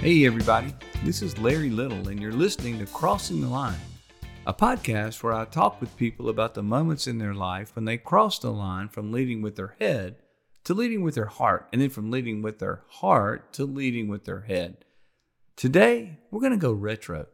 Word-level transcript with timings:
Hey, 0.00 0.24
everybody, 0.24 0.72
this 1.04 1.20
is 1.20 1.36
Larry 1.36 1.68
Little, 1.68 2.08
and 2.08 2.22
you're 2.22 2.32
listening 2.32 2.78
to 2.78 2.86
Crossing 2.86 3.42
the 3.42 3.48
Line, 3.48 3.76
a 4.46 4.54
podcast 4.54 5.22
where 5.22 5.34
I 5.34 5.44
talk 5.44 5.78
with 5.78 5.94
people 5.98 6.30
about 6.30 6.54
the 6.54 6.62
moments 6.62 7.06
in 7.06 7.18
their 7.18 7.34
life 7.34 7.76
when 7.76 7.84
they 7.84 7.98
cross 7.98 8.38
the 8.38 8.50
line 8.50 8.88
from 8.88 9.12
leading 9.12 9.42
with 9.42 9.56
their 9.56 9.76
head 9.78 10.16
to 10.64 10.72
leading 10.72 11.02
with 11.02 11.16
their 11.16 11.26
heart, 11.26 11.68
and 11.70 11.82
then 11.82 11.90
from 11.90 12.10
leading 12.10 12.40
with 12.40 12.60
their 12.60 12.82
heart 12.88 13.52
to 13.52 13.66
leading 13.66 14.08
with 14.08 14.24
their 14.24 14.40
head. 14.40 14.86
Today, 15.54 16.18
we're 16.30 16.40
going 16.40 16.52
to 16.52 16.56
go 16.56 16.72
retro. 16.72 17.26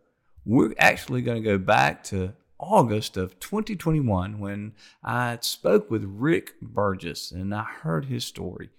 We're 0.44 0.74
actually 0.76 1.22
going 1.22 1.40
to 1.40 1.48
go 1.48 1.58
back 1.58 2.02
to 2.04 2.32
August 2.58 3.16
of 3.16 3.38
2021 3.38 4.40
when 4.40 4.72
I 5.04 5.38
spoke 5.40 5.88
with 5.88 6.02
Rick 6.04 6.60
Burgess 6.60 7.30
and 7.30 7.54
I 7.54 7.62
heard 7.62 8.06
his 8.06 8.24
story. 8.24 8.70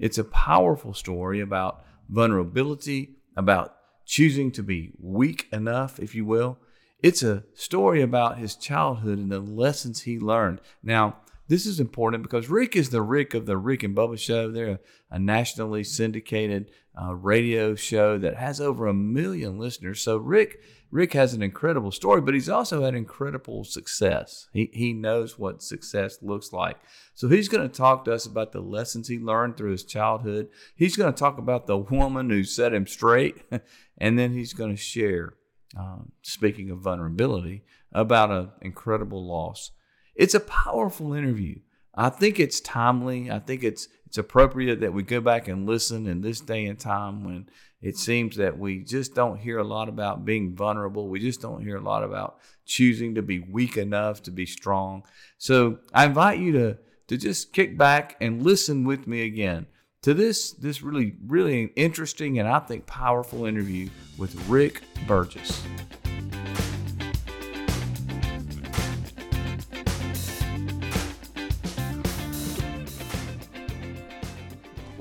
It's 0.00 0.18
a 0.18 0.24
powerful 0.24 0.94
story 0.94 1.38
about 1.40 1.84
vulnerability, 2.08 3.15
about 3.36 3.76
choosing 4.04 4.50
to 4.52 4.62
be 4.62 4.92
weak 5.00 5.48
enough, 5.52 5.98
if 5.98 6.14
you 6.14 6.24
will. 6.24 6.58
It's 7.00 7.22
a 7.22 7.44
story 7.54 8.00
about 8.00 8.38
his 8.38 8.56
childhood 8.56 9.18
and 9.18 9.30
the 9.30 9.40
lessons 9.40 10.02
he 10.02 10.18
learned. 10.18 10.60
Now, 10.82 11.16
this 11.48 11.66
is 11.66 11.78
important 11.78 12.22
because 12.22 12.48
Rick 12.48 12.74
is 12.74 12.90
the 12.90 13.02
Rick 13.02 13.34
of 13.34 13.46
the 13.46 13.56
Rick 13.56 13.82
and 13.82 13.94
Bubba 13.96 14.18
Show. 14.18 14.50
They're 14.50 14.80
a, 15.10 15.18
nationally 15.18 15.84
syndicated 15.84 16.70
uh, 17.00 17.14
radio 17.14 17.74
show 17.74 18.18
that 18.18 18.36
has 18.36 18.60
over 18.60 18.86
a 18.86 18.94
million 18.94 19.58
listeners. 19.58 20.00
So 20.00 20.16
Rick, 20.16 20.60
Rick 20.90 21.14
has 21.14 21.34
an 21.34 21.42
incredible 21.42 21.90
story, 21.90 22.20
but 22.20 22.34
he's 22.34 22.48
also 22.48 22.82
had 22.82 22.94
incredible 22.94 23.64
success. 23.64 24.48
He 24.52 24.70
he 24.72 24.92
knows 24.92 25.38
what 25.38 25.62
success 25.62 26.18
looks 26.22 26.52
like. 26.52 26.78
So 27.14 27.28
he's 27.28 27.48
going 27.48 27.68
to 27.68 27.74
talk 27.74 28.04
to 28.04 28.14
us 28.14 28.26
about 28.26 28.52
the 28.52 28.60
lessons 28.60 29.08
he 29.08 29.18
learned 29.18 29.56
through 29.56 29.72
his 29.72 29.84
childhood. 29.84 30.48
He's 30.74 30.96
going 30.96 31.12
to 31.12 31.18
talk 31.18 31.38
about 31.38 31.66
the 31.66 31.78
woman 31.78 32.30
who 32.30 32.44
set 32.44 32.72
him 32.72 32.86
straight, 32.86 33.42
and 33.98 34.18
then 34.18 34.32
he's 34.32 34.52
going 34.52 34.70
to 34.70 34.80
share. 34.80 35.34
Um, 35.76 36.12
speaking 36.22 36.70
of 36.70 36.78
vulnerability, 36.78 37.64
about 37.92 38.30
an 38.30 38.50
incredible 38.62 39.26
loss. 39.26 39.72
It's 40.14 40.34
a 40.34 40.40
powerful 40.40 41.12
interview. 41.12 41.58
I 41.94 42.10
think 42.10 42.38
it's 42.38 42.60
timely. 42.60 43.30
I 43.30 43.38
think 43.38 43.64
it's 43.64 43.88
it's 44.06 44.18
appropriate 44.18 44.80
that 44.80 44.92
we 44.92 45.02
go 45.02 45.20
back 45.20 45.48
and 45.48 45.66
listen 45.66 46.06
in 46.06 46.20
this 46.20 46.40
day 46.40 46.66
and 46.66 46.78
time 46.78 47.24
when 47.24 47.48
it 47.86 47.96
seems 47.96 48.34
that 48.34 48.58
we 48.58 48.80
just 48.80 49.14
don't 49.14 49.38
hear 49.38 49.58
a 49.58 49.64
lot 49.64 49.88
about 49.88 50.24
being 50.24 50.56
vulnerable. 50.56 51.08
We 51.08 51.20
just 51.20 51.40
don't 51.40 51.62
hear 51.62 51.76
a 51.76 51.80
lot 51.80 52.02
about 52.02 52.40
choosing 52.64 53.14
to 53.14 53.22
be 53.22 53.38
weak 53.38 53.76
enough 53.76 54.24
to 54.24 54.32
be 54.32 54.44
strong. 54.44 55.04
So 55.38 55.78
I 55.94 56.06
invite 56.06 56.40
you 56.40 56.50
to 56.50 56.78
to 57.06 57.16
just 57.16 57.52
kick 57.52 57.78
back 57.78 58.16
and 58.20 58.42
listen 58.42 58.82
with 58.82 59.06
me 59.06 59.22
again 59.22 59.66
to 60.02 60.14
this 60.14 60.50
this 60.50 60.82
really 60.82 61.14
really 61.28 61.66
interesting 61.76 62.40
and 62.40 62.48
I 62.48 62.58
think 62.58 62.86
powerful 62.86 63.44
interview 63.44 63.88
with 64.18 64.34
Rick 64.48 64.82
Burgess. 65.06 65.62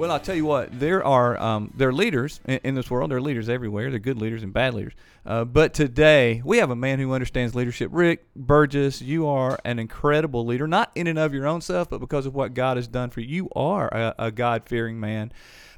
Well, 0.05 0.13
I'll 0.13 0.19
tell 0.19 0.35
you 0.35 0.45
what. 0.45 0.79
There 0.79 1.03
are 1.03 1.35
um, 1.41 1.73
there 1.75 1.89
are 1.89 1.93
leaders 1.93 2.39
in, 2.45 2.59
in, 2.63 2.75
this 2.75 2.91
world. 2.91 3.09
There 3.09 3.17
are 3.17 3.21
leaders 3.21 3.49
everywhere. 3.49 3.89
There 3.89 3.95
are 3.95 3.97
good 3.97 4.21
leaders 4.21 4.43
and 4.43 4.53
bad 4.53 4.75
leaders. 4.75 4.93
Uh, 5.25 5.45
but 5.45 5.73
today 5.73 6.43
we 6.45 6.59
have 6.59 6.69
a 6.69 6.75
man 6.75 6.99
who 6.99 7.11
understands 7.13 7.55
leadership. 7.55 7.89
Rick 7.91 8.23
Burgess, 8.35 9.01
you 9.01 9.25
are 9.25 9.57
an 9.65 9.79
incredible 9.79 10.45
leader, 10.45 10.67
not 10.67 10.91
in 10.93 11.07
and 11.07 11.17
of 11.17 11.33
your 11.33 11.47
own 11.47 11.59
self, 11.59 11.89
but 11.89 12.01
because 12.01 12.27
of 12.27 12.35
what 12.35 12.53
God 12.53 12.77
has 12.77 12.87
done 12.87 13.09
for 13.09 13.21
you. 13.21 13.27
You 13.27 13.49
are 13.55 13.87
a, 13.87 14.15
a 14.19 14.31
God 14.31 14.65
fearing 14.67 14.99
man. 14.99 15.33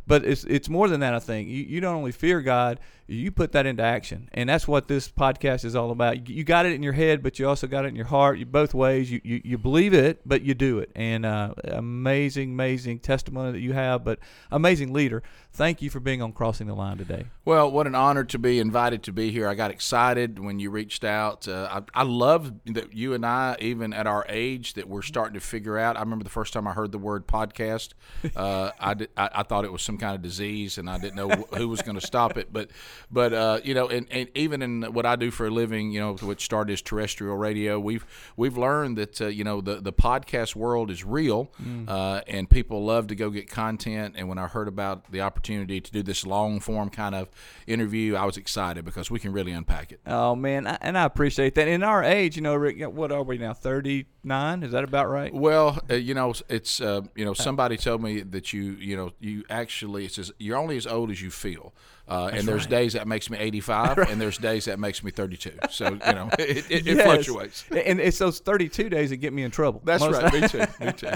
But 0.05 0.25
it's 0.25 0.43
it's 0.43 0.67
more 0.67 0.89
than 0.89 0.99
that. 0.99 1.13
I 1.13 1.19
think 1.19 1.47
you, 1.47 1.63
you 1.63 1.79
don't 1.79 1.95
only 1.95 2.11
fear 2.11 2.41
God, 2.41 2.81
you 3.07 3.31
put 3.31 3.53
that 3.53 3.65
into 3.65 3.83
action, 3.83 4.29
and 4.33 4.49
that's 4.49 4.67
what 4.67 4.87
this 4.87 5.09
podcast 5.09 5.63
is 5.63 5.75
all 5.75 5.91
about. 5.91 6.27
You, 6.27 6.43
got 6.43 6.65
it 6.65 6.73
in 6.73 6.83
your 6.83 6.93
head, 6.93 7.23
but 7.23 7.39
you 7.39 7.47
also 7.47 7.65
got 7.65 7.85
it 7.85 7.89
in 7.89 7.95
your 7.95 8.05
heart. 8.05 8.37
You 8.37 8.45
both 8.45 8.73
ways. 8.73 9.09
You 9.09 9.21
you, 9.23 9.41
you 9.43 9.57
believe 9.57 9.93
it, 9.93 10.21
but 10.25 10.41
you 10.41 10.53
do 10.53 10.79
it. 10.79 10.91
And 10.95 11.25
uh, 11.25 11.53
amazing, 11.63 12.51
amazing 12.51 12.99
testimony 12.99 13.53
that 13.53 13.61
you 13.61 13.73
have, 13.73 14.03
but 14.03 14.19
amazing 14.51 14.91
leader. 14.91 15.23
Thank 15.53 15.81
you 15.81 15.89
for 15.89 15.99
being 15.99 16.21
on 16.21 16.33
Crossing 16.33 16.67
the 16.67 16.75
Line 16.75 16.97
today. 16.97 17.25
Well, 17.43 17.71
what 17.71 17.87
an 17.87 17.95
honor 17.95 18.23
to 18.25 18.37
be 18.37 18.59
invited 18.59 19.03
to 19.03 19.11
be 19.11 19.31
here. 19.31 19.47
I 19.47 19.55
got 19.55 19.71
excited 19.71 20.37
when 20.37 20.59
you 20.59 20.69
reached 20.69 21.03
out. 21.03 21.47
Uh, 21.47 21.81
I, 21.95 22.01
I 22.01 22.03
love 22.03 22.53
that 22.65 22.93
you 22.93 23.13
and 23.13 23.25
I, 23.25 23.55
even 23.59 23.93
at 23.93 24.05
our 24.05 24.25
age, 24.29 24.73
that 24.73 24.87
we're 24.87 25.01
starting 25.01 25.33
to 25.33 25.39
figure 25.39 25.77
out. 25.77 25.97
I 25.97 26.01
remember 26.01 26.23
the 26.23 26.29
first 26.29 26.53
time 26.53 26.67
I 26.67 26.73
heard 26.73 26.91
the 26.91 26.97
word 26.97 27.25
podcast, 27.25 27.93
uh, 28.35 28.71
I, 28.79 28.93
did, 28.93 29.09
I, 29.17 29.29
I 29.35 29.43
thought 29.43 29.65
it 29.65 29.71
was 29.71 29.81
some 29.81 29.97
kind 29.97 30.13
of 30.13 30.21
disease, 30.21 30.77
and 30.77 30.89
I 30.89 30.99
didn't 30.99 31.15
know 31.15 31.29
who 31.29 31.69
was 31.69 31.81
going 31.81 31.99
to 31.99 32.05
stop 32.05 32.37
it. 32.37 32.51
But 32.51 32.69
but 33.11 33.33
uh, 33.33 33.59
you 33.63 33.73
know, 33.73 33.87
and, 33.87 34.07
and, 34.11 34.29
even 34.35 34.61
in 34.61 34.83
what 34.93 35.05
I 35.05 35.15
do 35.15 35.31
for 35.31 35.47
a 35.47 35.49
living, 35.49 35.91
you 35.91 35.99
know, 35.99 36.15
which 36.15 36.43
started 36.43 36.73
as 36.73 36.81
terrestrial 36.81 37.37
radio, 37.37 37.79
we've 37.79 38.05
we've 38.35 38.57
learned 38.57 38.97
that 38.97 39.21
uh, 39.21 39.27
you 39.27 39.43
know 39.43 39.61
the 39.61 39.75
the 39.75 39.93
podcast 39.93 40.55
world 40.55 40.91
is 40.91 41.03
real, 41.03 41.51
mm. 41.61 41.87
Uh, 41.87 42.21
and 42.27 42.49
people 42.49 42.83
love 42.83 43.07
to 43.07 43.15
go 43.15 43.29
get 43.29 43.49
content. 43.49 44.15
And 44.17 44.27
when 44.27 44.37
I 44.37 44.47
heard 44.47 44.67
about 44.67 45.11
the 45.11 45.21
opportunity 45.21 45.79
to 45.79 45.91
do 45.91 46.03
this 46.03 46.25
long 46.25 46.59
form 46.59 46.89
kind 46.89 47.15
of 47.15 47.29
interview, 47.65 48.15
I 48.15 48.25
was 48.25 48.37
excited 48.37 48.85
because 48.85 49.09
we 49.09 49.19
can 49.19 49.31
really 49.31 49.51
unpack 49.51 49.91
it. 49.91 50.01
Oh 50.05 50.35
man, 50.35 50.67
and 50.67 50.97
I 50.97 51.03
appreciate 51.03 51.55
that. 51.55 51.67
In 51.67 51.83
our 51.83 52.03
age, 52.03 52.35
you 52.35 52.41
know, 52.41 52.55
Rick, 52.55 52.81
what 52.91 53.11
are 53.11 53.23
we 53.23 53.37
now? 53.37 53.53
Thirty 53.53 54.07
nine? 54.23 54.63
Is 54.63 54.71
that 54.71 54.83
about 54.83 55.09
right? 55.09 55.33
Well, 55.33 55.79
uh, 55.89 55.95
you 55.95 56.13
know, 56.13 56.33
it's 56.49 56.81
uh, 56.81 57.01
you 57.15 57.25
know, 57.25 57.33
somebody 57.33 57.77
told 57.77 58.01
me 58.01 58.21
that 58.21 58.53
you 58.53 58.63
you 58.73 58.95
know 58.95 59.11
you 59.19 59.43
actually 59.49 60.05
it 60.05 60.13
says 60.13 60.31
you're 60.37 60.57
only 60.57 60.77
as 60.77 60.85
old 60.85 61.11
as 61.11 61.21
you 61.21 61.31
feel. 61.31 61.73
Uh, 62.09 62.29
and 62.31 62.47
there's 62.47 62.63
right. 62.63 62.69
days 62.69 62.93
that 62.93 63.05
makes 63.05 63.29
me 63.29 63.37
85, 63.37 63.97
right. 63.97 64.09
and 64.09 64.21
there's 64.21 64.37
days 64.37 64.65
that 64.65 64.79
makes 64.79 65.03
me 65.03 65.11
32. 65.11 65.51
So 65.69 65.89
you 65.89 65.97
know, 65.97 66.29
it, 66.39 66.71
it, 66.71 66.85
yes. 66.85 66.99
it 66.99 67.03
fluctuates. 67.03 67.65
And 67.69 67.99
it's 67.99 68.17
those 68.17 68.39
32 68.39 68.89
days 68.89 69.09
that 69.09 69.17
get 69.17 69.33
me 69.33 69.43
in 69.43 69.51
trouble. 69.51 69.81
That's 69.83 70.05
right. 70.05 70.33
me 70.33 70.47
too. 70.47 70.65
Me 70.79 70.91
too. 70.93 71.11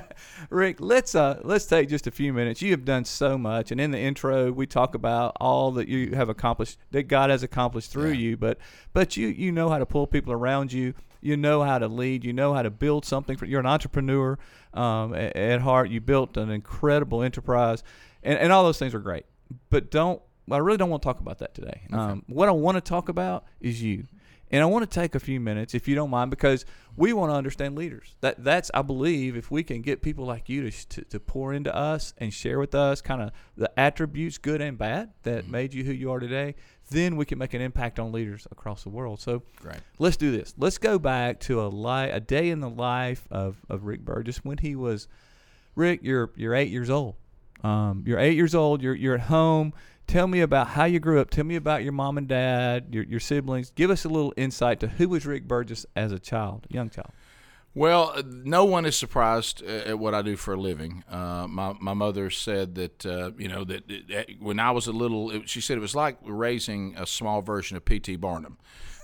Rick, 0.49 0.77
let's 0.81 1.15
uh, 1.15 1.39
let's 1.43 1.65
take 1.65 1.87
just 1.87 2.07
a 2.07 2.11
few 2.11 2.33
minutes. 2.33 2.61
You 2.61 2.71
have 2.71 2.83
done 2.83 3.05
so 3.05 3.37
much, 3.37 3.71
and 3.71 3.79
in 3.79 3.91
the 3.91 3.99
intro, 3.99 4.51
we 4.51 4.67
talk 4.67 4.93
about 4.93 5.37
all 5.39 5.71
that 5.71 5.87
you 5.87 6.13
have 6.15 6.27
accomplished, 6.27 6.77
that 6.91 7.03
God 7.03 7.29
has 7.29 7.41
accomplished 7.41 7.91
through 7.91 8.11
yeah. 8.11 8.29
you. 8.29 8.37
But 8.37 8.57
but 8.91 9.15
you 9.15 9.29
you 9.29 9.51
know 9.53 9.69
how 9.69 9.77
to 9.77 9.85
pull 9.85 10.07
people 10.07 10.33
around 10.33 10.73
you. 10.73 10.93
You 11.21 11.37
know 11.37 11.63
how 11.63 11.77
to 11.77 11.87
lead. 11.87 12.25
You 12.25 12.33
know 12.33 12.53
how 12.53 12.63
to 12.63 12.71
build 12.71 13.05
something. 13.05 13.37
For, 13.37 13.45
you're 13.45 13.59
an 13.59 13.65
entrepreneur 13.65 14.37
um, 14.73 15.13
at, 15.13 15.35
at 15.37 15.61
heart. 15.61 15.89
You 15.89 16.01
built 16.01 16.35
an 16.35 16.49
incredible 16.49 17.23
enterprise, 17.23 17.81
and, 18.23 18.37
and 18.37 18.51
all 18.51 18.63
those 18.63 18.79
things 18.79 18.93
are 18.93 18.99
great. 18.99 19.25
But 19.69 19.91
don't 19.91 20.21
I 20.49 20.57
really 20.57 20.77
don't 20.77 20.89
want 20.89 21.01
to 21.03 21.07
talk 21.07 21.19
about 21.19 21.39
that 21.39 21.53
today. 21.53 21.81
Okay. 21.85 21.95
Um, 21.95 22.23
what 22.27 22.47
I 22.49 22.51
want 22.51 22.75
to 22.75 22.81
talk 22.81 23.09
about 23.09 23.45
is 23.59 23.81
you. 23.81 24.07
And 24.51 24.61
I 24.61 24.65
want 24.65 24.89
to 24.89 24.99
take 24.99 25.15
a 25.15 25.19
few 25.19 25.39
minutes, 25.39 25.73
if 25.73 25.87
you 25.87 25.95
don't 25.95 26.09
mind, 26.09 26.29
because 26.29 26.65
we 26.97 27.13
want 27.13 27.31
to 27.31 27.35
understand 27.35 27.77
leaders. 27.77 28.15
That 28.19 28.43
that's 28.43 28.69
I 28.73 28.81
believe 28.81 29.37
if 29.37 29.49
we 29.49 29.63
can 29.63 29.81
get 29.81 30.01
people 30.01 30.25
like 30.25 30.49
you 30.49 30.69
to 30.69 30.87
to, 30.89 31.01
to 31.05 31.19
pour 31.21 31.53
into 31.53 31.73
us 31.73 32.13
and 32.17 32.33
share 32.33 32.59
with 32.59 32.75
us 32.75 33.01
kind 33.01 33.21
of 33.21 33.31
the 33.55 33.71
attributes, 33.79 34.37
good 34.37 34.59
and 34.59 34.77
bad, 34.77 35.13
that 35.23 35.43
mm-hmm. 35.43 35.51
made 35.51 35.73
you 35.73 35.85
who 35.85 35.93
you 35.93 36.11
are 36.11 36.19
today, 36.19 36.55
then 36.89 37.15
we 37.15 37.23
can 37.23 37.37
make 37.37 37.53
an 37.53 37.61
impact 37.61 37.97
on 37.97 38.11
leaders 38.11 38.45
across 38.51 38.83
the 38.83 38.89
world. 38.89 39.21
So 39.21 39.43
Great. 39.55 39.77
let's 39.99 40.17
do 40.17 40.31
this. 40.31 40.53
Let's 40.57 40.77
go 40.77 40.99
back 40.99 41.39
to 41.41 41.61
a 41.61 41.67
li- 41.67 42.11
a 42.11 42.19
day 42.19 42.49
in 42.49 42.59
the 42.59 42.69
life 42.69 43.25
of, 43.31 43.55
of 43.69 43.85
Rick 43.85 44.01
Burgess 44.01 44.43
when 44.43 44.57
he 44.57 44.75
was 44.75 45.07
Rick. 45.75 46.01
You're 46.03 46.31
you're 46.35 46.55
eight 46.55 46.69
years 46.69 46.89
old. 46.89 47.15
Um, 47.63 48.03
you're 48.05 48.19
eight 48.19 48.35
years 48.35 48.53
old. 48.53 48.81
You're 48.81 48.95
you're 48.95 49.15
at 49.15 49.21
home 49.21 49.73
Tell 50.11 50.27
me 50.27 50.41
about 50.41 50.67
how 50.67 50.83
you 50.83 50.99
grew 50.99 51.21
up. 51.21 51.29
Tell 51.29 51.45
me 51.45 51.55
about 51.55 51.83
your 51.83 51.93
mom 51.93 52.17
and 52.17 52.27
dad, 52.27 52.87
your, 52.91 53.05
your 53.05 53.21
siblings. 53.21 53.71
Give 53.71 53.89
us 53.89 54.03
a 54.03 54.09
little 54.09 54.33
insight 54.35 54.81
to 54.81 54.89
who 54.89 55.07
was 55.07 55.25
Rick 55.25 55.47
Burgess 55.47 55.85
as 55.95 56.11
a 56.11 56.19
child, 56.19 56.67
young 56.69 56.89
child. 56.89 57.11
Well, 57.73 58.11
uh, 58.13 58.23
no 58.25 58.65
one 58.65 58.85
is 58.85 58.97
surprised 58.97 59.61
at 59.63 59.97
what 59.97 60.13
I 60.13 60.21
do 60.21 60.35
for 60.35 60.55
a 60.55 60.59
living. 60.59 61.05
Uh, 61.09 61.47
my 61.47 61.77
my 61.79 61.93
mother 61.93 62.29
said 62.29 62.75
that 62.75 63.05
uh, 63.05 63.31
you 63.37 63.47
know 63.47 63.63
that, 63.63 63.87
that, 64.09 64.27
when 64.41 64.59
I 64.59 64.71
was 64.71 64.87
a 64.87 64.91
little, 64.91 65.31
it, 65.31 65.47
she 65.47 65.61
said 65.61 65.77
it 65.77 65.81
was 65.81 65.95
like 65.95 66.17
raising 66.23 66.93
a 66.97 67.07
small 67.07 67.41
version 67.41 67.77
of 67.77 67.85
P.T. 67.85 68.17
Barnum. 68.17 68.57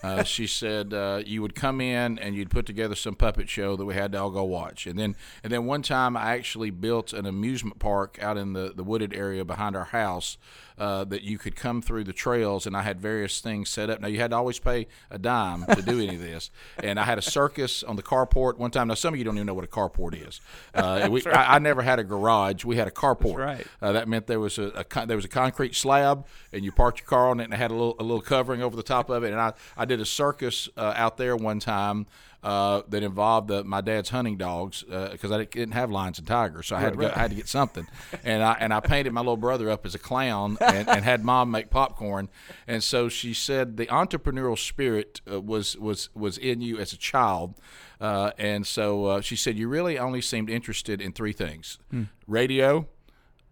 Uh, 0.03 0.23
she 0.25 0.45
said 0.45 0.93
uh, 0.93 1.21
you 1.25 1.41
would 1.41 1.55
come 1.55 1.79
in 1.79 2.19
and 2.19 2.35
you'd 2.35 2.49
put 2.49 2.65
together 2.65 2.95
some 2.95 3.15
puppet 3.15 3.47
show 3.47 3.77
that 3.77 3.85
we 3.85 3.93
had 3.93 4.11
to 4.11 4.21
all 4.21 4.29
go 4.29 4.43
watch, 4.43 4.85
and 4.85 4.99
then 4.99 5.15
and 5.41 5.53
then 5.53 5.65
one 5.65 5.83
time 5.83 6.17
I 6.17 6.35
actually 6.35 6.69
built 6.69 7.13
an 7.13 7.25
amusement 7.25 7.79
park 7.79 8.19
out 8.21 8.35
in 8.35 8.51
the 8.51 8.73
the 8.75 8.83
wooded 8.83 9.15
area 9.15 9.45
behind 9.45 9.73
our 9.77 9.85
house 9.85 10.37
uh, 10.77 11.03
that 11.05 11.23
you 11.23 11.37
could 11.37 11.55
come 11.55 11.81
through 11.81 12.03
the 12.03 12.13
trails, 12.13 12.65
and 12.65 12.75
I 12.75 12.81
had 12.81 12.99
various 12.99 13.41
things 13.41 13.69
set 13.69 13.89
up. 13.89 13.99
Now 13.99 14.07
you 14.07 14.19
had 14.19 14.31
to 14.31 14.37
always 14.37 14.59
pay 14.59 14.87
a 15.09 15.17
dime 15.17 15.65
to 15.65 15.81
do 15.81 15.99
any 15.99 16.15
of 16.15 16.21
this, 16.21 16.51
and 16.83 16.99
I 16.99 17.03
had 17.03 17.17
a 17.17 17.21
circus 17.21 17.83
on 17.83 17.95
the 17.95 18.03
carport 18.03 18.57
one 18.57 18.71
time. 18.71 18.87
Now 18.87 18.93
some 18.93 19.13
of 19.13 19.17
you 19.17 19.23
don't 19.23 19.35
even 19.35 19.47
know 19.47 19.53
what 19.53 19.65
a 19.65 19.67
carport 19.67 20.27
is. 20.27 20.41
Uh, 20.73 21.07
we, 21.09 21.21
right. 21.23 21.35
I, 21.35 21.55
I, 21.55 21.59
never 21.59 21.81
had 21.81 21.97
a 21.97 22.03
garage. 22.03 22.63
We 22.63 22.75
had 22.75 22.87
a 22.87 22.91
carport. 22.91 23.37
Right. 23.37 23.65
Uh, 23.81 23.93
that 23.93 24.07
meant 24.07 24.27
there 24.27 24.39
was 24.39 24.59
a, 24.59 24.85
a, 24.91 25.05
there 25.07 25.15
was 25.15 25.25
a 25.25 25.29
concrete 25.29 25.75
slab, 25.75 26.27
and 26.53 26.63
you 26.63 26.71
parked 26.71 26.99
your 26.99 27.07
car 27.07 27.29
on 27.29 27.39
it, 27.39 27.45
and 27.45 27.53
it 27.53 27.57
had 27.57 27.71
a 27.71 27.73
little 27.73 27.95
a 27.99 28.03
little 28.03 28.21
covering 28.21 28.61
over 28.61 28.75
the 28.75 28.83
top 28.83 29.09
of 29.09 29.23
it, 29.23 29.31
and 29.31 29.41
I 29.41 29.53
I 29.75 29.85
did 29.85 29.99
a 29.99 30.05
circus 30.05 30.69
uh, 30.77 30.93
out 30.95 31.17
there 31.17 31.35
one 31.35 31.59
time 31.59 32.05
uh, 32.43 32.81
that 32.89 33.03
involved 33.03 33.51
uh, 33.51 33.63
my 33.63 33.81
dad's 33.81 34.09
hunting 34.09 34.37
dogs 34.37 34.83
because 34.83 35.31
I 35.31 35.43
didn't 35.45 35.73
have 35.73 35.91
lions 35.91 36.19
and 36.19 36.27
tigers, 36.27 36.67
so 36.67 36.75
I 36.75 36.79
had 36.79 36.93
to 36.93 36.99
go, 36.99 37.07
I 37.15 37.19
had 37.19 37.31
to 37.31 37.35
get 37.35 37.47
something, 37.47 37.87
and 38.23 38.43
I 38.43 38.53
and 38.59 38.73
I 38.73 38.79
painted 38.79 39.11
my 39.13 39.21
little 39.21 39.37
brother 39.37 39.69
up 39.69 39.85
as 39.85 39.95
a 39.95 39.99
clown 39.99 40.57
and, 40.61 40.87
and 40.87 41.03
had 41.03 41.23
mom 41.25 41.51
make 41.51 41.69
popcorn, 41.69 42.29
and 42.67 42.83
so 42.83 43.09
she 43.09 43.33
said 43.33 43.77
the 43.77 43.87
entrepreneurial 43.87 44.57
spirit 44.57 45.21
uh, 45.29 45.41
was 45.41 45.77
was 45.77 46.09
was 46.13 46.37
in 46.37 46.61
you 46.61 46.77
as 46.77 46.93
a 46.93 46.97
child. 46.97 47.55
Uh, 47.99 48.29
and 48.37 48.67
so 48.67 49.05
uh, 49.05 49.21
she 49.21 49.35
said, 49.35 49.57
You 49.57 49.67
really 49.67 49.97
only 49.97 50.21
seemed 50.21 50.51
interested 50.51 51.01
in 51.01 51.13
three 51.13 51.33
things 51.33 51.79
radio, 52.27 52.87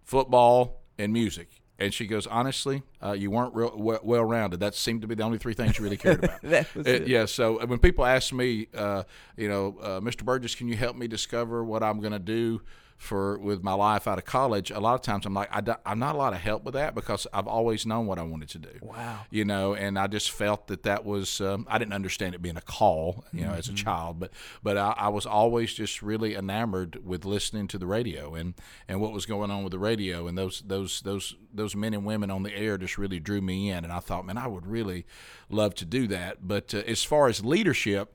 football, 0.03 0.83
and 0.99 1.11
music. 1.11 1.49
And 1.77 1.93
she 1.93 2.07
goes, 2.07 2.25
honestly, 2.25 2.83
uh, 3.03 3.11
you 3.11 3.29
weren't 3.29 3.53
real 3.53 3.73
well 4.03 4.23
rounded. 4.23 4.61
That 4.61 4.75
seemed 4.75 5.01
to 5.01 5.07
be 5.07 5.15
the 5.15 5.23
only 5.23 5.37
three 5.37 5.53
things 5.53 5.77
you 5.77 5.83
really 5.83 5.97
cared 5.97 6.23
about. 6.23 6.41
That 6.43 6.73
was 6.73 6.87
Uh, 6.87 6.91
it. 6.91 7.07
Yeah. 7.07 7.25
So 7.25 7.65
when 7.65 7.79
people 7.79 8.05
ask 8.05 8.31
me, 8.31 8.67
uh, 8.73 9.03
you 9.35 9.49
know, 9.49 9.77
uh, 9.81 9.99
Mr. 9.99 10.23
Burgess, 10.23 10.55
can 10.55 10.67
you 10.69 10.77
help 10.77 10.95
me 10.95 11.07
discover 11.07 11.63
what 11.65 11.83
I'm 11.83 11.99
going 11.99 12.13
to 12.13 12.19
do 12.19 12.61
for 13.05 13.37
with 13.37 13.63
my 13.63 13.73
life 13.73 14.07
out 14.07 14.17
of 14.17 14.25
college? 14.25 14.71
A 14.71 14.79
lot 14.79 14.95
of 14.95 15.01
times 15.01 15.25
I'm 15.25 15.33
like, 15.33 15.49
I 15.51 15.75
I'm 15.85 15.99
not 15.99 16.15
a 16.15 16.17
lot 16.17 16.33
of 16.33 16.39
help 16.39 16.63
with 16.63 16.73
that 16.73 16.95
because 16.95 17.27
I've 17.33 17.47
always 17.47 17.85
known 17.85 18.07
what 18.07 18.19
I 18.19 18.23
wanted 18.23 18.49
to 18.49 18.59
do. 18.59 18.79
Wow. 18.81 19.19
You 19.29 19.45
know, 19.45 19.73
and 19.73 19.97
I 19.97 20.07
just 20.07 20.31
felt 20.31 20.67
that 20.67 20.83
that 20.83 21.05
was 21.05 21.39
um, 21.41 21.67
I 21.69 21.77
didn't 21.77 21.93
understand 21.93 22.35
it 22.35 22.41
being 22.41 22.57
a 22.57 22.61
call, 22.61 23.23
you 23.31 23.45
know, 23.45 23.53
as 23.53 23.69
a 23.69 23.73
child, 23.73 24.19
but 24.19 24.31
but 24.63 24.77
I, 24.77 24.93
I 24.97 25.07
was 25.09 25.25
always 25.25 25.73
just 25.73 26.01
really 26.01 26.35
enamored 26.35 27.05
with 27.05 27.25
listening 27.25 27.67
to 27.69 27.77
the 27.77 27.87
radio 27.87 28.35
and 28.35 28.55
and 28.87 28.99
what 28.99 29.13
was 29.13 29.25
going 29.25 29.51
on 29.51 29.63
with 29.63 29.71
the 29.71 29.79
radio 29.79 30.27
and 30.27 30.37
those 30.37 30.63
those 30.65 31.01
those 31.01 31.35
those 31.53 31.75
men 31.75 31.93
and 31.93 32.05
women 32.05 32.29
on 32.31 32.43
the 32.43 32.55
air 32.55 32.77
just 32.77 32.97
really 32.97 33.19
drew 33.19 33.41
me 33.41 33.69
in, 33.69 33.83
and 33.83 33.93
I 33.93 33.99
thought, 33.99 34.25
man, 34.25 34.37
I 34.37 34.47
would 34.47 34.65
really 34.65 35.05
love 35.49 35.75
to 35.75 35.85
do 35.85 36.07
that. 36.07 36.47
But 36.47 36.73
uh, 36.73 36.79
as 36.87 37.03
far 37.03 37.27
as 37.27 37.43
leadership 37.43 38.11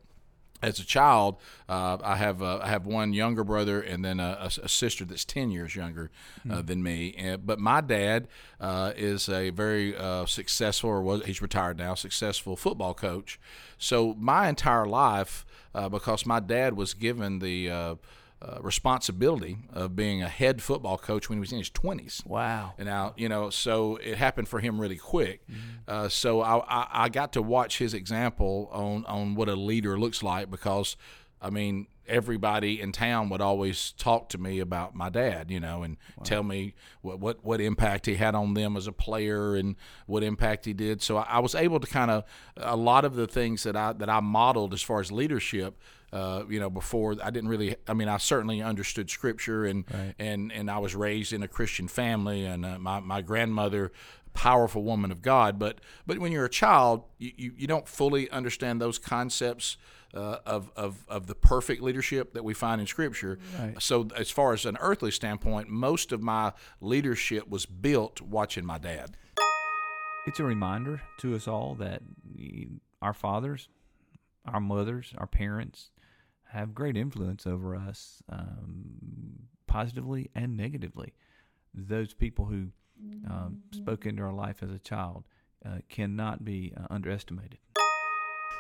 as 0.63 0.79
a 0.79 0.85
child, 0.85 1.37
uh, 1.69 1.97
I 2.03 2.17
have 2.17 2.43
uh, 2.43 2.59
I 2.63 2.69
have 2.69 2.85
one 2.87 3.13
younger 3.13 3.45
brother 3.45 3.81
and 3.81 4.05
then 4.05 4.21
a, 4.21 4.37
a- 4.41 4.65
a 4.65 4.69
sister 4.69 5.05
that's 5.05 5.25
ten 5.25 5.51
years 5.51 5.75
younger 5.75 6.11
uh, 6.51 6.63
than 6.63 6.83
me. 6.83 7.15
And, 7.17 7.47
but 7.47 7.59
my 7.59 7.81
dad 7.81 8.29
uh, 8.61 8.93
is 8.97 9.29
a 9.29 9.51
very 9.51 9.97
uh, 9.97 10.27
successful, 10.27 10.91
or 10.91 11.03
was 11.03 11.25
he's 11.25 11.41
retired 11.43 11.79
now, 11.79 11.95
successful 11.95 12.57
football 12.57 12.95
coach. 12.95 13.41
So 13.79 14.15
my 14.19 14.49
entire 14.49 14.87
life, 14.87 15.47
uh, 15.75 15.89
because 15.89 16.27
my 16.27 16.41
dad 16.41 16.77
was 16.77 16.95
given 16.95 17.39
the 17.39 17.71
uh, 18.43 18.59
responsibility 18.63 19.59
of 19.73 19.95
being 19.95 20.23
a 20.23 20.29
head 20.29 20.63
football 20.63 20.97
coach 20.97 21.29
when 21.29 21.37
he 21.37 21.41
was 21.41 21.53
in 21.53 21.59
his 21.59 21.71
twenties. 21.71 22.23
Wow. 22.25 22.73
And 22.79 22.87
now, 22.87 23.13
you 23.17 23.29
know, 23.29 23.51
so 23.51 23.97
it 23.97 24.17
happened 24.17 24.49
for 24.49 24.61
him 24.61 24.81
really 24.81 24.97
quick. 24.97 25.43
Uh, 25.87 26.09
so 26.09 26.41
I, 26.41 26.59
I, 26.59 26.87
I 27.05 27.09
got 27.09 27.33
to 27.35 27.43
watch 27.43 27.79
his 27.79 27.93
example 27.95 28.69
on, 28.73 29.05
on 29.07 29.35
what 29.35 29.49
a 29.49 29.57
leader 29.57 29.99
looks 29.99 30.23
like 30.23 30.51
because, 30.51 30.97
I 31.41 31.51
mean, 31.51 31.87
everybody 32.11 32.81
in 32.81 32.93
town 32.93 33.31
would 33.31 33.41
always 33.41 33.93
talk 33.93 34.29
to 34.31 34.39
me 34.39 34.61
about 34.61 34.95
my 34.95 35.09
dad, 35.09 35.51
you 35.51 35.61
know, 35.61 35.83
and 35.83 35.97
tell 36.25 36.43
me 36.43 36.75
what, 37.01 37.19
what, 37.21 37.45
what 37.45 37.61
impact 37.61 38.07
he 38.07 38.17
had 38.17 38.35
on 38.35 38.55
them 38.55 38.77
as 38.77 38.87
a 38.87 38.93
player 38.93 39.55
and 39.55 39.77
what 40.07 40.23
impact 40.23 40.65
he 40.65 40.73
did. 40.73 41.01
So 41.01 41.17
I, 41.17 41.23
I 41.23 41.39
was 41.39 41.55
able 41.55 41.81
to 41.81 41.87
kind 41.87 42.11
of, 42.11 42.25
a 42.57 42.77
lot 42.77 43.05
of 43.05 43.15
the 43.15 43.27
things 43.27 43.63
that 43.63 43.77
I, 43.77 43.93
that 43.95 44.11
I 44.11 44.21
modeled 44.21 44.75
as 44.75 44.83
far 44.83 45.01
as 45.01 45.11
leadership, 45.11 45.79
uh, 46.13 46.43
you 46.49 46.59
know, 46.59 46.71
before 46.71 47.17
I 47.23 47.31
didn't 47.31 47.49
really. 47.49 47.77
I 47.87 47.95
mean, 47.95 48.09
I 48.09 48.19
certainly 48.19 48.63
understood 48.63 49.11
Scripture, 49.11 49.65
and 49.65 49.85
and 50.19 50.53
and 50.53 50.71
I 50.71 50.79
was 50.79 50.95
raised 50.95 51.33
in 51.33 51.43
a 51.43 51.49
Christian 51.49 51.89
family, 51.89 52.45
and 52.45 52.67
uh, 52.67 52.79
my 52.79 53.01
my 53.01 53.23
grandmother, 53.23 53.93
powerful 54.35 54.83
woman 54.83 55.13
of 55.13 55.23
God. 55.23 55.59
But 55.59 55.81
but 56.07 56.19
when 56.19 56.33
you're 56.33 56.45
a 56.45 56.51
child, 56.51 57.05
you 57.19 57.33
you, 57.37 57.53
you 57.59 57.67
don't 57.69 57.87
fully 57.87 58.29
understand 58.31 58.81
those 58.81 58.99
concepts. 58.99 59.77
Uh, 60.13 60.39
of, 60.45 60.73
of, 60.75 61.05
of 61.09 61.29
the 61.29 61.37
perfect 61.37 61.81
leadership 61.81 62.33
that 62.33 62.43
we 62.43 62.53
find 62.53 62.81
in 62.81 62.87
Scripture. 62.89 63.39
So, 63.79 64.09
as 64.17 64.29
far 64.29 64.53
as 64.53 64.67
an 64.67 64.77
earthly 64.81 65.13
standpoint, 65.13 65.69
most 65.69 66.11
of 66.11 66.21
my 66.21 66.53
leadership 66.81 67.49
was 67.49 67.65
built 67.65 68.21
watching 68.21 68.67
my 68.67 68.79
dad. 68.79 69.17
It's 70.27 70.41
a 70.41 70.45
reminder 70.45 71.01
to 71.21 71.37
us 71.37 71.47
all 71.47 71.77
that 71.77 72.03
our 73.01 73.15
fathers, 73.15 73.69
our 74.45 74.59
mothers, 74.59 75.15
our 75.17 75.29
parents 75.29 75.91
have 76.49 76.75
great 76.75 76.97
influence 76.97 77.47
over 77.47 77.77
us, 77.77 78.21
um, 78.29 79.47
positively 79.69 80.29
and 80.35 80.57
negatively. 80.57 81.15
Those 81.73 82.15
people 82.15 82.47
who 82.47 82.69
um, 83.29 83.63
spoke 83.73 84.07
into 84.07 84.23
our 84.23 84.33
life 84.33 84.63
as 84.63 84.71
a 84.71 84.79
child 84.79 85.25
uh, 85.65 85.79
cannot 85.89 86.45
be 86.45 86.73
uh, 86.77 86.87
underestimated. 86.91 87.59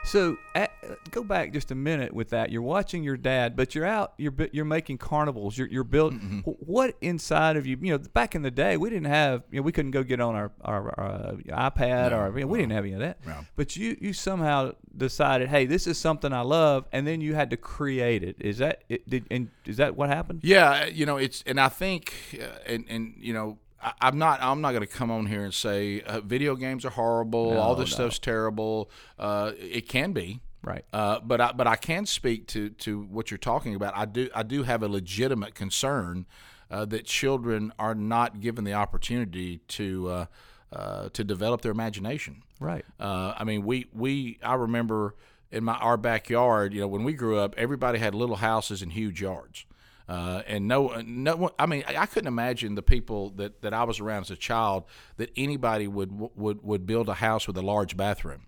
So 0.02 0.38
at, 0.54 0.72
go 1.10 1.22
back 1.22 1.52
just 1.52 1.70
a 1.70 1.74
minute 1.74 2.12
with 2.14 2.30
that. 2.30 2.50
You're 2.50 2.62
watching 2.62 3.04
your 3.04 3.16
dad, 3.18 3.54
but 3.54 3.74
you're 3.74 3.84
out. 3.84 4.14
You're 4.16 4.32
you're 4.50 4.64
making 4.64 4.98
carnivals. 4.98 5.56
You're 5.58 5.68
you're 5.68 5.84
building. 5.84 6.42
wh- 6.44 6.68
What 6.68 6.96
inside 7.02 7.56
of 7.56 7.66
you? 7.66 7.76
You 7.80 7.92
know, 7.92 8.04
back 8.14 8.34
in 8.34 8.42
the 8.42 8.50
day, 8.50 8.76
we 8.78 8.88
didn't 8.88 9.06
have. 9.06 9.42
You 9.50 9.60
know, 9.60 9.62
we 9.62 9.72
couldn't 9.72 9.90
go 9.90 10.02
get 10.02 10.18
on 10.20 10.34
our 10.34 10.50
our, 10.62 10.98
uh, 11.00 11.32
iPad 11.48 12.12
or 12.12 12.36
you 12.38 12.44
know, 12.44 12.50
we 12.50 12.58
didn't 12.58 12.72
have 12.72 12.84
any 12.84 12.94
of 12.94 13.00
that. 13.00 13.24
No. 13.26 13.44
But 13.56 13.76
you 13.76 13.96
you 14.00 14.12
somehow 14.14 14.72
decided, 14.96 15.48
hey, 15.48 15.66
this 15.66 15.86
is 15.86 15.98
something 15.98 16.32
I 16.32 16.40
love, 16.40 16.86
and 16.92 17.06
then 17.06 17.20
you 17.20 17.34
had 17.34 17.50
to 17.50 17.56
create 17.58 18.22
it. 18.24 18.36
Is 18.40 18.58
that 18.58 18.82
it? 18.88 19.08
Did 19.08 19.26
and 19.30 19.50
is 19.66 19.76
that 19.76 19.96
what 19.96 20.08
happened? 20.08 20.40
Yeah, 20.42 20.86
you 20.86 21.04
know, 21.04 21.18
it's 21.18 21.44
and 21.46 21.60
I 21.60 21.68
think, 21.68 22.38
uh, 22.40 22.46
and 22.66 22.86
and 22.88 23.14
you 23.18 23.34
know, 23.34 23.58
I'm 24.00 24.18
not 24.18 24.42
I'm 24.42 24.60
not 24.60 24.72
going 24.72 24.86
to 24.86 24.92
come 24.92 25.10
on 25.10 25.26
here 25.26 25.44
and 25.44 25.54
say 25.54 26.02
uh, 26.02 26.20
video 26.20 26.54
games 26.56 26.84
are 26.84 26.90
horrible, 26.90 27.58
all 27.58 27.74
this 27.74 27.90
no. 27.90 27.94
stuff's 27.94 28.18
terrible. 28.18 28.90
Uh, 29.18 29.52
it 29.58 29.88
can 29.88 30.12
be. 30.12 30.40
Right. 30.62 30.84
Uh, 30.92 31.20
but 31.20 31.40
I, 31.40 31.52
but 31.52 31.66
I 31.66 31.76
can 31.76 32.04
speak 32.04 32.46
to, 32.48 32.68
to 32.70 33.00
what 33.04 33.30
you're 33.30 33.38
talking 33.38 33.74
about. 33.74 33.96
I 33.96 34.04
do 34.04 34.28
I 34.34 34.42
do 34.42 34.62
have 34.62 34.82
a 34.82 34.88
legitimate 34.88 35.54
concern 35.54 36.26
uh, 36.70 36.84
that 36.86 37.04
children 37.04 37.72
are 37.78 37.94
not 37.94 38.40
given 38.40 38.64
the 38.64 38.74
opportunity 38.74 39.58
to 39.68 40.08
uh, 40.08 40.26
uh, 40.72 41.08
to 41.10 41.24
develop 41.24 41.62
their 41.62 41.72
imagination. 41.72 42.42
Right. 42.60 42.84
Uh, 42.98 43.34
I 43.38 43.44
mean, 43.44 43.64
we 43.64 43.86
we 43.92 44.38
I 44.42 44.54
remember 44.54 45.14
in 45.50 45.64
my 45.64 45.74
our 45.74 45.96
backyard. 45.96 46.74
You 46.74 46.82
know, 46.82 46.88
when 46.88 47.04
we 47.04 47.14
grew 47.14 47.38
up, 47.38 47.54
everybody 47.56 47.98
had 47.98 48.14
little 48.14 48.36
houses 48.36 48.82
and 48.82 48.92
huge 48.92 49.22
yards. 49.22 49.64
Uh, 50.10 50.42
and 50.48 50.66
no, 50.66 51.00
no. 51.06 51.36
one- 51.36 51.52
I 51.58 51.66
mean, 51.66 51.84
I 51.86 52.06
couldn't 52.06 52.26
imagine 52.26 52.74
the 52.74 52.82
people 52.82 53.30
that, 53.36 53.62
that 53.62 53.72
I 53.72 53.84
was 53.84 54.00
around 54.00 54.22
as 54.22 54.30
a 54.32 54.36
child 54.36 54.84
that 55.18 55.30
anybody 55.36 55.86
would 55.86 56.10
would 56.36 56.62
would 56.64 56.84
build 56.84 57.08
a 57.08 57.14
house 57.14 57.46
with 57.46 57.56
a 57.56 57.62
large 57.62 57.96
bathroom. 57.96 58.42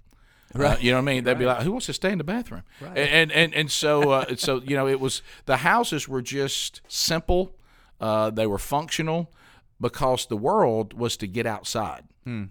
Right. 0.54 0.82
you 0.82 0.90
know 0.90 0.98
what 0.98 1.08
I 1.08 1.14
mean? 1.14 1.24
They'd 1.24 1.38
be 1.38 1.46
like, 1.46 1.62
"Who 1.62 1.70
wants 1.72 1.86
to 1.86 1.92
stay 1.92 2.10
in 2.12 2.18
the 2.18 2.24
bathroom?" 2.24 2.62
Right. 2.80 2.98
And 2.98 3.30
and 3.32 3.54
and 3.54 3.70
so 3.70 4.10
uh, 4.10 4.34
so 4.36 4.60
you 4.60 4.76
know, 4.76 4.88
it 4.88 4.98
was 5.00 5.22
the 5.46 5.58
houses 5.58 6.08
were 6.08 6.20
just 6.22 6.80
simple. 6.88 7.54
Uh, 8.00 8.30
they 8.30 8.46
were 8.48 8.58
functional 8.58 9.32
because 9.80 10.26
the 10.26 10.36
world 10.36 10.92
was 10.94 11.16
to 11.18 11.26
get 11.26 11.46
outside. 11.46 12.04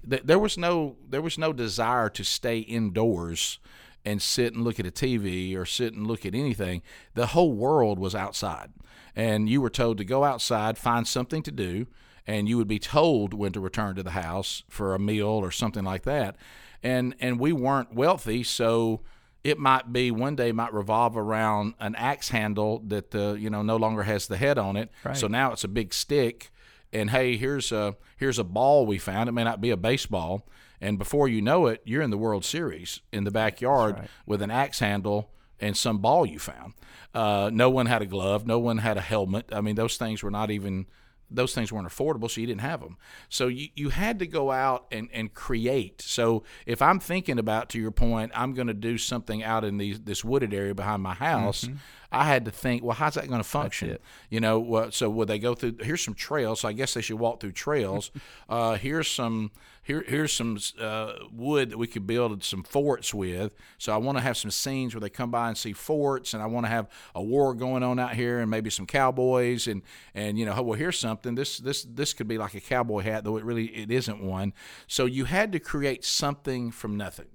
Th- 0.10 0.24
There 0.24 0.40
was 0.40 0.58
no 0.58 0.96
there 1.10 1.22
was 1.22 1.38
no 1.38 1.54
desire 1.54 2.10
to 2.10 2.24
stay 2.24 2.60
indoors 2.60 3.60
and 4.04 4.22
sit 4.22 4.54
and 4.56 4.64
look 4.64 4.80
at 4.80 4.86
a 4.86 4.92
TV 4.92 5.56
or 5.56 5.66
sit 5.66 5.94
and 5.94 6.08
look 6.08 6.26
at 6.26 6.34
anything. 6.34 6.82
The 7.14 7.28
whole 7.28 7.54
world 7.54 8.00
was 8.00 8.16
outside, 8.16 8.72
and 9.16 9.50
you 9.50 9.62
were 9.62 9.70
told 9.70 9.98
to 9.98 10.06
go 10.06 10.24
outside, 10.24 10.78
find 10.78 11.08
something 11.08 11.44
to 11.44 11.52
do, 11.52 11.88
and 12.28 12.48
you 12.48 12.58
would 12.58 12.68
be 12.68 12.80
told 12.80 13.34
when 13.34 13.52
to 13.54 13.60
return 13.60 13.96
to 13.96 14.04
the 14.04 14.12
house 14.12 14.64
for 14.70 14.94
a 14.94 15.00
meal 15.00 15.28
or 15.28 15.52
something 15.52 15.84
like 15.84 16.04
that. 16.04 16.36
And 16.84 17.16
and 17.20 17.40
we 17.40 17.52
weren't 17.54 17.94
wealthy, 17.94 18.44
so 18.44 19.02
it 19.44 19.58
might 19.58 19.92
be 19.92 20.12
one 20.12 20.36
day 20.36 20.52
might 20.52 20.74
revolve 20.74 21.18
around 21.18 21.74
an 21.80 21.96
axe 21.96 22.30
handle 22.30 22.82
that 22.88 23.14
uh, 23.14 23.34
you 23.34 23.50
know 23.50 23.62
no 23.62 23.76
longer 23.78 24.04
has 24.04 24.28
the 24.28 24.38
head 24.38 24.58
on 24.58 24.76
it. 24.78 24.90
So 25.14 25.28
now 25.28 25.52
it's 25.52 25.64
a 25.64 25.68
big 25.68 25.94
stick, 25.94 26.52
and 26.94 27.10
hey, 27.10 27.38
here's 27.38 27.72
a 27.72 27.96
here's 28.18 28.40
a 28.40 28.44
ball 28.44 28.86
we 28.86 28.98
found. 28.98 29.30
It 29.30 29.34
may 29.34 29.44
not 29.44 29.62
be 29.62 29.70
a 29.70 29.78
baseball, 29.78 30.48
and 30.80 30.98
before 30.98 31.28
you 31.28 31.42
know 31.42 31.68
it, 31.68 31.82
you're 31.86 32.02
in 32.02 32.10
the 32.12 32.18
World 32.18 32.46
Series 32.46 33.02
in 33.12 33.24
the 33.26 33.32
backyard 33.32 33.96
with 34.26 34.42
an 34.42 34.50
axe 34.52 34.80
handle 34.80 35.32
and 35.62 35.78
some 35.78 36.00
ball 36.00 36.26
you 36.26 36.40
found. 36.40 36.74
Uh, 37.14 37.50
no 37.54 37.70
one 37.70 37.86
had 37.86 38.02
a 38.02 38.06
glove. 38.06 38.46
No 38.46 38.60
one 38.60 38.80
had 38.80 38.98
a 38.98 39.02
helmet. 39.02 39.50
I 39.52 39.62
mean, 39.62 39.76
those 39.76 39.98
things 39.98 40.24
were 40.24 40.32
not 40.32 40.52
even 40.52 40.88
those 41.34 41.56
things 41.56 41.72
weren't 41.72 41.88
affordable, 41.88 42.30
so 42.30 42.42
you 42.42 42.48
didn't 42.48 42.62
have 42.62 42.82
them. 42.82 42.98
So 43.30 43.48
you, 43.48 43.70
you 43.74 43.90
had 43.90 44.20
to 44.20 44.28
go 44.28 44.52
out 44.52 44.88
and, 44.92 45.10
and 45.14 45.34
create. 45.34 46.02
So 46.02 46.44
if 46.66 46.82
I'm 46.82 47.00
thinking 47.00 47.40
about, 47.40 47.70
to 47.70 47.80
your 47.80 47.92
point, 47.92 48.32
I'm 48.36 48.54
going 48.54 48.68
to 48.68 48.74
do 48.74 48.98
something 48.98 49.42
out 49.42 49.64
in 49.64 49.78
these, 49.78 50.02
this 50.02 50.26
wooded 50.26 50.54
area 50.54 50.76
behind 50.76 51.02
my 51.02 51.14
house, 51.14 51.64
I 52.12 52.26
had 52.26 52.46
to 52.46 52.52
think, 52.52 52.84
well, 52.84 52.96
how's 52.96 53.14
that 53.14 53.28
going 53.28 53.40
to 53.42 53.48
function? 53.48 53.98
You 54.30 54.42
know, 54.42 54.60
well, 54.60 54.92
so 54.92 55.10
would 55.10 55.28
they 55.28 55.40
go 55.40 55.56
through? 55.56 55.78
Here's 55.82 56.04
some 56.04 56.14
trails. 56.14 56.62
So 56.62 56.68
I 56.68 56.74
guess 56.74 56.94
they 56.94 57.02
should 57.02 57.20
walk 57.20 57.40
through 57.40 57.54
trails. 57.54 58.12
uh, 58.50 58.76
here's 58.76 59.08
some 59.08 59.52
here 59.84 60.04
here's 60.08 60.32
some 60.32 60.60
uh, 60.80 61.14
wood 61.32 61.72
that 61.72 61.78
we 61.78 61.88
could 61.88 62.06
build 62.06 62.44
some 62.44 62.64
forts 62.64 63.14
with. 63.14 63.56
So 63.78 63.94
I 63.94 63.98
want 63.98 64.18
to 64.18 64.22
have 64.22 64.38
some 64.38 64.52
scenes 64.52 64.94
where 64.94 65.02
they 65.02 65.10
come 65.10 65.32
by 65.32 65.48
and 65.48 65.58
see 65.58 65.74
forts, 65.74 66.34
and 66.34 66.44
I 66.44 66.46
want 66.46 66.66
to 66.66 66.70
have 66.70 66.88
a 67.16 67.22
war 67.22 67.54
going 67.54 67.82
on 67.82 67.98
out 67.98 68.14
here, 68.14 68.40
and 68.40 68.52
maybe 68.52 68.70
some 68.70 68.86
cowboys, 68.86 69.68
and 69.68 69.82
and 70.14 70.38
you 70.38 70.46
know, 70.46 70.54
oh, 70.56 70.62
well, 70.62 70.78
here's 70.78 71.00
something. 71.00 71.36
This 71.36 71.58
this 71.58 71.84
this 71.84 72.14
could 72.14 72.28
be 72.28 72.38
like 72.38 72.54
a 72.54 72.62
cowboy 72.62 73.02
hat, 73.02 73.24
though 73.24 73.38
it 73.38 73.44
really 73.44 73.66
it 73.68 73.90
isn't 73.90 74.22
one. 74.22 74.54
So 74.88 75.06
you 75.06 75.26
had 75.26 75.52
to 75.54 75.60
create 75.60 76.06
something 76.06 76.72
from 76.72 76.96
nothing. 76.96 77.28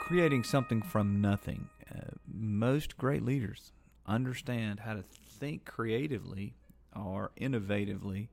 creating 0.00 0.44
something 0.44 0.82
from 0.82 1.20
nothing. 1.20 1.68
Most 2.26 2.96
great 2.96 3.24
leaders 3.24 3.72
understand 4.06 4.80
how 4.80 4.94
to 4.94 5.02
think 5.02 5.64
creatively 5.64 6.54
or 6.94 7.30
innovatively, 7.40 8.28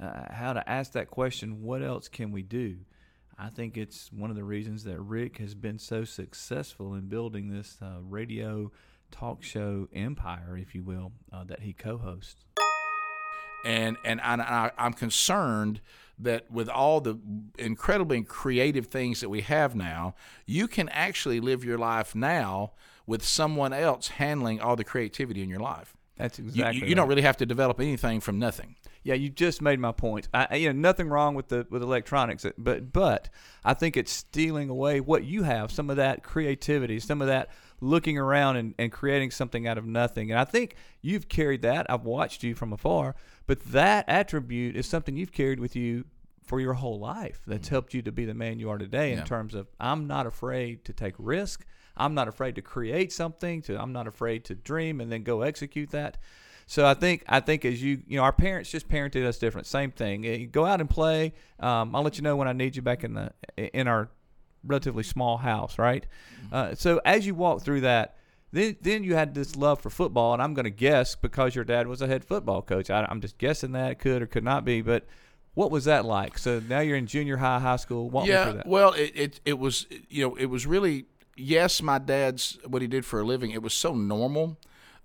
uh, 0.00 0.32
how 0.32 0.52
to 0.52 0.68
ask 0.68 0.92
that 0.92 1.10
question, 1.10 1.62
what 1.62 1.82
else 1.82 2.08
can 2.08 2.32
we 2.32 2.42
do? 2.42 2.76
I 3.38 3.48
think 3.48 3.76
it's 3.76 4.12
one 4.12 4.30
of 4.30 4.36
the 4.36 4.44
reasons 4.44 4.84
that 4.84 5.00
Rick 5.00 5.38
has 5.38 5.54
been 5.54 5.78
so 5.78 6.04
successful 6.04 6.94
in 6.94 7.08
building 7.08 7.48
this 7.48 7.78
uh, 7.82 8.00
radio 8.00 8.70
talk 9.10 9.42
show 9.42 9.88
empire, 9.92 10.56
if 10.56 10.74
you 10.74 10.82
will, 10.82 11.12
uh, 11.32 11.44
that 11.44 11.60
he 11.60 11.72
co 11.72 11.98
hosts. 11.98 12.44
And, 13.64 13.96
and 14.04 14.20
I, 14.20 14.70
I'm 14.76 14.92
concerned 14.92 15.80
that 16.18 16.50
with 16.50 16.68
all 16.68 17.00
the 17.00 17.18
incredibly 17.58 18.22
creative 18.22 18.86
things 18.86 19.20
that 19.20 19.30
we 19.30 19.40
have 19.40 19.74
now, 19.74 20.14
you 20.46 20.68
can 20.68 20.88
actually 20.90 21.40
live 21.40 21.64
your 21.64 21.78
life 21.78 22.14
now 22.14 22.72
with 23.06 23.24
someone 23.24 23.72
else 23.72 24.08
handling 24.08 24.60
all 24.60 24.76
the 24.76 24.84
creativity 24.84 25.42
in 25.42 25.48
your 25.48 25.60
life. 25.60 25.96
That's 26.16 26.38
exactly. 26.38 26.76
You, 26.76 26.82
you, 26.82 26.88
you 26.90 26.94
don't 26.94 27.08
really 27.08 27.22
have 27.22 27.36
to 27.38 27.46
develop 27.46 27.80
anything 27.80 28.20
from 28.20 28.38
nothing. 28.38 28.76
Yeah, 29.02 29.14
you 29.14 29.28
just 29.28 29.60
made 29.60 29.78
my 29.80 29.92
point. 29.92 30.28
I, 30.32 30.56
you 30.56 30.72
know, 30.72 30.80
nothing 30.80 31.08
wrong 31.10 31.34
with 31.34 31.48
the 31.48 31.66
with 31.68 31.82
electronics, 31.82 32.46
but 32.56 32.92
but 32.92 33.28
I 33.62 33.74
think 33.74 33.96
it's 33.98 34.12
stealing 34.12 34.70
away 34.70 35.00
what 35.00 35.24
you 35.24 35.42
have, 35.42 35.70
some 35.70 35.90
of 35.90 35.96
that 35.96 36.22
creativity, 36.22 36.98
some 37.00 37.20
of 37.20 37.28
that 37.28 37.50
looking 37.80 38.16
around 38.16 38.56
and, 38.56 38.74
and 38.78 38.90
creating 38.90 39.30
something 39.30 39.66
out 39.66 39.76
of 39.76 39.84
nothing. 39.84 40.30
And 40.30 40.40
I 40.40 40.44
think 40.44 40.76
you've 41.02 41.28
carried 41.28 41.62
that. 41.62 41.90
I've 41.90 42.04
watched 42.04 42.42
you 42.42 42.54
from 42.54 42.72
afar, 42.72 43.14
but 43.46 43.60
that 43.72 44.06
attribute 44.08 44.74
is 44.74 44.86
something 44.86 45.16
you've 45.16 45.32
carried 45.32 45.60
with 45.60 45.76
you 45.76 46.04
for 46.42 46.60
your 46.60 46.74
whole 46.74 46.98
life 46.98 47.40
that's 47.46 47.66
mm-hmm. 47.66 47.74
helped 47.74 47.94
you 47.94 48.02
to 48.02 48.12
be 48.12 48.24
the 48.24 48.34
man 48.34 48.58
you 48.58 48.70
are 48.70 48.78
today 48.78 49.12
in 49.12 49.24
terms 49.24 49.54
of 49.54 49.66
I'm 49.80 50.06
not 50.06 50.26
afraid 50.26 50.84
to 50.86 50.92
take 50.92 51.14
risk. 51.18 51.66
I'm 51.96 52.14
not 52.14 52.28
afraid 52.28 52.54
to 52.56 52.62
create 52.62 53.12
something. 53.12 53.62
To 53.62 53.80
I'm 53.80 53.92
not 53.92 54.06
afraid 54.06 54.44
to 54.46 54.54
dream 54.54 55.00
and 55.00 55.10
then 55.10 55.22
go 55.22 55.42
execute 55.42 55.90
that. 55.90 56.18
So 56.66 56.86
I 56.86 56.94
think 56.94 57.24
I 57.28 57.40
think 57.40 57.64
as 57.64 57.82
you 57.82 58.02
you 58.06 58.16
know 58.16 58.22
our 58.22 58.32
parents 58.32 58.70
just 58.70 58.88
parented 58.88 59.24
us 59.24 59.38
different. 59.38 59.66
Same 59.66 59.90
thing. 59.90 60.24
You 60.24 60.46
go 60.46 60.64
out 60.64 60.80
and 60.80 60.88
play. 60.88 61.34
Um, 61.60 61.94
I'll 61.94 62.02
let 62.02 62.16
you 62.16 62.22
know 62.22 62.36
when 62.36 62.48
I 62.48 62.52
need 62.52 62.76
you 62.76 62.82
back 62.82 63.04
in 63.04 63.14
the 63.14 63.32
in 63.56 63.86
our 63.86 64.08
relatively 64.64 65.02
small 65.02 65.36
house, 65.38 65.78
right? 65.78 66.06
Mm-hmm. 66.46 66.54
Uh, 66.54 66.74
so 66.74 67.00
as 67.04 67.26
you 67.26 67.34
walk 67.34 67.62
through 67.62 67.82
that, 67.82 68.16
then 68.52 68.76
then 68.80 69.04
you 69.04 69.14
had 69.14 69.34
this 69.34 69.56
love 69.56 69.80
for 69.80 69.90
football, 69.90 70.32
and 70.32 70.42
I'm 70.42 70.54
going 70.54 70.64
to 70.64 70.70
guess 70.70 71.14
because 71.14 71.54
your 71.54 71.64
dad 71.64 71.86
was 71.86 72.00
a 72.00 72.06
head 72.06 72.24
football 72.24 72.62
coach. 72.62 72.88
I, 72.90 73.06
am 73.10 73.20
just 73.20 73.38
guessing 73.38 73.72
that 73.72 73.92
it 73.92 73.98
could 73.98 74.22
or 74.22 74.26
could 74.26 74.44
not 74.44 74.64
be, 74.64 74.80
but. 74.82 75.06
What 75.56 75.70
was 75.70 75.84
that 75.84 76.04
like? 76.04 76.36
So 76.36 76.60
now 76.68 76.80
you're 76.80 76.96
in 76.96 77.06
junior 77.06 77.36
high, 77.36 77.60
high 77.60 77.76
school. 77.76 78.10
Walk 78.10 78.26
yeah, 78.26 78.62
well, 78.66 78.92
it, 78.94 79.12
it 79.14 79.40
it 79.44 79.56
was 79.56 79.86
you 80.08 80.26
know 80.26 80.34
it 80.34 80.46
was 80.46 80.66
really 80.66 81.06
yes, 81.36 81.82
my 81.82 81.98
dad's 81.98 82.58
what 82.66 82.82
he 82.82 82.88
did 82.88 83.04
for 83.04 83.20
a 83.20 83.24
living. 83.24 83.50
It 83.50 83.62
was 83.62 83.74
so 83.74 83.94
normal. 83.94 84.58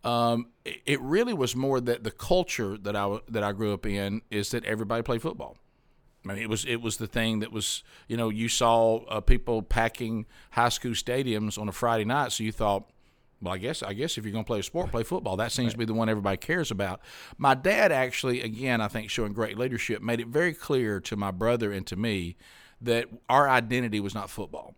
Um, 0.03 0.47
it, 0.63 1.01
really 1.01 1.33
was 1.33 1.55
more 1.55 1.81
that 1.81 2.05
the 2.05 2.11
culture 2.11 2.77
that 2.77 2.95
I 2.95 3.19
that 3.27 3.43
I 3.43 3.51
grew 3.51 3.73
up 3.73 3.85
in 3.85 4.21
is 4.31 4.51
that 4.51 4.63
everybody 4.63 5.03
played 5.03 5.21
football. 5.21 5.57
I 6.23 6.29
mean, 6.29 6.37
it 6.37 6.49
was 6.49 6.63
it 6.65 6.81
was 6.81 6.97
the 6.97 7.07
thing 7.07 7.39
that 7.39 7.51
was 7.51 7.83
you 8.07 8.15
know 8.15 8.29
you 8.29 8.47
saw 8.47 8.97
uh, 9.05 9.19
people 9.19 9.61
packing 9.61 10.25
high 10.51 10.69
school 10.69 10.91
stadiums 10.91 11.57
on 11.59 11.67
a 11.67 11.73
Friday 11.73 12.05
night, 12.05 12.31
so 12.31 12.43
you 12.43 12.53
thought, 12.53 12.89
well, 13.41 13.53
I 13.53 13.57
guess 13.57 13.83
I 13.83 13.91
guess 13.91 14.17
if 14.17 14.23
you're 14.23 14.31
going 14.31 14.45
to 14.45 14.47
play 14.47 14.59
a 14.59 14.63
sport, 14.63 14.91
play 14.91 15.03
football. 15.03 15.35
That 15.35 15.51
seems 15.51 15.67
right. 15.67 15.71
to 15.73 15.77
be 15.79 15.85
the 15.85 15.93
one 15.93 16.07
everybody 16.07 16.37
cares 16.37 16.71
about. 16.71 17.01
My 17.37 17.53
dad 17.53 17.91
actually, 17.91 18.41
again, 18.41 18.79
I 18.79 18.87
think 18.87 19.09
showing 19.09 19.33
great 19.33 19.57
leadership, 19.57 20.01
made 20.01 20.21
it 20.21 20.27
very 20.27 20.53
clear 20.53 21.01
to 21.01 21.17
my 21.17 21.31
brother 21.31 21.73
and 21.73 21.85
to 21.87 21.97
me 21.97 22.37
that 22.81 23.07
our 23.27 23.49
identity 23.49 23.99
was 23.99 24.15
not 24.15 24.29
football. 24.29 24.75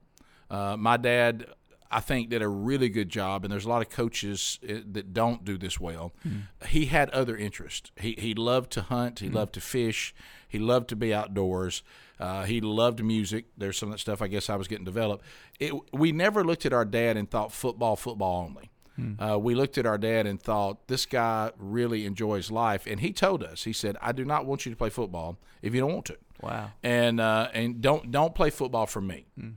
Uh, 0.51 0.75
my 0.77 0.97
dad, 0.97 1.45
I 1.89 2.01
think, 2.01 2.29
did 2.29 2.41
a 2.41 2.47
really 2.47 2.89
good 2.89 3.09
job, 3.09 3.45
and 3.45 3.51
there's 3.51 3.65
a 3.65 3.69
lot 3.69 3.81
of 3.81 3.89
coaches 3.89 4.59
uh, 4.69 4.75
that 4.91 5.13
don't 5.13 5.45
do 5.45 5.57
this 5.57 5.79
well. 5.79 6.11
Mm. 6.27 6.67
He 6.67 6.85
had 6.85 7.09
other 7.11 7.37
interests. 7.37 7.89
He 7.95 8.15
he 8.17 8.33
loved 8.33 8.71
to 8.73 8.81
hunt. 8.81 9.19
He 9.19 9.29
mm. 9.29 9.33
loved 9.33 9.53
to 9.53 9.61
fish. 9.61 10.13
He 10.47 10.59
loved 10.59 10.89
to 10.89 10.97
be 10.97 11.13
outdoors. 11.13 11.83
Uh, 12.19 12.43
he 12.43 12.59
loved 12.61 13.03
music. 13.03 13.45
There's 13.57 13.77
some 13.77 13.89
of 13.89 13.93
that 13.93 13.99
stuff 13.99 14.21
I 14.21 14.27
guess 14.27 14.49
I 14.49 14.55
was 14.55 14.67
getting 14.67 14.85
developed. 14.85 15.23
It, 15.59 15.73
we 15.93 16.11
never 16.11 16.43
looked 16.43 16.65
at 16.65 16.73
our 16.73 16.85
dad 16.85 17.17
and 17.17 17.31
thought 17.31 17.51
football, 17.51 17.95
football 17.95 18.45
only. 18.45 18.69
Hmm. 18.95 19.19
Uh, 19.19 19.37
we 19.37 19.55
looked 19.55 19.77
at 19.77 19.85
our 19.85 19.97
dad 19.97 20.27
and 20.27 20.39
thought 20.39 20.87
this 20.87 21.05
guy 21.05 21.51
really 21.57 22.05
enjoys 22.05 22.51
life, 22.51 22.85
and 22.85 22.99
he 22.99 23.13
told 23.13 23.41
us. 23.41 23.63
He 23.63 23.73
said, 23.73 23.95
"I 24.01 24.11
do 24.11 24.25
not 24.25 24.45
want 24.45 24.65
you 24.65 24.71
to 24.71 24.75
play 24.75 24.89
football 24.89 25.37
if 25.61 25.73
you 25.73 25.79
don't 25.79 25.93
want 25.93 26.05
to. 26.07 26.17
Wow. 26.41 26.71
And 26.83 27.21
uh, 27.21 27.47
and 27.53 27.81
don't 27.81 28.11
don't 28.11 28.35
play 28.35 28.49
football 28.49 28.85
for 28.85 29.01
me." 29.01 29.25
Hmm. 29.39 29.51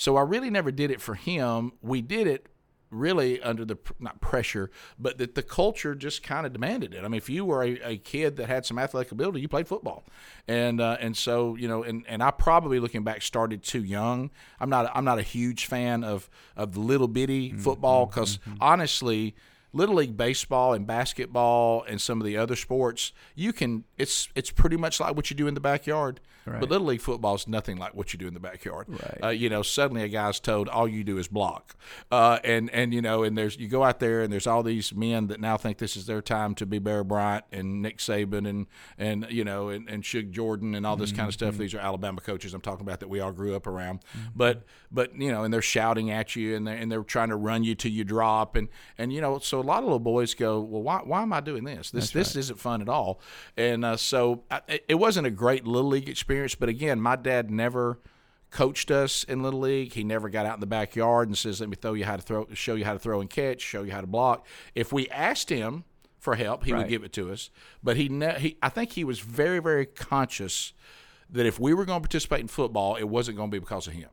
So 0.00 0.16
I 0.16 0.22
really 0.22 0.48
never 0.48 0.72
did 0.72 0.90
it 0.90 0.98
for 0.98 1.14
him. 1.14 1.72
We 1.82 2.00
did 2.00 2.26
it 2.26 2.46
really 2.90 3.38
under 3.42 3.66
the 3.66 3.76
not 3.98 4.18
pressure, 4.22 4.70
but 4.98 5.18
that 5.18 5.34
the 5.34 5.42
culture 5.42 5.94
just 5.94 6.22
kind 6.22 6.46
of 6.46 6.54
demanded 6.54 6.94
it. 6.94 7.04
I 7.04 7.08
mean, 7.08 7.18
if 7.18 7.28
you 7.28 7.44
were 7.44 7.62
a, 7.62 7.78
a, 7.84 7.96
kid 7.98 8.36
that 8.36 8.46
had 8.46 8.64
some 8.64 8.78
athletic 8.78 9.12
ability, 9.12 9.42
you 9.42 9.48
played 9.48 9.68
football, 9.68 10.06
and 10.48 10.80
uh, 10.80 10.96
and 11.00 11.14
so 11.14 11.54
you 11.54 11.68
know, 11.68 11.82
and, 11.82 12.06
and 12.08 12.22
I 12.22 12.30
probably 12.30 12.80
looking 12.80 13.04
back 13.04 13.20
started 13.20 13.62
too 13.62 13.84
young. 13.84 14.30
I'm 14.58 14.70
not 14.70 14.90
I'm 14.94 15.04
not 15.04 15.18
a 15.18 15.22
huge 15.22 15.66
fan 15.66 16.02
of 16.02 16.30
of 16.56 16.72
the 16.72 16.80
little 16.80 17.06
bitty 17.06 17.50
mm-hmm. 17.50 17.58
football 17.58 18.06
because 18.06 18.38
mm-hmm. 18.38 18.54
honestly. 18.58 19.36
Little 19.72 19.96
League 19.96 20.16
baseball 20.16 20.72
and 20.72 20.86
basketball 20.86 21.84
and 21.84 22.00
some 22.00 22.20
of 22.20 22.26
the 22.26 22.36
other 22.36 22.56
sports, 22.56 23.12
you 23.34 23.52
can 23.52 23.84
it's 23.98 24.28
it's 24.34 24.50
pretty 24.50 24.76
much 24.76 25.00
like 25.00 25.14
what 25.14 25.30
you 25.30 25.36
do 25.36 25.46
in 25.46 25.54
the 25.54 25.60
backyard. 25.60 26.20
Right. 26.46 26.58
But 26.58 26.70
little 26.70 26.86
league 26.86 27.02
football 27.02 27.34
is 27.34 27.46
nothing 27.46 27.76
like 27.76 27.94
what 27.94 28.12
you 28.12 28.18
do 28.18 28.26
in 28.26 28.34
the 28.34 28.40
backyard. 28.40 28.86
Right. 28.88 29.18
Uh, 29.22 29.28
you 29.28 29.50
know, 29.50 29.62
suddenly 29.62 30.02
a 30.02 30.08
guy's 30.08 30.40
told 30.40 30.68
all 30.68 30.88
you 30.88 31.04
do 31.04 31.18
is 31.18 31.28
block, 31.28 31.76
uh, 32.10 32.38
and 32.42 32.70
and 32.70 32.94
you 32.94 33.02
know, 33.02 33.22
and 33.22 33.36
there's 33.36 33.58
you 33.58 33.68
go 33.68 33.84
out 33.84 34.00
there 34.00 34.22
and 34.22 34.32
there's 34.32 34.46
all 34.46 34.62
these 34.62 34.94
men 34.94 35.26
that 35.28 35.38
now 35.38 35.56
think 35.56 35.78
this 35.78 35.96
is 35.96 36.06
their 36.06 36.22
time 36.22 36.54
to 36.56 36.66
be 36.66 36.78
Bear 36.78 37.04
Bryant 37.04 37.44
and 37.52 37.82
Nick 37.82 37.98
Saban 37.98 38.48
and 38.48 38.66
and 38.98 39.26
you 39.30 39.44
know 39.44 39.68
and, 39.68 39.88
and 39.88 40.04
Shug 40.04 40.32
Jordan 40.32 40.74
and 40.74 40.86
all 40.86 40.96
this 40.96 41.10
mm-hmm. 41.10 41.18
kind 41.18 41.28
of 41.28 41.34
stuff. 41.34 41.58
These 41.58 41.74
are 41.74 41.78
Alabama 41.78 42.20
coaches 42.20 42.54
I'm 42.54 42.62
talking 42.62 42.86
about 42.86 43.00
that 43.00 43.08
we 43.08 43.20
all 43.20 43.32
grew 43.32 43.54
up 43.54 43.66
around. 43.66 44.00
Mm-hmm. 44.00 44.28
But 44.34 44.64
but 44.90 45.14
you 45.16 45.30
know, 45.30 45.44
and 45.44 45.52
they're 45.52 45.62
shouting 45.62 46.10
at 46.10 46.34
you 46.36 46.56
and 46.56 46.66
they 46.66 46.78
and 46.78 46.90
they're 46.90 47.02
trying 47.02 47.28
to 47.28 47.36
run 47.36 47.64
you 47.64 47.74
till 47.74 47.92
you 47.92 48.02
drop 48.02 48.56
and 48.56 48.68
and 48.96 49.12
you 49.12 49.20
know, 49.20 49.38
so 49.38 49.59
a 49.60 49.62
lot 49.62 49.78
of 49.78 49.84
little 49.84 49.98
boys 49.98 50.34
go, 50.34 50.60
well, 50.60 50.82
why 50.82 51.00
why 51.04 51.22
am 51.22 51.32
I 51.32 51.40
doing 51.40 51.64
this? 51.64 51.90
This 51.90 52.10
That's 52.10 52.12
this 52.12 52.28
right. 52.36 52.40
isn't 52.40 52.58
fun 52.58 52.82
at 52.82 52.88
all. 52.88 53.20
And 53.56 53.84
uh, 53.84 53.96
so 53.96 54.44
I, 54.50 54.80
it 54.88 54.96
wasn't 54.96 55.26
a 55.26 55.30
great 55.30 55.66
little 55.66 55.90
league 55.90 56.08
experience 56.08 56.30
experience. 56.30 56.54
But 56.54 56.68
again, 56.68 57.00
my 57.00 57.16
dad 57.16 57.50
never 57.50 57.98
coached 58.50 58.90
us 58.90 59.24
in 59.24 59.42
little 59.42 59.60
league. 59.60 59.92
He 59.92 60.04
never 60.04 60.28
got 60.28 60.46
out 60.46 60.54
in 60.54 60.60
the 60.60 60.66
backyard 60.66 61.28
and 61.28 61.36
says, 61.36 61.60
"Let 61.60 61.68
me 61.68 61.76
throw 61.76 61.94
you 61.94 62.04
how 62.04 62.16
to 62.16 62.22
throw, 62.22 62.46
show 62.52 62.74
you 62.74 62.84
how 62.84 62.92
to 62.92 62.98
throw 62.98 63.20
and 63.20 63.28
catch, 63.28 63.60
show 63.60 63.82
you 63.82 63.92
how 63.92 64.00
to 64.00 64.06
block." 64.06 64.46
If 64.74 64.92
we 64.92 65.08
asked 65.08 65.50
him 65.50 65.84
for 66.18 66.36
help, 66.36 66.64
he 66.64 66.72
right. 66.72 66.80
would 66.80 66.88
give 66.88 67.02
it 67.02 67.12
to 67.14 67.32
us. 67.32 67.50
But 67.82 67.96
he, 67.96 68.08
ne- 68.08 68.38
he, 68.38 68.58
I 68.62 68.68
think 68.68 68.92
he 68.92 69.04
was 69.04 69.20
very, 69.20 69.58
very 69.58 69.86
conscious 69.86 70.72
that 71.30 71.46
if 71.46 71.58
we 71.58 71.72
were 71.72 71.84
going 71.84 72.02
to 72.02 72.06
participate 72.06 72.40
in 72.40 72.48
football, 72.48 72.96
it 72.96 73.04
wasn't 73.04 73.36
going 73.36 73.50
to 73.50 73.54
be 73.54 73.58
because 73.58 73.86
of 73.86 73.94
him 73.94 74.10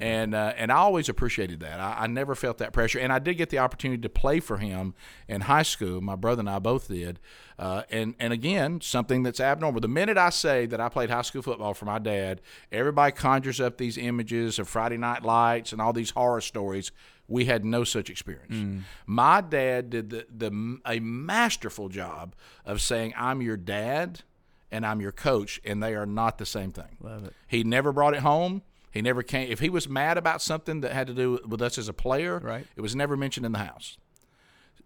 and 0.00 0.34
uh, 0.34 0.52
and 0.56 0.72
I 0.72 0.76
always 0.76 1.08
appreciated 1.08 1.60
that. 1.60 1.80
I, 1.80 1.96
I, 2.00 2.06
never 2.06 2.34
felt 2.34 2.58
that 2.58 2.72
pressure, 2.72 2.98
and 2.98 3.12
I 3.12 3.18
did 3.18 3.34
get 3.34 3.50
the 3.50 3.58
opportunity 3.58 4.00
to 4.02 4.08
play 4.08 4.40
for 4.40 4.58
him 4.58 4.94
in 5.28 5.42
high 5.42 5.62
school. 5.62 6.00
My 6.00 6.16
brother 6.16 6.40
and 6.40 6.50
I 6.50 6.58
both 6.58 6.88
did, 6.88 7.20
uh, 7.58 7.82
and 7.90 8.14
and 8.18 8.32
again, 8.32 8.80
something 8.80 9.22
that's 9.22 9.40
abnormal. 9.40 9.80
The 9.80 9.88
minute 9.88 10.18
I 10.18 10.30
say 10.30 10.66
that 10.66 10.80
I 10.80 10.88
played 10.88 11.10
high 11.10 11.22
school 11.22 11.42
football 11.42 11.74
for 11.74 11.84
my 11.84 11.98
dad, 11.98 12.40
everybody 12.72 13.12
conjures 13.12 13.60
up 13.60 13.78
these 13.78 13.98
images 13.98 14.58
of 14.58 14.68
Friday 14.68 14.96
Night 14.96 15.22
Lights 15.22 15.72
and 15.72 15.80
all 15.80 15.92
these 15.92 16.10
horror 16.10 16.40
stories. 16.40 16.92
We 17.26 17.46
had 17.46 17.64
no 17.64 17.84
such 17.84 18.10
experience. 18.10 18.54
Mm. 18.54 18.82
My 19.06 19.40
dad 19.40 19.90
did 19.90 20.10
the, 20.10 20.26
the 20.34 20.78
a 20.86 21.00
masterful 21.00 21.88
job 21.88 22.34
of 22.64 22.80
saying, 22.80 23.14
"I'm 23.16 23.42
your 23.42 23.56
dad." 23.56 24.22
And 24.70 24.84
I'm 24.84 25.00
your 25.00 25.12
coach, 25.12 25.60
and 25.64 25.80
they 25.80 25.94
are 25.94 26.04
not 26.04 26.38
the 26.38 26.46
same 26.46 26.72
thing. 26.72 26.96
Love 27.00 27.22
it. 27.26 27.32
He 27.46 27.62
never 27.62 27.92
brought 27.92 28.12
it 28.12 28.20
home 28.20 28.62
he 28.94 29.02
never 29.02 29.24
came. 29.24 29.50
If 29.50 29.58
he 29.58 29.68
was 29.68 29.88
mad 29.88 30.16
about 30.16 30.40
something 30.40 30.80
that 30.82 30.92
had 30.92 31.08
to 31.08 31.14
do 31.14 31.40
with 31.46 31.60
us 31.60 31.78
as 31.78 31.88
a 31.88 31.92
player, 31.92 32.38
right. 32.38 32.64
it 32.76 32.80
was 32.80 32.94
never 32.94 33.16
mentioned 33.16 33.44
in 33.44 33.50
the 33.50 33.58
house. 33.58 33.98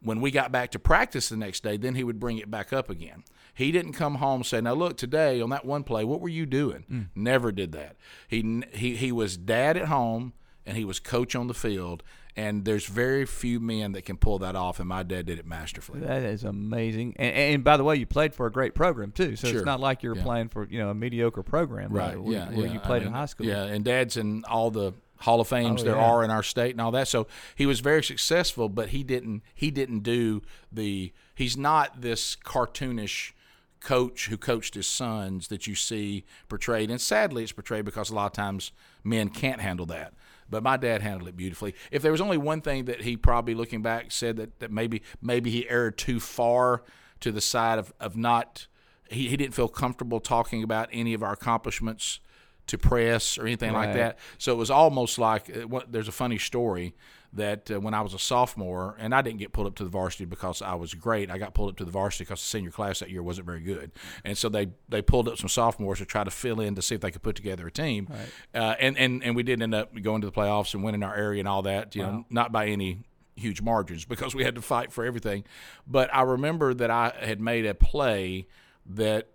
When 0.01 0.23
we 0.23 0.31
got 0.31 0.51
back 0.51 0.71
to 0.71 0.79
practice 0.79 1.29
the 1.29 1.37
next 1.37 1.63
day, 1.63 1.77
then 1.77 1.95
he 1.95 2.05
would 2.05 2.19
bring 2.19 2.39
it 2.39 2.51
back 2.51 2.73
up 2.73 2.89
again. 2.89 3.23
He 3.53 3.71
didn't 3.71 3.93
come 3.93 4.15
home 4.15 4.37
and 4.37 4.47
say, 4.47 4.63
"Now 4.63 4.73
look, 4.73 4.97
today 4.97 5.43
on 5.43 5.51
that 5.51 5.67
one 5.67 5.85
play, 5.85 6.05
what 6.05 6.23
were 6.23 6.29
you 6.31 6.47
doing?" 6.47 6.85
Mm. 6.91 7.07
Never 7.15 7.53
did 7.53 7.73
that. 7.73 7.97
He 8.29 8.63
he 8.73 8.97
he 8.97 9.13
was 9.13 9.37
dad 9.37 9.77
at 9.77 9.89
home 9.89 10.33
and 10.69 10.77
he 10.77 10.85
was 10.85 11.01
coach 11.01 11.35
on 11.35 11.49
the 11.49 11.55
field, 11.55 12.03
and 12.37 12.65
there's 12.65 12.87
very 12.87 13.25
few 13.25 13.59
men 13.59 13.93
that 13.93 14.05
can 14.05 14.17
pull 14.17 14.39
that 14.41 14.55
off, 14.55 14.79
and 14.79 14.89
my 14.89 15.03
dad 15.03 15.27
did 15.27 15.39
it 15.39 15.47
masterfully. 15.47 16.01
That 16.01 16.23
is 16.23 16.45
amazing. 16.45 17.15
And, 17.17 17.35
and 17.35 17.65
by 17.65 17.77
the 17.77 17.85
way, 17.85 17.97
you 17.97 18.07
played 18.07 18.35
for 18.35 18.47
a 18.47 18.53
great 18.53 18.75
program 18.75 19.11
too, 19.11 19.35
so 19.35 19.49
sure. 19.49 19.57
it's 19.57 19.67
not 19.67 19.81
like 19.81 20.03
you're 20.03 20.15
yeah. 20.15 20.23
playing 20.23 20.49
for 20.51 20.69
you 20.69 20.79
know 20.79 20.91
a 20.91 20.95
mediocre 20.95 21.43
program, 21.43 21.91
right? 21.91 22.17
right? 22.17 22.27
Yeah, 22.29 22.51
where, 22.51 22.67
yeah. 22.67 22.73
you 22.75 22.81
played 22.81 23.03
I 23.03 23.07
mean, 23.07 23.09
in 23.09 23.15
high 23.15 23.27
school. 23.27 23.47
Yeah, 23.47 23.65
and 23.65 23.85
dad's 23.85 24.17
in 24.17 24.45
all 24.45 24.71
the 24.71 24.93
Hall 25.21 25.41
of 25.41 25.49
Fames 25.49 25.81
oh, 25.81 25.85
there 25.85 25.97
yeah. 25.97 26.05
are 26.05 26.23
in 26.23 26.31
our 26.31 26.43
state 26.43 26.73
and 26.73 26.81
all 26.81 26.93
that. 26.93 27.09
So 27.09 27.27
he 27.57 27.67
was 27.67 27.81
very 27.81 28.05
successful, 28.05 28.69
but 28.69 28.91
he 28.91 29.03
didn't 29.03 29.43
he 29.55 29.71
didn't 29.71 30.01
do 30.01 30.43
the 30.71 31.13
he's 31.35 31.57
not 31.57 32.03
this 32.03 32.37
cartoonish 32.37 33.33
coach 33.81 34.27
who 34.27 34.37
coached 34.37 34.75
his 34.75 34.87
sons 34.87 35.49
that 35.49 35.67
you 35.67 35.75
see 35.75 36.25
portrayed. 36.49 36.91
And 36.91 37.01
sadly, 37.01 37.43
it's 37.43 37.53
portrayed 37.53 37.85
because 37.85 38.11
a 38.11 38.15
lot 38.15 38.27
of 38.27 38.33
times 38.33 38.73
men 39.05 39.29
can't 39.29 39.61
handle 39.61 39.87
that. 39.87 40.15
But 40.51 40.63
my 40.63 40.77
dad 40.77 41.03
handled 41.03 41.29
it 41.29 41.37
beautifully. 41.37 41.75
If 41.91 42.03
there 42.03 42.13
was 42.13 42.21
only 42.21 42.39
one 42.39 42.61
thing 42.61 42.87
that 42.87 43.03
he 43.03 43.17
probably 43.17 43.55
looking 43.55 43.83
back 43.83 44.11
said 44.11 44.37
that, 44.37 44.61
that 44.61 44.71
maybe 44.71 45.03
maybe 45.21 45.51
he 45.51 45.69
erred 45.69 45.99
too 45.99 46.21
far 46.21 46.83
to 47.21 47.33
the 47.33 47.41
side 47.41 47.79
of, 47.79 47.93
of 48.01 48.17
not 48.17 48.67
he, 49.11 49.29
he 49.29 49.37
didn't 49.37 49.55
feel 49.55 49.69
comfortable 49.69 50.21
talking 50.21 50.63
about 50.63 50.89
any 50.93 51.15
of 51.15 51.23
our 51.23 51.33
accomplishments 51.33 52.21
to 52.67 52.79
press 52.79 53.39
or 53.39 53.47
anything 53.47 53.73
like 53.73 53.95
that. 53.95 54.19
So 54.37 54.53
it 54.53 54.57
was 54.57 54.71
almost 54.71 55.19
like 55.19 55.51
uh, 55.55 55.81
there's 55.89 56.09
a 56.09 56.13
funny 56.13 56.39
story 56.39 56.95
that 57.33 57.71
uh, 57.71 57.79
when 57.81 57.95
I 57.95 58.01
was 58.01 58.15
a 58.15 58.19
sophomore, 58.19 58.97
and 58.99 59.15
I 59.15 59.23
didn't 59.23 59.39
get 59.39 59.53
pulled 59.53 59.67
up 59.67 59.75
to 59.77 59.85
the 59.85 59.91
varsity 59.91 60.25
because 60.25 60.63
I 60.63 60.75
was 60.75 60.95
great. 60.95 61.31
I 61.31 61.39
got 61.39 61.55
pulled 61.55 61.71
up 61.71 61.77
to 61.77 61.85
the 61.85 61.91
varsity 61.91 62.25
because 62.25 62.41
the 62.41 62.47
senior 62.47 62.71
class 62.71 63.01
that 63.01 63.11
year 63.11 63.23
wasn't 63.23 63.47
very 63.47 63.61
good, 63.61 63.93
and 64.25 64.37
so 64.37 64.49
they 64.49 64.69
they 64.89 65.03
pulled 65.03 65.29
up 65.29 65.37
some 65.39 65.49
sophomores 65.49 65.99
to 65.99 66.07
try 66.07 66.25
to 66.25 66.31
fill 66.31 66.61
in 66.61 66.75
to 66.75 66.83
see 66.83 66.95
if 66.95 67.01
they 67.01 67.11
could 67.11 67.23
put 67.23 67.37
together 67.37 67.67
a 67.67 67.71
team. 67.71 68.09
Uh, 68.55 68.75
and 68.81 68.97
and 68.97 69.23
and 69.23 69.37
we 69.37 69.43
did 69.43 69.61
end 69.63 69.75
up 69.75 69.93
going 70.03 70.21
to 70.23 70.27
the 70.27 70.33
playoffs 70.33 70.75
and 70.75 70.83
winning 70.83 71.03
our 71.03 71.15
area 71.15 71.41
and 71.41 71.49
all 71.49 71.63
that. 71.63 71.95
You 71.95 72.03
know, 72.03 72.27
not 72.31 72.51
by 72.53 72.67
any 72.67 73.05
huge 73.37 73.63
margins 73.63 74.05
because 74.05 74.35
we 74.35 74.43
had 74.43 74.55
to 74.57 74.63
fight 74.63 74.93
for 74.93 75.05
everything. 75.05 75.45
But 75.87 76.13
I 76.13 76.23
remember 76.23 76.75
that 76.75 76.91
I 76.91 77.13
had 77.21 77.41
made 77.41 77.67
a 77.67 77.75
play 77.75 78.49
that 78.87 79.29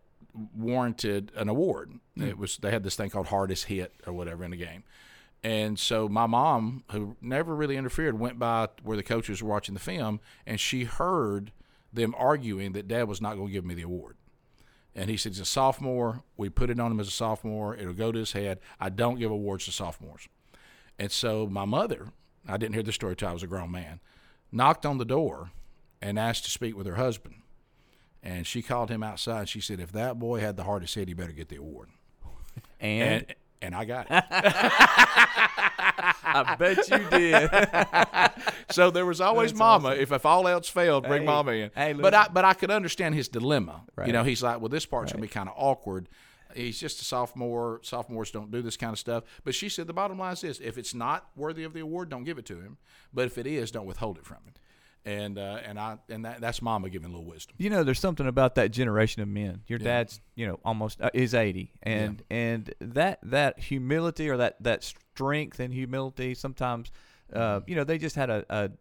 warranted 0.56 1.32
an 1.36 1.48
award. 1.48 1.94
It 2.18 2.38
was 2.38 2.58
they 2.58 2.72
had 2.72 2.84
this 2.84 2.96
thing 2.96 3.10
called 3.12 3.28
hardest 3.28 3.66
hit 3.66 3.94
or 4.06 4.14
whatever 4.14 4.44
in 4.44 4.52
the 4.52 4.58
game. 4.58 4.84
And 5.44 5.78
so 5.78 6.08
my 6.08 6.26
mom, 6.26 6.84
who 6.92 7.18
never 7.20 7.54
really 7.54 7.76
interfered, 7.76 8.18
went 8.18 8.40
by 8.40 8.70
where 8.82 8.96
the 8.96 9.04
coaches 9.04 9.44
were 9.44 9.50
watching 9.50 9.74
the 9.74 9.80
film, 9.80 10.22
and 10.46 10.60
she 10.60 10.86
heard 10.86 11.52
them 11.92 12.16
arguing 12.18 12.72
that 12.72 12.88
Dad 12.88 13.08
was 13.10 13.22
not 13.22 13.36
going 13.36 13.48
to 13.48 13.54
give 13.54 13.66
me 13.66 13.76
the 13.76 13.82
award. 13.82 14.16
And 14.96 15.10
he 15.10 15.18
said, 15.18 15.34
"He's 15.34 15.42
a 15.42 15.46
sophomore. 15.46 16.24
We 16.38 16.50
put 16.50 16.70
it 16.70 16.80
on 16.80 16.92
him 16.92 17.00
as 17.00 17.08
a 17.08 17.12
sophomore. 17.12 17.76
It'll 17.76 17.94
go 17.94 18.12
to 18.12 18.20
his 18.20 18.32
head. 18.32 18.60
I 18.80 18.90
don't 18.90 19.20
give 19.20 19.32
awards 19.32 19.66
to 19.66 19.72
sophomores." 19.72 20.28
And 20.98 21.12
so 21.12 21.48
my 21.48 21.66
mother, 21.66 22.14
I 22.48 22.58
didn't 22.58 22.76
hear 22.76 22.84
the 22.84 22.92
story 22.94 23.16
till 23.16 23.28
I 23.30 23.34
was 23.34 23.44
a 23.44 23.48
grown 23.48 23.72
man, 23.72 24.00
knocked 24.52 24.86
on 24.86 24.98
the 25.00 25.06
door 25.06 25.52
and 26.02 26.20
asked 26.20 26.46
to 26.46 26.52
speak 26.52 26.78
with 26.78 26.86
her 26.86 26.96
husband. 26.96 27.42
And 28.22 28.48
she 28.48 28.62
called 28.62 28.90
him 28.90 29.04
outside. 29.04 29.40
and 29.40 29.50
She 29.50 29.60
said, 29.60 29.80
"If 29.80 29.92
that 29.92 30.20
boy 30.20 30.40
had 30.40 30.56
the 30.56 30.64
hardest 30.64 30.96
hit, 30.96 31.10
he 31.10 31.14
better 31.14 31.34
get 31.34 31.50
the 31.50 31.58
award." 31.58 31.90
And, 32.80 33.26
And 33.30 33.36
and 33.64 33.74
I 33.74 33.86
got 33.86 34.08
it. 34.10 34.24
I 36.26 36.56
bet 36.58 36.90
you 36.90 37.00
did. 37.10 37.50
so 38.72 38.92
there 38.92 39.06
was 39.06 39.22
always 39.22 39.54
mama. 39.54 39.92
If, 39.92 40.12
if 40.12 40.26
all 40.26 40.48
else 40.48 40.68
failed, 40.68 41.06
bring 41.08 41.22
Hey, 41.22 41.26
mama 41.26 41.52
in. 41.52 41.72
hey, 41.76 41.94
but 41.94 42.14
I 42.14 42.28
but 42.28 42.46
I 42.46 42.54
could 42.54 42.72
understand 42.72 43.16
his 43.16 43.28
dilemma. 43.28 43.84
Right. 43.96 44.08
You 44.08 44.14
know, 44.14 44.24
he's 44.24 44.44
like, 44.44 44.60
well, 44.60 44.70
this 44.70 44.86
part's 44.86 45.12
gonna 45.12 45.22
be 45.22 45.28
kind 45.28 45.48
of 45.50 45.56
awkward. 45.58 46.10
He's 46.56 46.80
just 46.80 47.02
a 47.02 47.06
sophomore. 47.06 47.80
Sophomores 47.84 48.30
don't 48.32 48.52
do 48.52 48.62
this 48.62 48.78
kind 48.78 48.94
of 48.94 49.00
stuff. 49.00 49.24
But 49.44 49.56
she 49.56 49.70
said 49.70 49.88
the 49.88 49.94
bottom 49.94 50.20
line 50.20 50.34
is 50.34 50.42
this: 50.42 50.60
if 50.60 50.78
it's 50.78 50.94
not 50.94 51.28
worthy 51.36 51.64
of 51.64 51.74
the 51.74 51.80
award, 51.80 52.10
don't 52.10 52.24
give 52.24 52.38
it 52.38 52.46
to 52.48 52.60
him. 52.60 52.78
But 53.14 53.26
if 53.26 53.38
it 53.38 53.48
is, 53.48 53.72
don't 53.72 53.86
withhold 53.86 54.18
it 54.18 54.26
from 54.26 54.38
him. 54.46 54.54
And 55.06 55.38
uh, 55.38 55.60
and 55.66 55.78
I 55.78 55.98
and 56.10 56.24
that, 56.24 56.40
that's 56.40 56.62
mama 56.62 56.90
giving 56.90 57.10
a 57.10 57.12
little 57.12 57.26
wisdom. 57.26 57.56
you 57.58 57.70
know, 57.70 57.84
there's 57.84 58.00
something 58.00 58.26
about 58.26 58.56
that 58.56 58.72
generation 58.72 59.22
of 59.22 59.28
men. 59.28 59.62
Your 59.68 59.78
dad's, 59.80 60.22
you 60.36 60.48
know, 60.48 60.60
almost 60.64 61.02
uh, 61.02 61.10
is 61.14 61.34
80, 61.34 61.74
and 61.84 62.24
and 62.30 62.74
that 62.80 63.20
that 63.24 63.60
humility 63.60 64.30
or 64.30 64.38
that 64.38 64.64
that 64.64 64.82
strength 64.84 65.60
and 65.60 65.74
humility 65.74 66.34
sometimes, 66.36 66.90
uh, 67.34 67.60
you 67.68 67.76
know, 67.76 67.84
they 67.84 67.98
just 67.98 68.16
had 68.16 68.30
a, 68.30 68.46
a 68.50 68.72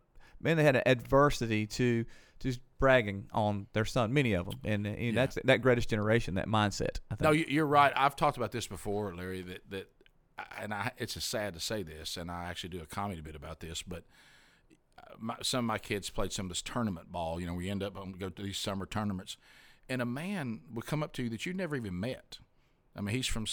man, 0.41 0.57
they 0.57 0.62
had 0.62 0.76
an 0.76 0.83
adversity 0.87 1.67
to 1.67 2.05
just 2.38 2.61
bragging 2.79 3.26
on 3.33 3.67
their 3.73 3.85
son. 3.85 4.12
Many 4.12 4.35
of 4.35 4.47
them, 4.47 4.61
and, 4.64 4.87
uh, 4.87 4.91
and 4.91 5.17
that's 5.17 5.38
that 5.45 5.61
greatest 5.61 5.88
generation, 5.91 6.35
that 6.35 6.47
mindset. 6.49 7.00
I 7.11 7.17
think. 7.17 7.21
No, 7.23 7.31
you- 7.33 7.47
you're 7.49 7.67
right. 7.67 7.93
I've 7.97 8.14
talked 8.14 8.37
about 8.37 8.52
this 8.52 8.69
before, 8.69 9.12
Larry. 9.17 9.43
That 9.43 9.71
that, 9.71 9.91
and 10.61 10.73
I, 10.73 10.93
it's 10.99 11.21
sad 11.25 11.55
to 11.55 11.61
say 11.61 11.83
this, 11.83 12.17
and 12.17 12.31
I 12.31 12.45
actually 12.45 12.71
do 12.71 12.81
a 12.81 12.87
comedy 12.87 13.21
bit 13.21 13.35
about 13.35 13.59
this, 13.59 13.83
but 13.83 14.05
my, 15.18 15.37
some 15.42 15.61
of 15.61 15.64
my 15.64 15.78
kids 15.78 16.11
played 16.11 16.32
some 16.32 16.46
of 16.46 16.50
this 16.50 16.62
tournament 16.62 17.12
ball. 17.12 17.40
You 17.40 17.46
know, 17.46 17.54
we 17.54 17.70
end 17.70 17.82
up 17.82 17.96
um, 17.96 18.12
go 18.12 18.28
to 18.28 18.42
these 18.42 18.58
summer 18.58 18.87
tournaments, 18.87 19.37
and 19.88 20.02
a 20.02 20.06
man 20.06 20.60
would 20.73 20.86
come 20.86 21.02
up 21.02 21.12
to 21.14 21.23
you 21.23 21.28
that 21.30 21.47
you'd 21.47 21.56
never 21.56 21.76
even 21.76 21.99
met. 21.99 22.38
I 22.97 23.00
mean, 23.00 23.14
he's 23.14 23.26
from 23.26 23.47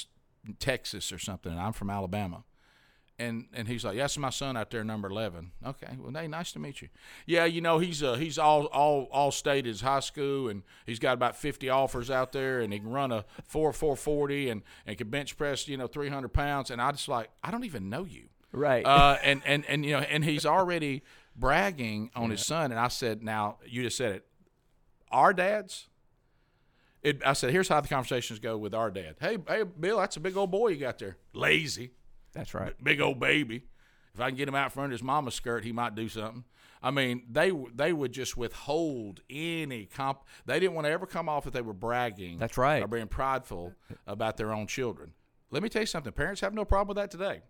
Texas 0.59 1.11
or 1.11 1.19
something, 1.19 1.51
and 1.51 1.61
I'm 1.61 1.73
from 1.73 1.89
Alabama. 1.89 2.43
And 3.21 3.47
and 3.53 3.67
he's 3.67 3.83
like, 3.83 3.97
yeah, 3.97 4.03
that's 4.03 4.17
my 4.17 4.29
son 4.29 4.55
out 4.55 4.71
there, 4.71 4.81
number 4.85 5.09
eleven. 5.09 5.51
Okay, 5.65 5.97
well, 5.99 6.13
hey, 6.13 6.29
nice 6.29 6.53
to 6.53 6.59
meet 6.59 6.81
you. 6.81 6.87
Yeah, 7.25 7.43
you 7.43 7.59
know, 7.59 7.77
he's 7.77 8.01
uh, 8.01 8.13
he's 8.13 8.37
all 8.37 8.67
all 8.67 9.09
all 9.11 9.29
state 9.31 9.67
is 9.67 9.81
high 9.81 9.99
school, 9.99 10.47
and 10.47 10.63
he's 10.85 10.99
got 10.99 11.15
about 11.15 11.35
fifty 11.35 11.67
offers 11.67 12.09
out 12.09 12.31
there, 12.31 12.61
and 12.61 12.71
he 12.71 12.79
can 12.79 12.89
run 12.89 13.11
a 13.11 13.25
four 13.43 13.73
four 13.73 13.97
forty, 13.97 14.49
and 14.49 14.61
and 14.85 14.97
can 14.97 15.09
bench 15.09 15.35
press, 15.35 15.67
you 15.67 15.75
know, 15.75 15.87
three 15.87 16.07
hundred 16.07 16.29
pounds. 16.29 16.71
And 16.71 16.81
I 16.81 16.91
just 16.91 17.09
like, 17.09 17.29
I 17.43 17.51
don't 17.51 17.65
even 17.65 17.89
know 17.89 18.05
you, 18.05 18.29
right. 18.53 18.85
uh, 18.85 19.17
and 19.21 19.41
and 19.45 19.65
and 19.65 19.83
you 19.83 19.97
know, 19.97 19.99
and 19.99 20.23
he's 20.23 20.45
already 20.45 21.03
bragging 21.39 22.12
on 22.15 22.30
his 22.30 22.45
son. 22.45 22.71
And 22.71 22.80
I 22.80 22.88
said, 22.89 23.23
now 23.23 23.58
you 23.65 23.84
just 23.84 23.97
said 23.97 24.12
it, 24.13 24.25
our 25.12 25.34
dads. 25.34 25.88
It, 27.02 27.25
I 27.25 27.32
said, 27.32 27.52
here's 27.52 27.69
how 27.69 27.80
the 27.80 27.88
conversations 27.88 28.39
go 28.39 28.58
with 28.58 28.73
our 28.73 28.91
dad. 28.91 29.15
Hey, 29.21 29.38
hey, 29.47 29.63
Bill, 29.63 29.99
that's 29.99 30.17
a 30.17 30.19
big 30.19 30.36
old 30.36 30.52
boy 30.52 30.69
you 30.69 30.78
got 30.78 30.99
there. 30.99 31.15
Lazy 31.34 31.91
that's 32.34 32.54
right. 32.54 32.73
big 32.84 33.02
old 33.02 33.19
baby. 33.19 33.63
If 34.13 34.21
I 34.21 34.30
can 34.30 34.38
get 34.38 34.47
him 34.47 34.56
out 34.56 34.71
from 34.71 34.84
under 34.84 34.93
his 34.93 35.04
mama's 35.04 35.36
skirt, 35.36 35.63
he 35.63 35.71
might 35.71 35.95
do 35.95 36.10
something. 36.10 36.43
I 36.82 36.91
mean, 36.91 37.23
they 37.30 37.52
they 37.75 37.91
would 37.91 38.12
just 38.12 38.38
withhold 38.38 39.21
any 39.30 39.86
comp. 39.86 40.23
They 40.45 40.60
didn't 40.60 40.73
want 40.73 40.86
to 40.86 40.91
ever 40.91 41.06
come 41.06 41.28
off 41.28 41.43
that 41.43 41.54
they 41.54 41.62
were 41.62 41.73
bragging. 41.73 42.38
That's 42.38 42.58
right. 42.58 42.82
Or 42.82 42.88
being 42.88 43.08
prideful 43.08 43.73
about 44.08 44.38
their 44.38 44.54
own 44.54 44.67
children. 44.67 45.13
Let 45.52 45.62
me 45.62 45.69
tell 45.69 45.82
you 45.82 45.88
something. 45.88 46.13
Parents 46.13 46.41
have 46.41 46.54
no 46.54 46.63
problem 46.63 46.95
with 46.95 46.97
that 46.97 47.12
today. 47.12 47.41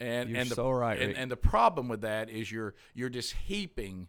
And 0.00 0.30
You're 0.30 0.38
and 0.40 0.50
the, 0.50 0.54
so 0.54 0.70
right, 0.70 1.00
And, 1.00 1.16
and 1.16 1.30
the 1.30 1.36
problem 1.36 1.88
with 1.88 2.02
that 2.02 2.30
is 2.30 2.52
you're 2.52 2.74
you're 2.94 3.08
just 3.08 3.32
heaping 3.46 4.08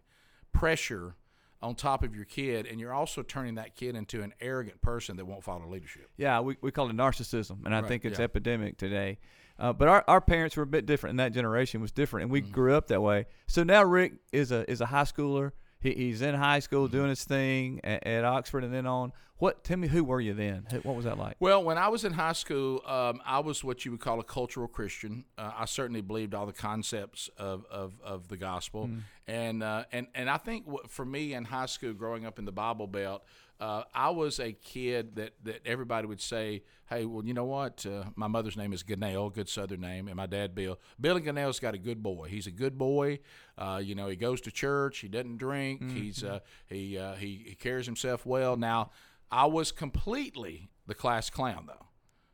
pressure 0.52 1.16
on 1.62 1.74
top 1.74 2.02
of 2.02 2.14
your 2.16 2.24
kid, 2.24 2.66
and 2.66 2.80
you're 2.80 2.92
also 2.94 3.22
turning 3.22 3.56
that 3.56 3.76
kid 3.76 3.94
into 3.94 4.22
an 4.22 4.32
arrogant 4.40 4.80
person 4.80 5.16
that 5.18 5.26
won't 5.26 5.44
follow 5.44 5.66
leadership. 5.68 6.08
Yeah, 6.16 6.40
we, 6.40 6.56
we 6.62 6.70
call 6.70 6.88
it 6.88 6.96
narcissism, 6.96 7.66
and 7.66 7.74
I 7.74 7.80
Right, 7.80 7.88
think 7.88 8.04
it's 8.06 8.18
yeah. 8.18 8.24
epidemic 8.24 8.78
today. 8.78 9.18
Uh, 9.58 9.74
but 9.74 9.86
our, 9.88 10.02
our 10.08 10.22
parents 10.22 10.56
were 10.56 10.62
a 10.62 10.66
bit 10.66 10.86
different, 10.86 11.10
and 11.12 11.20
that 11.20 11.32
generation 11.34 11.82
was 11.82 11.92
different, 11.92 12.22
and 12.24 12.32
we 12.32 12.40
Mm-hmm. 12.40 12.52
grew 12.52 12.74
up 12.74 12.86
that 12.88 13.02
way. 13.02 13.26
So 13.46 13.62
now 13.62 13.84
Rick 13.84 14.14
is 14.32 14.52
a 14.52 14.68
is 14.70 14.80
a 14.80 14.86
high 14.86 15.02
schooler. 15.02 15.52
He, 15.80 15.92
he's 15.92 16.22
in 16.22 16.34
high 16.34 16.60
school 16.60 16.88
doing 16.88 17.08
his 17.08 17.24
thing 17.24 17.80
at, 17.84 18.06
at 18.06 18.24
Oxford, 18.24 18.64
and 18.64 18.72
then 18.72 18.86
on. 18.86 19.12
What? 19.38 19.64
Tell 19.64 19.78
me, 19.78 19.88
who 19.88 20.04
were 20.04 20.20
you 20.20 20.34
then? 20.34 20.66
What 20.82 20.96
was 20.96 21.06
that 21.06 21.16
like? 21.16 21.36
Well, 21.40 21.64
when 21.64 21.78
I 21.78 21.88
was 21.88 22.04
in 22.04 22.12
high 22.12 22.34
school, 22.34 22.82
um, 22.86 23.22
I 23.24 23.38
was 23.38 23.64
what 23.64 23.86
you 23.86 23.90
would 23.92 24.00
call 24.00 24.20
a 24.20 24.22
cultural 24.22 24.68
Christian. 24.68 25.24
Uh, 25.38 25.52
I 25.60 25.64
certainly 25.64 26.02
believed 26.02 26.34
all 26.34 26.44
the 26.44 26.52
concepts 26.52 27.30
of, 27.38 27.64
of, 27.70 27.94
of 28.04 28.28
the 28.28 28.36
gospel, 28.36 28.90
and 29.26 29.62
uh, 29.62 29.84
and 29.92 30.08
and 30.14 30.28
I 30.28 30.36
think 30.36 30.66
for 30.88 31.06
me 31.06 31.32
in 31.32 31.44
high 31.44 31.66
school, 31.66 31.94
growing 31.94 32.26
up 32.26 32.38
in 32.38 32.44
the 32.44 32.52
Bible 32.52 32.86
Belt, 32.86 33.22
uh, 33.60 33.84
I 33.94 34.10
was 34.10 34.40
a 34.40 34.52
kid 34.52 35.16
that, 35.16 35.32
that 35.44 35.60
everybody 35.66 36.06
would 36.06 36.20
say, 36.20 36.62
"Hey, 36.88 37.04
well, 37.04 37.24
you 37.24 37.34
know 37.34 37.44
what? 37.44 37.84
Uh, 37.86 38.04
my 38.16 38.26
mother's 38.26 38.56
name 38.56 38.72
is 38.72 38.82
Ganell, 38.82 39.32
good 39.32 39.48
Southern 39.48 39.80
name, 39.82 40.08
and 40.08 40.16
my 40.16 40.26
dad 40.26 40.54
Bill. 40.54 40.78
Billy 41.00 41.20
Ganell's 41.20 41.60
got 41.60 41.74
a 41.74 41.78
good 41.78 42.02
boy. 42.02 42.28
He's 42.28 42.46
a 42.46 42.50
good 42.50 42.78
boy. 42.78 43.20
Uh, 43.58 43.80
you 43.84 43.94
know, 43.94 44.08
he 44.08 44.16
goes 44.16 44.40
to 44.42 44.50
church. 44.50 44.98
He 44.98 45.08
doesn't 45.08 45.36
drink. 45.38 45.90
He's 45.92 46.24
uh, 46.24 46.40
he, 46.66 46.96
uh, 46.98 47.14
he 47.14 47.44
he 47.48 47.54
carries 47.54 47.86
himself 47.86 48.24
well. 48.26 48.56
Now, 48.56 48.90
I 49.30 49.46
was 49.46 49.72
completely 49.72 50.70
the 50.86 50.94
class 50.94 51.30
clown 51.30 51.64
though. 51.66 51.86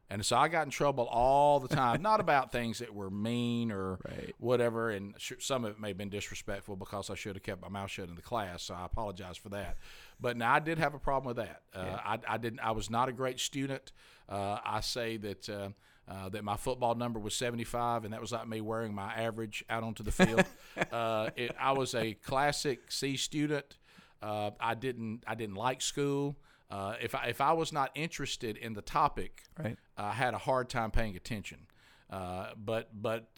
And 0.09 0.25
so 0.25 0.37
I 0.37 0.47
got 0.47 0.65
in 0.67 0.71
trouble 0.71 1.07
all 1.11 1.59
the 1.59 1.67
time, 1.67 2.01
not 2.01 2.21
about 2.27 2.53
things 2.53 2.79
that 2.79 2.95
were 2.95 3.11
mean 3.11 3.73
or 3.73 3.99
Right. 4.09 4.33
whatever. 4.39 4.91
And 4.91 5.15
sh- 5.19 5.33
some 5.41 5.65
of 5.65 5.73
it 5.73 5.81
may 5.81 5.89
have 5.89 5.99
been 5.99 6.11
disrespectful 6.11 6.77
because 6.77 7.11
I 7.11 7.17
should 7.17 7.35
have 7.35 7.43
kept 7.43 7.61
my 7.61 7.69
mouth 7.69 7.91
shut 7.91 8.09
in 8.09 8.15
the 8.15 8.23
class. 8.23 8.63
So 8.63 8.75
I 8.75 8.85
apologize 8.87 9.37
for 9.37 9.49
that. 9.49 9.79
But 10.21 10.37
now 10.37 10.53
I 10.55 10.61
did 10.61 10.79
have 10.79 10.95
a 10.95 10.99
problem 10.99 11.35
with 11.35 11.47
that. 11.47 11.63
Uh, 11.75 11.99
I, 12.05 12.19
I 12.27 12.39
didn't. 12.39 12.61
I 12.61 12.71
was 12.73 12.89
not 12.91 13.09
a 13.09 13.13
great 13.13 13.39
student. 13.41 13.93
Uh, 14.29 14.59
I 14.65 14.81
say 14.81 15.17
that. 15.19 15.49
Uh, 15.49 15.69
uh, 16.09 16.29
that 16.29 16.45
my 16.45 16.57
football 16.57 16.95
number 16.95 17.19
was 17.19 17.35
75, 17.35 18.05
and 18.05 18.15
that 18.15 18.21
was 18.21 18.31
like 18.31 18.47
me 18.47 18.61
wearing 18.61 18.95
my 18.95 19.13
average 19.13 19.65
out 19.69 19.83
onto 19.83 20.05
the 20.05 20.13
field. 20.13 20.45
uh, 20.93 21.31
it, 21.35 21.51
I 21.59 21.73
was 21.73 21.97
a 21.97 22.15
classic 22.15 22.93
C 22.93 23.17
student. 23.17 23.77
Uh, 24.23 24.53
I 24.61 24.75
didn't. 24.75 25.25
I 25.27 25.35
didn't 25.35 25.57
like 25.57 25.83
school. 25.83 26.37
Uh, 26.71 26.95
if 27.01 27.15
I 27.17 27.27
if 27.27 27.41
I 27.41 27.55
was 27.55 27.73
not 27.73 27.91
interested 27.97 28.57
in 28.57 28.73
the 28.75 28.83
topic, 28.83 29.43
Right. 29.59 29.77
I 29.97 30.13
had 30.13 30.35
a 30.35 30.39
hard 30.39 30.69
time 30.69 30.93
paying 30.93 31.17
attention. 31.17 31.67
Uh, 32.09 32.51
but 32.57 32.91
but 32.93 33.29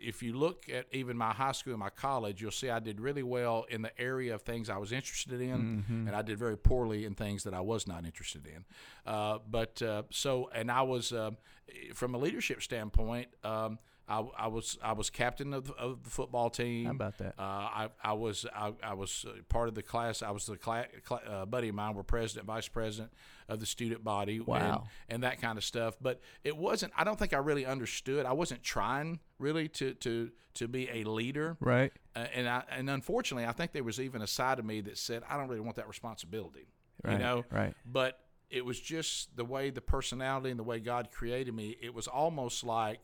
if 0.00 0.22
you 0.22 0.32
look 0.32 0.68
at 0.68 0.86
even 0.92 1.16
my 1.16 1.32
high 1.32 1.52
school 1.52 1.72
and 1.72 1.80
my 1.80 1.90
college, 1.90 2.40
you'll 2.40 2.50
see 2.50 2.70
I 2.70 2.78
did 2.78 3.00
really 3.00 3.22
well 3.22 3.66
in 3.68 3.82
the 3.82 4.00
area 4.00 4.34
of 4.34 4.42
things 4.42 4.70
I 4.70 4.78
was 4.78 4.92
interested 4.92 5.40
in, 5.40 5.84
and 5.88 6.16
I 6.16 6.22
did 6.22 6.38
very 6.38 6.56
poorly 6.56 7.04
in 7.04 7.14
things 7.14 7.44
that 7.44 7.54
I 7.54 7.60
was 7.60 7.86
not 7.86 8.04
interested 8.04 8.46
in. 8.46 8.64
Uh, 9.06 9.38
but 9.50 9.82
uh, 9.82 10.02
so 10.10 10.50
and 10.54 10.70
I 10.70 10.82
was 10.82 11.12
um, 11.12 11.36
from 11.94 12.14
a 12.14 12.18
leadership 12.18 12.62
standpoint. 12.62 13.28
Um, 13.44 13.78
I, 14.08 14.24
I 14.38 14.46
was 14.46 14.78
I 14.82 14.92
was 14.92 15.10
captain 15.10 15.52
of, 15.52 15.70
of 15.72 16.02
the 16.04 16.10
football 16.10 16.48
team. 16.50 16.86
How 16.86 16.92
about 16.92 17.18
that? 17.18 17.34
Uh, 17.38 17.42
I, 17.42 17.88
I 18.02 18.12
was 18.14 18.46
I, 18.54 18.72
I 18.82 18.94
was 18.94 19.26
uh, 19.28 19.42
part 19.48 19.68
of 19.68 19.74
the 19.74 19.82
class. 19.82 20.22
I 20.22 20.30
was 20.30 20.46
the 20.46 20.56
class, 20.56 20.86
uh, 21.26 21.44
buddy 21.44 21.68
of 21.68 21.74
mine. 21.74 21.94
Were 21.94 22.02
president, 22.02 22.46
vice 22.46 22.68
president 22.68 23.12
of 23.48 23.60
the 23.60 23.66
student 23.66 24.02
body. 24.02 24.40
Wow. 24.40 24.84
And, 25.08 25.14
and 25.16 25.22
that 25.24 25.40
kind 25.40 25.58
of 25.58 25.64
stuff. 25.64 25.96
But 26.00 26.20
it 26.44 26.56
wasn't. 26.56 26.92
I 26.96 27.04
don't 27.04 27.18
think 27.18 27.32
I 27.32 27.38
really 27.38 27.66
understood. 27.66 28.24
I 28.24 28.32
wasn't 28.32 28.62
trying 28.62 29.20
really 29.38 29.68
to 29.68 29.94
to 29.94 30.30
to 30.54 30.68
be 30.68 30.88
a 30.90 31.04
leader. 31.04 31.56
Right. 31.60 31.92
Uh, 32.16 32.26
and 32.34 32.48
I 32.48 32.62
and 32.70 32.88
unfortunately, 32.88 33.46
I 33.46 33.52
think 33.52 33.72
there 33.72 33.84
was 33.84 34.00
even 34.00 34.22
a 34.22 34.26
side 34.26 34.58
of 34.58 34.64
me 34.64 34.80
that 34.82 34.96
said 34.96 35.22
I 35.28 35.36
don't 35.36 35.48
really 35.48 35.60
want 35.60 35.76
that 35.76 35.88
responsibility. 35.88 36.68
Right, 37.04 37.12
You 37.12 37.18
know. 37.18 37.44
right. 37.50 37.74
But 37.86 38.18
it 38.50 38.64
was 38.64 38.80
just 38.80 39.36
the 39.36 39.44
way 39.44 39.70
the 39.70 39.80
personality 39.80 40.50
and 40.50 40.58
the 40.58 40.64
way 40.64 40.80
God 40.80 41.10
created 41.12 41.54
me. 41.54 41.76
It 41.80 41.94
was 41.94 42.08
almost 42.08 42.64
like 42.64 43.00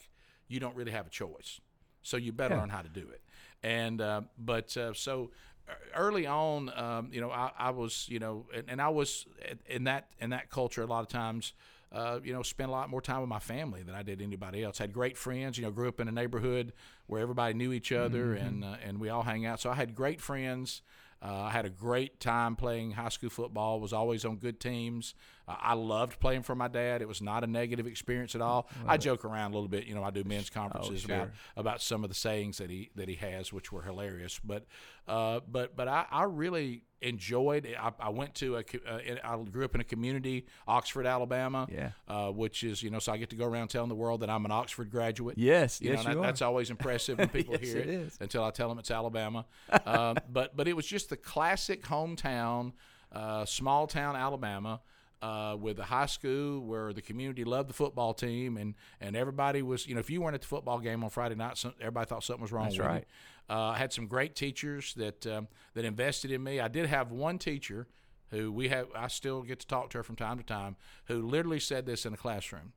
you 0.49 0.61
don't 0.61 0.77
really 0.77 0.93
have 0.93 1.07
a 1.07 1.11
choice, 1.11 1.61
so 2.03 2.17
you 2.17 2.33
better 2.33 2.55
Yeah. 2.55 2.61
learn 2.61 2.69
how 2.71 2.83
to 2.83 2.89
do 2.89 3.09
it. 3.11 3.21
And 3.63 4.01
uh, 4.01 4.23
but 4.39 4.77
uh, 4.77 4.93
so 4.95 5.31
uh, 5.69 5.73
early 5.97 6.27
on, 6.27 6.71
um, 6.77 7.09
you 7.13 7.21
know, 7.21 7.31
I, 7.31 7.51
I 7.59 7.71
was, 7.71 8.07
you 8.11 8.19
know, 8.19 8.47
and, 8.55 8.65
and 8.69 8.81
I 8.83 8.89
was 8.91 9.27
in 9.67 9.85
that 9.85 10.09
in 10.19 10.31
that 10.31 10.51
culture 10.51 10.83
a 10.83 10.87
lot 10.87 11.01
of 11.01 11.09
times. 11.09 11.53
Uh, 11.93 12.19
you 12.25 12.33
know, 12.33 12.43
spent 12.43 12.69
a 12.69 12.73
lot 12.73 12.91
more 12.91 13.01
time 13.01 13.21
with 13.21 13.29
my 13.31 13.39
family 13.39 13.81
than 13.85 13.95
I 13.95 14.03
did 14.03 14.21
anybody 14.21 14.65
else. 14.65 14.79
Had 14.79 14.93
great 14.93 15.17
friends. 15.17 15.57
You 15.57 15.63
know, 15.65 15.71
grew 15.71 15.87
up 15.87 16.01
in 16.01 16.09
a 16.09 16.13
neighborhood 16.13 16.73
where 17.07 17.21
everybody 17.21 17.55
knew 17.55 17.73
each 17.73 17.93
other, 17.93 18.35
Mm-hmm. 18.35 18.47
and 18.47 18.65
uh, 18.65 18.77
and 18.85 18.99
we 18.99 19.11
all 19.11 19.23
hang 19.23 19.47
out. 19.47 19.61
So 19.61 19.71
I 19.71 19.75
had 19.75 19.95
great 19.95 20.21
friends. 20.21 20.83
Uh, 21.25 21.45
I 21.45 21.51
had 21.51 21.65
a 21.65 21.71
great 21.71 22.21
time 22.21 22.55
playing 22.55 22.91
high 22.91 23.09
school 23.09 23.31
football. 23.31 23.81
Was 23.81 23.95
always 23.95 24.27
on 24.27 24.37
good 24.37 24.61
teams. 24.61 25.15
Uh, 25.49 25.57
I 25.59 25.73
loved 25.73 26.21
playing 26.21 26.43
for 26.43 26.55
my 26.55 26.69
dad. 26.69 27.01
It 27.01 27.09
was 27.09 27.23
not 27.23 27.45
a 27.45 27.47
negative 27.47 27.87
experience 27.87 28.35
at 28.35 28.43
all. 28.43 28.69
I 28.87 28.99
joke 28.99 29.25
around 29.25 29.53
a 29.53 29.55
little 29.55 29.69
bit. 29.69 29.87
You 29.87 29.95
know, 29.95 30.05
I 30.05 30.11
do 30.11 30.23
men's 30.25 30.51
conferences 30.51 31.03
sure. 31.03 31.15
about 31.15 31.31
about 31.57 31.83
some 31.83 32.05
of 32.05 32.11
the 32.11 32.15
sayings 32.15 32.59
that 32.59 32.69
he 32.69 32.91
that 32.97 33.09
he 33.09 33.15
has, 33.15 33.53
which 33.53 33.73
were 33.73 33.83
hilarious. 33.83 34.39
But 34.45 34.67
uh, 35.09 35.41
but 35.51 35.75
but 35.75 35.89
I, 35.89 36.05
I 36.11 36.25
really 36.25 36.83
enjoyed. 37.05 37.67
I, 37.79 37.93
I 38.01 38.09
went 38.09 38.35
to 38.37 38.57
a. 38.57 38.61
Uh, 38.61 38.99
I 39.23 39.37
grew 39.45 39.65
up 39.65 39.75
in 39.75 39.81
a 39.81 39.85
community, 39.85 40.47
Oxford, 40.67 41.07
Alabama. 41.07 41.67
Yeah. 41.71 41.91
Uh, 42.09 42.31
which 42.31 42.65
is 42.65 42.83
you 42.83 42.91
know, 42.91 42.99
so 42.99 43.13
I 43.13 43.17
get 43.17 43.31
to 43.31 43.37
go 43.37 43.47
around 43.47 43.69
telling 43.69 43.89
the 43.89 43.95
world 43.95 44.21
that 44.21 44.31
I'm 44.31 44.45
an 44.45 44.51
Oxford 44.51 44.91
graduate. 44.91 45.39
Yes, 45.39 45.81
You 45.81 45.91
yes, 45.93 46.05
know, 46.05 46.11
you 46.11 46.17
that-. 46.17 46.23
That's 46.23 46.43
always 46.43 46.71
impressive 46.71 47.19
when 47.19 47.29
people 47.41 47.55
Yes, 47.61 47.73
hear 47.73 47.79
it 47.79 48.13
until 48.21 48.45
I 48.45 48.51
tell 48.51 48.69
them 48.69 48.79
it's 48.79 48.91
Alabama. 48.91 49.47
um, 49.87 50.17
but 50.31 50.57
but 50.57 50.67
it 50.69 50.75
was 50.75 50.87
just 50.87 51.11
the 51.11 51.17
classic 51.17 51.83
hometown, 51.85 52.73
uh, 53.13 53.45
small 53.45 53.87
town 53.87 54.17
Alabama. 54.17 54.81
Uh, 55.25 55.57
with 55.57 55.79
a 55.79 55.85
high 55.85 56.05
school 56.05 56.61
where 56.61 56.93
the 56.93 57.01
community 57.01 57.45
loved 57.45 57.67
the 57.67 57.73
football 57.73 58.13
team 58.13 58.59
and, 58.59 58.75
and 59.01 59.17
everybody 59.17 59.63
was 59.63 59.87
you 59.87 59.95
know 59.95 60.01
if 60.01 60.11
you 60.11 60.21
weren't 60.21 60.35
at 60.35 60.43
the 60.43 60.47
football 60.47 60.79
game 60.79 61.03
on 61.03 61.09
Friday 61.09 61.35
night 61.35 61.57
some, 61.57 61.73
everybody 61.81 62.07
thought 62.07 62.23
something 62.23 62.43
was 62.43 62.53
wrong 62.53 62.65
That's 62.65 62.77
with 62.77 62.87
right. 62.87 63.07
you. 63.49 63.57
Uh, 63.57 63.71
I 63.71 63.79
had 63.79 63.91
some 63.91 64.07
great 64.07 64.35
teachers 64.35 64.93
that 64.99 65.27
um, 65.27 65.49
that 65.73 65.87
invested 65.87 66.31
in 66.31 66.43
me. 66.43 66.61
I 66.61 66.69
did 66.69 66.85
have 66.85 67.11
one 67.11 67.39
teacher 67.39 67.87
who 68.33 68.53
we 68.53 68.69
have 68.69 68.89
I 68.95 69.09
still 69.09 69.41
get 69.41 69.61
to 69.61 69.67
talk 69.67 69.89
to 69.91 69.99
her 69.99 70.05
from 70.05 70.17
time 70.17 70.37
to 70.37 70.45
time 70.45 70.77
who 71.07 71.23
literally 71.23 71.61
said 71.61 71.87
this 71.87 72.05
in 72.05 72.13
a 72.13 72.19
classroom. 72.19 72.75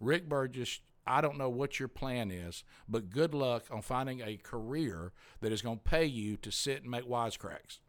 Rick 0.00 0.26
Burgess, 0.26 0.80
I 1.06 1.20
don't 1.20 1.36
know 1.36 1.50
what 1.50 1.78
your 1.78 1.88
plan 1.88 2.30
is, 2.30 2.64
but 2.88 3.10
good 3.10 3.34
luck 3.34 3.64
on 3.70 3.82
finding 3.82 4.22
a 4.22 4.38
career 4.38 5.12
that 5.42 5.52
is 5.52 5.60
going 5.60 5.76
to 5.76 5.84
pay 5.84 6.06
you 6.06 6.38
to 6.38 6.50
sit 6.50 6.80
and 6.80 6.90
make 6.90 7.04
wisecracks. 7.04 7.80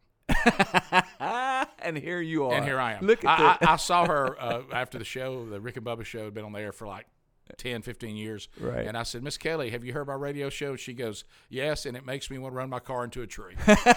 and 1.79 1.97
here 1.97 2.21
you 2.21 2.45
are. 2.45 2.53
And 2.53 2.65
here 2.65 2.79
I 2.79 2.93
am. 2.93 3.05
Look 3.05 3.23
at 3.25 3.39
I. 3.39 3.65
I, 3.65 3.73
I 3.73 3.75
saw 3.77 4.05
her 4.05 4.35
uh, 4.41 4.61
after 4.71 4.97
the 4.97 5.05
show. 5.05 5.45
The 5.45 5.59
Rick 5.59 5.77
and 5.77 5.85
Bubba 5.85 6.05
show 6.05 6.25
had 6.25 6.33
been 6.33 6.45
on 6.45 6.51
the 6.51 6.59
air 6.59 6.71
for 6.71 6.87
like 6.87 7.07
10, 7.57 7.81
15 7.81 8.15
years. 8.15 8.47
Right. 8.59 8.85
And 8.87 8.97
I 8.97 9.03
said, 9.03 9.23
Miss 9.23 9.37
Kelly, 9.37 9.69
have 9.71 9.83
you 9.83 9.93
heard 9.93 10.07
my 10.07 10.13
radio 10.13 10.49
show? 10.49 10.75
She 10.75 10.93
goes, 10.93 11.23
Yes, 11.49 11.85
and 11.85 11.97
it 11.97 12.05
makes 12.05 12.29
me 12.29 12.37
want 12.37 12.53
to 12.53 12.57
run 12.57 12.69
my 12.69 12.79
car 12.79 13.03
into 13.03 13.21
a 13.21 13.27
tree. 13.27 13.55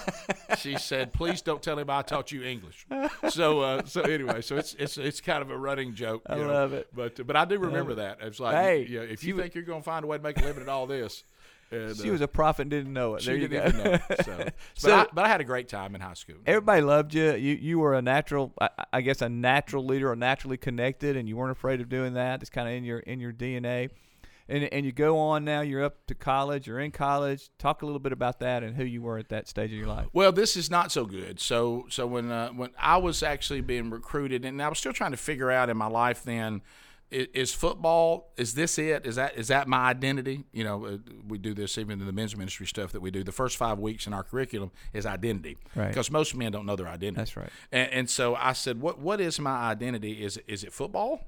she 0.59 0.77
said, 0.77 1.12
Please 1.12 1.42
don't 1.42 1.62
tell 1.62 1.79
him 1.79 1.88
I 1.90 2.03
taught 2.03 2.33
you 2.33 2.42
English. 2.42 2.87
So, 3.31 3.61
uh, 3.61 3.85
so 3.85 4.03
anyway, 4.03 4.40
so 4.40 4.57
it's 4.57 4.75
it's 4.75 4.99
it's 4.99 5.20
kind 5.20 5.42
of 5.42 5.51
a 5.51 5.57
running 5.59 5.94
joke. 5.94 6.23
I 6.27 6.37
you 6.37 6.42
know. 6.44 6.53
love 6.53 6.73
it. 6.73 6.88
But 6.94 7.27
but 7.27 7.37
I 7.37 7.44
do 7.44 7.59
remember 7.59 7.94
that. 7.97 8.18
It's 8.20 8.40
like, 8.40 8.57
Hey, 8.57 8.87
yeah, 8.88 9.01
if 9.01 9.20
she 9.20 9.29
you 9.29 9.37
wa- 9.37 9.42
think 9.42 9.55
you're 9.55 9.64
going 9.64 9.81
to 9.81 9.85
find 9.85 10.05
a 10.05 10.09
way 10.09 10.16
to 10.16 10.23
make 10.23 10.38
a 10.40 10.44
living 10.44 10.62
at 10.62 10.68
all 10.68 10.87
this, 10.87 11.25
and, 11.74 11.96
she 11.96 12.08
uh, 12.08 12.12
was 12.12 12.20
a 12.20 12.28
prophet 12.28 12.62
and 12.62 12.70
didn't 12.70 12.92
know 12.92 13.14
it. 13.14 13.22
she 13.22 13.26
there 13.26 13.37
you 13.37 13.48
didn't 13.48 13.72
go. 13.72 13.78
even 13.80 13.92
know. 13.92 13.98
it, 14.10 14.24
So, 14.24 14.37
but, 14.44 14.54
So- 14.74 14.94
I, 14.96 15.06
but 15.12 15.24
I 15.24 15.28
had 15.28 15.40
a 15.40 15.44
great 15.44 15.68
time 15.68 15.94
in 15.94 16.00
high 16.00 16.14
school. 16.14 16.37
Everybody 16.46 16.82
loved 16.82 17.14
you. 17.14 17.32
You 17.34 17.54
you 17.54 17.78
were 17.78 17.94
a 17.94 18.02
natural, 18.02 18.52
I, 18.60 18.68
I 18.92 19.00
guess, 19.00 19.22
a 19.22 19.28
natural 19.28 19.84
leader, 19.84 20.10
or 20.10 20.16
naturally 20.16 20.56
connected, 20.56 21.16
and 21.16 21.28
you 21.28 21.37
weren't 21.37 21.52
afraid 21.52 21.80
of 21.80 21.88
doing 21.88 22.14
that. 22.14 22.40
It's 22.42 22.50
kind 22.50 22.68
of 22.68 22.74
in 22.74 22.84
your 22.84 22.98
in 23.00 23.20
your 23.20 23.32
DNA. 23.32 23.90
And 24.46 24.64
and 24.64 24.84
you 24.84 24.92
go 24.92 25.18
on 25.18 25.44
now. 25.46 25.62
You're 25.62 25.82
up 25.82 26.06
to 26.08 26.14
college. 26.14 26.66
You're 26.66 26.78
in 26.80 26.90
college. 26.90 27.48
Talk 27.58 27.80
a 27.80 27.87
little 27.87 27.98
bit 27.98 28.12
about 28.12 28.40
that 28.40 28.62
and 28.62 28.76
who 28.76 28.84
you 28.84 29.00
were 29.00 29.16
at 29.16 29.30
that 29.30 29.48
stage 29.48 29.72
of 29.72 29.78
your 29.78 29.87
life. 29.87 30.06
Well, 30.12 30.32
this 30.32 30.54
is 30.54 30.70
not 30.70 30.92
so 30.92 31.06
good. 31.06 31.40
So, 31.40 31.87
so 31.88 32.06
when 32.06 32.30
uh, 32.30 32.50
when 32.50 32.68
I 32.78 32.98
was 32.98 33.22
actually 33.22 33.62
being 33.62 33.88
recruited, 33.88 34.44
and 34.44 34.60
I 34.60 34.68
was 34.68 34.78
still 34.78 34.92
trying 34.92 35.12
to 35.12 35.16
figure 35.16 35.50
out 35.50 35.70
in 35.70 35.78
my 35.78 35.87
life 35.87 36.24
then, 36.24 36.60
is, 37.10 37.28
is 37.34 37.52
football? 37.52 38.32
Is 38.36 38.54
this 38.54 38.78
it? 38.78 39.06
Is 39.06 39.16
that 39.16 39.36
is 39.36 39.48
that 39.48 39.68
my 39.68 39.88
identity? 39.88 40.44
You 40.52 40.64
know, 40.64 40.84
uh, 40.84 40.96
we 41.26 41.38
do 41.38 41.54
this 41.54 41.78
even 41.78 42.00
in 42.00 42.06
the 42.06 42.12
men's 42.12 42.36
ministry 42.36 42.66
stuff 42.66 42.92
that 42.92 43.00
we 43.00 43.10
do. 43.10 43.22
The 43.22 43.32
first 43.32 43.56
five 43.56 43.78
weeks 43.78 44.06
in 44.06 44.12
our 44.12 44.22
curriculum 44.22 44.70
is 44.92 45.06
identity, 45.06 45.56
Right. 45.74 45.88
Because 45.88 46.10
most 46.10 46.34
men 46.34 46.52
don't 46.52 46.66
know 46.66 46.76
their 46.76 46.88
identity. 46.88 47.16
That's 47.20 47.36
right. 47.36 47.50
And, 47.72 47.92
and 47.92 48.10
so 48.10 48.34
I 48.34 48.52
said, 48.52 48.80
what 48.80 48.98
what 48.98 49.20
is 49.20 49.38
my 49.38 49.56
identity? 49.70 50.22
Is 50.24 50.38
is 50.46 50.64
it 50.64 50.72
football? 50.72 51.20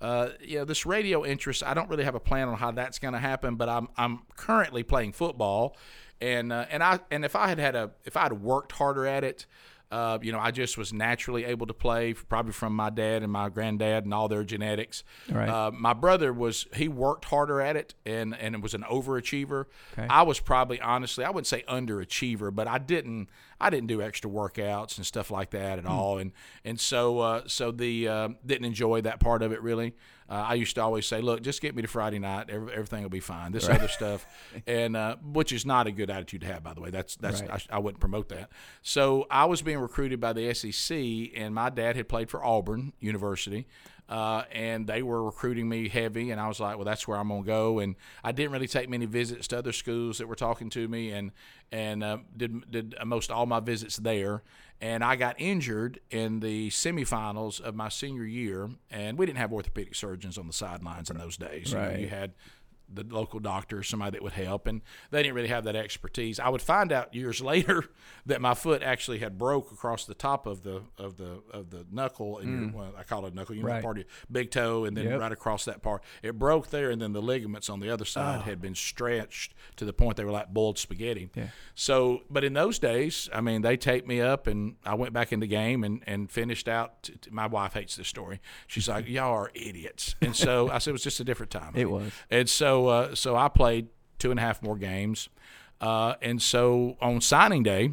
Uh, 0.00 0.30
you 0.40 0.58
know, 0.58 0.64
this 0.64 0.84
radio 0.84 1.24
interest, 1.24 1.62
I 1.62 1.72
don't 1.72 1.88
really 1.88 2.04
have 2.04 2.14
a 2.14 2.20
plan 2.20 2.48
on 2.48 2.56
how 2.56 2.72
that's 2.72 2.98
going 2.98 3.14
to 3.14 3.20
happen, 3.20 3.56
but 3.56 3.68
I'm 3.68 3.88
I'm 3.96 4.22
currently 4.36 4.82
playing 4.82 5.12
football, 5.12 5.76
and 6.20 6.52
uh, 6.52 6.66
and 6.70 6.82
I 6.82 7.00
and 7.10 7.24
if 7.24 7.36
I 7.36 7.48
had 7.48 7.58
had 7.58 7.74
a 7.74 7.90
if 8.04 8.16
I 8.16 8.24
had 8.24 8.42
worked 8.42 8.72
harder 8.72 9.06
at 9.06 9.24
it, 9.24 9.46
uh, 9.94 10.18
you 10.20 10.32
know, 10.32 10.40
I 10.40 10.50
just 10.50 10.76
was 10.76 10.92
naturally 10.92 11.44
able 11.44 11.68
to 11.68 11.72
play, 11.72 12.14
probably 12.14 12.50
from 12.50 12.74
my 12.74 12.90
dad 12.90 13.22
and 13.22 13.30
my 13.30 13.48
granddad 13.48 14.02
and 14.02 14.12
all 14.12 14.26
their 14.26 14.42
genetics. 14.42 15.04
Right. 15.30 15.48
Uh, 15.48 15.70
my 15.70 15.92
brother 15.92 16.32
was 16.32 16.66
he 16.74 16.88
worked 16.88 17.26
harder 17.26 17.60
at 17.60 17.76
it 17.76 17.94
and 18.04 18.36
and 18.36 18.56
it 18.56 18.60
was 18.60 18.74
an 18.74 18.82
overachiever. 18.90 19.66
Okay. 19.92 20.08
I 20.10 20.22
was 20.22 20.40
probably 20.40 20.80
honestly 20.80 21.24
I 21.24 21.30
wouldn't 21.30 21.46
say 21.46 21.62
underachiever, 21.68 22.52
but 22.52 22.66
I 22.66 22.78
didn't 22.78 23.28
I 23.60 23.70
didn't 23.70 23.88
do 23.88 24.02
extra 24.02 24.30
workouts 24.30 24.96
and 24.96 25.06
stuff 25.06 25.30
like 25.30 25.50
that 25.50 25.78
at 25.78 25.86
all, 25.86 26.18
and 26.18 26.32
and 26.64 26.78
so 26.80 27.20
uh, 27.20 27.42
so 27.46 27.70
the 27.70 28.08
uh, 28.08 28.28
didn't 28.44 28.64
enjoy 28.66 29.00
that 29.02 29.20
part 29.20 29.42
of 29.42 29.52
it 29.52 29.62
really. 29.62 29.94
Uh, 30.28 30.32
I 30.48 30.54
used 30.54 30.74
to 30.76 30.82
always 30.82 31.06
say, 31.06 31.20
look, 31.20 31.42
just 31.42 31.60
get 31.60 31.76
me 31.76 31.82
to 31.82 31.88
Friday 31.88 32.18
night, 32.18 32.48
every, 32.48 32.72
everything 32.72 33.02
will 33.02 33.10
be 33.10 33.20
fine. 33.20 33.52
This 33.52 33.68
other 33.68 33.88
stuff, 33.88 34.26
and 34.66 34.96
uh, 34.96 35.16
which 35.22 35.52
is 35.52 35.66
not 35.66 35.86
a 35.86 35.92
good 35.92 36.08
attitude 36.08 36.40
to 36.40 36.46
have, 36.46 36.62
by 36.62 36.72
the 36.72 36.80
way. 36.80 36.90
That's 36.90 37.16
that's 37.16 37.42
Right. 37.42 37.50
I, 37.70 37.76
I 37.76 37.78
wouldn't 37.78 38.00
promote 38.00 38.30
that. 38.30 38.48
So 38.80 39.26
I 39.30 39.44
was 39.44 39.60
being 39.60 39.78
recruited 39.78 40.20
by 40.20 40.32
the 40.32 40.54
SEC, 40.54 40.96
and 41.36 41.54
my 41.54 41.68
dad 41.68 41.96
had 41.96 42.08
played 42.08 42.30
for 42.30 42.42
Auburn 42.44 42.94
University. 43.00 43.66
Uh, 44.08 44.42
and 44.52 44.86
they 44.86 45.02
were 45.02 45.24
recruiting 45.24 45.66
me 45.68 45.88
heavy, 45.88 46.30
and 46.30 46.38
I 46.38 46.46
was 46.46 46.60
like, 46.60 46.76
"Well, 46.76 46.84
that's 46.84 47.08
where 47.08 47.16
I'm 47.16 47.28
gonna 47.28 47.42
go." 47.42 47.78
And 47.78 47.96
I 48.22 48.32
didn't 48.32 48.52
really 48.52 48.68
take 48.68 48.88
many 48.88 49.06
visits 49.06 49.48
to 49.48 49.58
other 49.58 49.72
schools 49.72 50.18
that 50.18 50.26
were 50.26 50.34
talking 50.34 50.68
to 50.70 50.86
me, 50.88 51.10
and 51.10 51.32
and 51.72 52.04
uh, 52.04 52.18
did 52.36 52.70
did 52.70 52.94
most 53.06 53.30
all 53.30 53.46
my 53.46 53.60
visits 53.60 53.96
there. 53.96 54.42
And 54.80 55.02
I 55.02 55.16
got 55.16 55.36
injured 55.38 56.00
in 56.10 56.40
the 56.40 56.68
semifinals 56.68 57.60
of 57.60 57.74
my 57.74 57.88
senior 57.88 58.24
year, 58.24 58.68
and 58.90 59.16
we 59.16 59.24
didn't 59.24 59.38
have 59.38 59.52
orthopedic 59.52 59.94
surgeons 59.94 60.36
on 60.36 60.46
the 60.46 60.52
sidelines 60.52 61.08
in 61.08 61.16
those 61.16 61.38
days. 61.38 61.72
You 61.72 61.78
know, 61.78 61.96
you 62.00 62.08
had 62.08 62.32
the 62.92 63.04
local 63.08 63.40
doctor, 63.40 63.78
or 63.78 63.82
somebody 63.82 64.12
that 64.12 64.22
would 64.22 64.32
help, 64.34 64.66
and 64.66 64.82
they 65.10 65.22
didn't 65.22 65.34
really 65.34 65.48
have 65.48 65.64
that 65.64 65.74
expertise. 65.76 66.38
I 66.38 66.48
would 66.48 66.62
find 66.62 66.92
out 66.92 67.14
years 67.14 67.40
later 67.52 67.84
that 68.26 68.40
my 68.40 68.54
foot 68.54 68.82
actually 68.82 69.18
had 69.18 69.36
broke 69.38 69.72
across 69.72 70.04
the 70.04 70.14
top 70.14 70.46
of 70.46 70.62
the 70.62 70.82
of 70.98 71.16
the 71.16 71.42
of 71.52 71.70
the 71.70 71.86
knuckle, 71.90 72.38
and 72.38 72.72
your, 72.72 72.80
well, 72.82 72.94
I 72.98 73.02
call 73.02 73.26
it 73.26 73.34
knuckle, 73.34 73.54
you 73.54 73.62
know, 73.62 73.68
Mm. 73.68 73.72
Right. 73.72 73.82
part 73.82 73.96
of 73.98 74.04
your 74.04 74.10
big 74.30 74.50
toe, 74.50 74.84
and 74.84 74.96
then 74.96 75.06
Yep. 75.06 75.20
right 75.20 75.32
across 75.32 75.64
that 75.64 75.82
part, 75.82 76.02
it 76.22 76.38
broke 76.38 76.68
there, 76.70 76.90
and 76.90 77.00
then 77.00 77.12
the 77.12 77.22
ligaments 77.22 77.68
on 77.70 77.80
the 77.80 77.90
other 77.90 78.04
side 78.04 78.42
had 78.42 78.60
been 78.60 78.74
stretched 78.74 79.54
to 79.76 79.84
the 79.84 79.92
point 79.92 80.16
they 80.16 80.24
were 80.24 80.30
like 80.30 80.48
boiled 80.52 80.78
spaghetti. 80.78 81.30
Yeah. 81.34 81.48
So, 81.74 82.22
but 82.30 82.44
in 82.44 82.52
those 82.52 82.78
days, 82.78 83.28
I 83.32 83.40
mean, 83.40 83.62
they 83.62 83.76
taped 83.76 84.06
me 84.06 84.20
up, 84.20 84.46
and 84.46 84.76
I 84.84 84.94
went 84.94 85.12
back 85.12 85.32
in 85.32 85.40
the 85.40 85.46
game 85.46 85.82
and, 85.84 86.02
and 86.06 86.30
finished 86.30 86.68
out. 86.68 87.02
T- 87.02 87.14
t- 87.20 87.30
my 87.30 87.46
wife 87.46 87.74
hates 87.74 87.96
this 87.96 88.08
story. 88.08 88.40
She's 88.66 88.88
like, 88.88 89.08
"Y'all 89.14 89.32
are 89.32 89.50
idiots," 89.54 90.14
and 90.20 90.36
so 90.36 90.70
I 90.70 90.78
said, 90.78 90.90
"It 90.90 90.92
was 90.92 91.02
just 91.04 91.20
a 91.20 91.24
different 91.24 91.50
time." 91.50 91.72
It 91.74 91.90
was. 91.90 92.12
And 92.30 92.48
so, 92.48 92.73
uh, 92.88 93.14
so 93.14 93.36
I 93.36 93.48
played 93.48 93.88
two 94.18 94.30
and 94.30 94.38
a 94.38 94.42
half 94.42 94.62
more 94.62 94.76
games, 94.76 95.28
uh, 95.80 96.14
and 96.22 96.40
so 96.40 96.96
on 97.00 97.20
signing 97.20 97.62
day, 97.62 97.90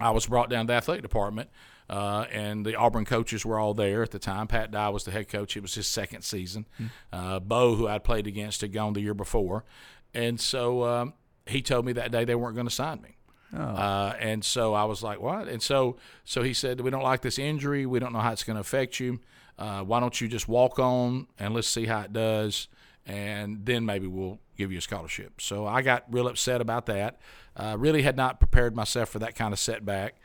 I 0.00 0.10
was 0.10 0.26
brought 0.26 0.50
down 0.50 0.66
to 0.66 0.72
the 0.72 0.76
athletic 0.76 1.02
department, 1.02 1.48
uh, 1.88 2.26
and 2.30 2.64
the 2.66 2.74
Auburn 2.76 3.04
coaches 3.04 3.44
were 3.44 3.58
all 3.58 3.74
there 3.74 4.02
at 4.02 4.10
the 4.10 4.18
time. 4.18 4.46
Pat 4.46 4.70
Dye 4.70 4.88
was 4.90 5.04
the 5.04 5.10
head 5.10 5.28
coach; 5.28 5.56
it 5.56 5.60
was 5.62 5.74
his 5.74 5.86
second 5.86 6.22
season. 6.22 6.66
Uh, 7.12 7.40
Bo, 7.40 7.74
who 7.76 7.86
I'd 7.88 8.04
played 8.04 8.26
against, 8.26 8.60
had 8.60 8.72
gone 8.72 8.92
the 8.92 9.00
year 9.00 9.14
before, 9.14 9.64
and 10.12 10.40
so 10.40 10.84
um, 10.84 11.14
he 11.46 11.62
told 11.62 11.86
me 11.86 11.92
that 11.94 12.10
day 12.12 12.24
they 12.24 12.34
weren't 12.34 12.54
going 12.54 12.66
to 12.68 12.74
sign 12.74 13.00
me. 13.00 13.16
Uh, 13.54 14.14
and 14.18 14.44
so 14.44 14.74
I 14.74 14.84
was 14.84 15.02
like, 15.02 15.20
"What?" 15.20 15.48
And 15.48 15.62
so, 15.62 15.96
so 16.24 16.42
he 16.42 16.52
said, 16.52 16.80
"We 16.80 16.90
don't 16.90 17.02
like 17.02 17.22
this 17.22 17.38
injury. 17.38 17.86
We 17.86 18.00
don't 18.00 18.12
know 18.12 18.18
how 18.18 18.32
it's 18.32 18.44
going 18.44 18.56
to 18.56 18.60
affect 18.60 19.00
you. 19.00 19.20
Uh, 19.58 19.82
why 19.82 20.00
don't 20.00 20.20
you 20.20 20.28
just 20.28 20.48
walk 20.48 20.78
on 20.78 21.28
and 21.38 21.54
let's 21.54 21.68
see 21.68 21.86
how 21.86 22.00
it 22.00 22.12
does." 22.12 22.68
And 23.06 23.64
then 23.64 23.86
maybe 23.86 24.06
we'll 24.06 24.40
give 24.56 24.72
you 24.72 24.78
a 24.78 24.82
scholarship. 24.82 25.40
So 25.40 25.66
I 25.66 25.82
got 25.82 26.04
real 26.10 26.26
upset 26.26 26.60
about 26.60 26.86
that. 26.86 27.20
Uh, 27.56 27.76
really 27.78 28.02
had 28.02 28.16
not 28.16 28.40
prepared 28.40 28.74
myself 28.74 29.08
for 29.08 29.18
that 29.20 29.34
kind 29.34 29.52
of 29.52 29.58
setback, 29.58 30.16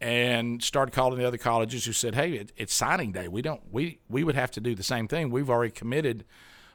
and 0.00 0.62
started 0.62 0.92
calling 0.92 1.18
the 1.18 1.26
other 1.26 1.38
colleges 1.38 1.84
who 1.84 1.92
said, 1.92 2.14
"Hey, 2.14 2.32
it, 2.32 2.52
it's 2.56 2.74
signing 2.74 3.12
day. 3.12 3.28
We 3.28 3.42
don't 3.42 3.62
we 3.70 4.00
we 4.08 4.24
would 4.24 4.34
have 4.34 4.50
to 4.52 4.60
do 4.60 4.74
the 4.74 4.82
same 4.82 5.06
thing. 5.06 5.30
We've 5.30 5.50
already 5.50 5.72
committed 5.72 6.24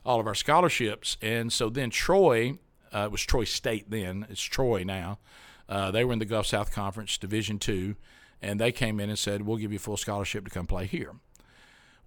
all 0.05 0.19
of 0.19 0.27
our 0.27 0.35
scholarships." 0.35 1.17
And 1.21 1.51
so 1.51 1.69
then 1.69 1.89
Troy, 1.89 2.59
uh, 2.93 3.05
it 3.05 3.11
was 3.11 3.23
Troy 3.23 3.43
State 3.43 3.89
then. 3.89 4.27
It's 4.29 4.41
Troy 4.41 4.83
now. 4.83 5.19
Uh, 5.67 5.91
they 5.91 6.05
were 6.05 6.13
in 6.13 6.19
the 6.19 6.25
Gulf 6.25 6.45
South 6.45 6.71
Conference 6.71 7.17
Division 7.17 7.59
Two, 7.59 7.95
and 8.41 8.61
they 8.61 8.71
came 8.71 8.99
in 9.01 9.09
and 9.09 9.19
said, 9.19 9.41
"We'll 9.41 9.57
give 9.57 9.73
you 9.73 9.77
a 9.77 9.79
full 9.79 9.97
scholarship 9.97 10.45
to 10.45 10.51
come 10.51 10.67
play 10.67 10.85
here." 10.85 11.15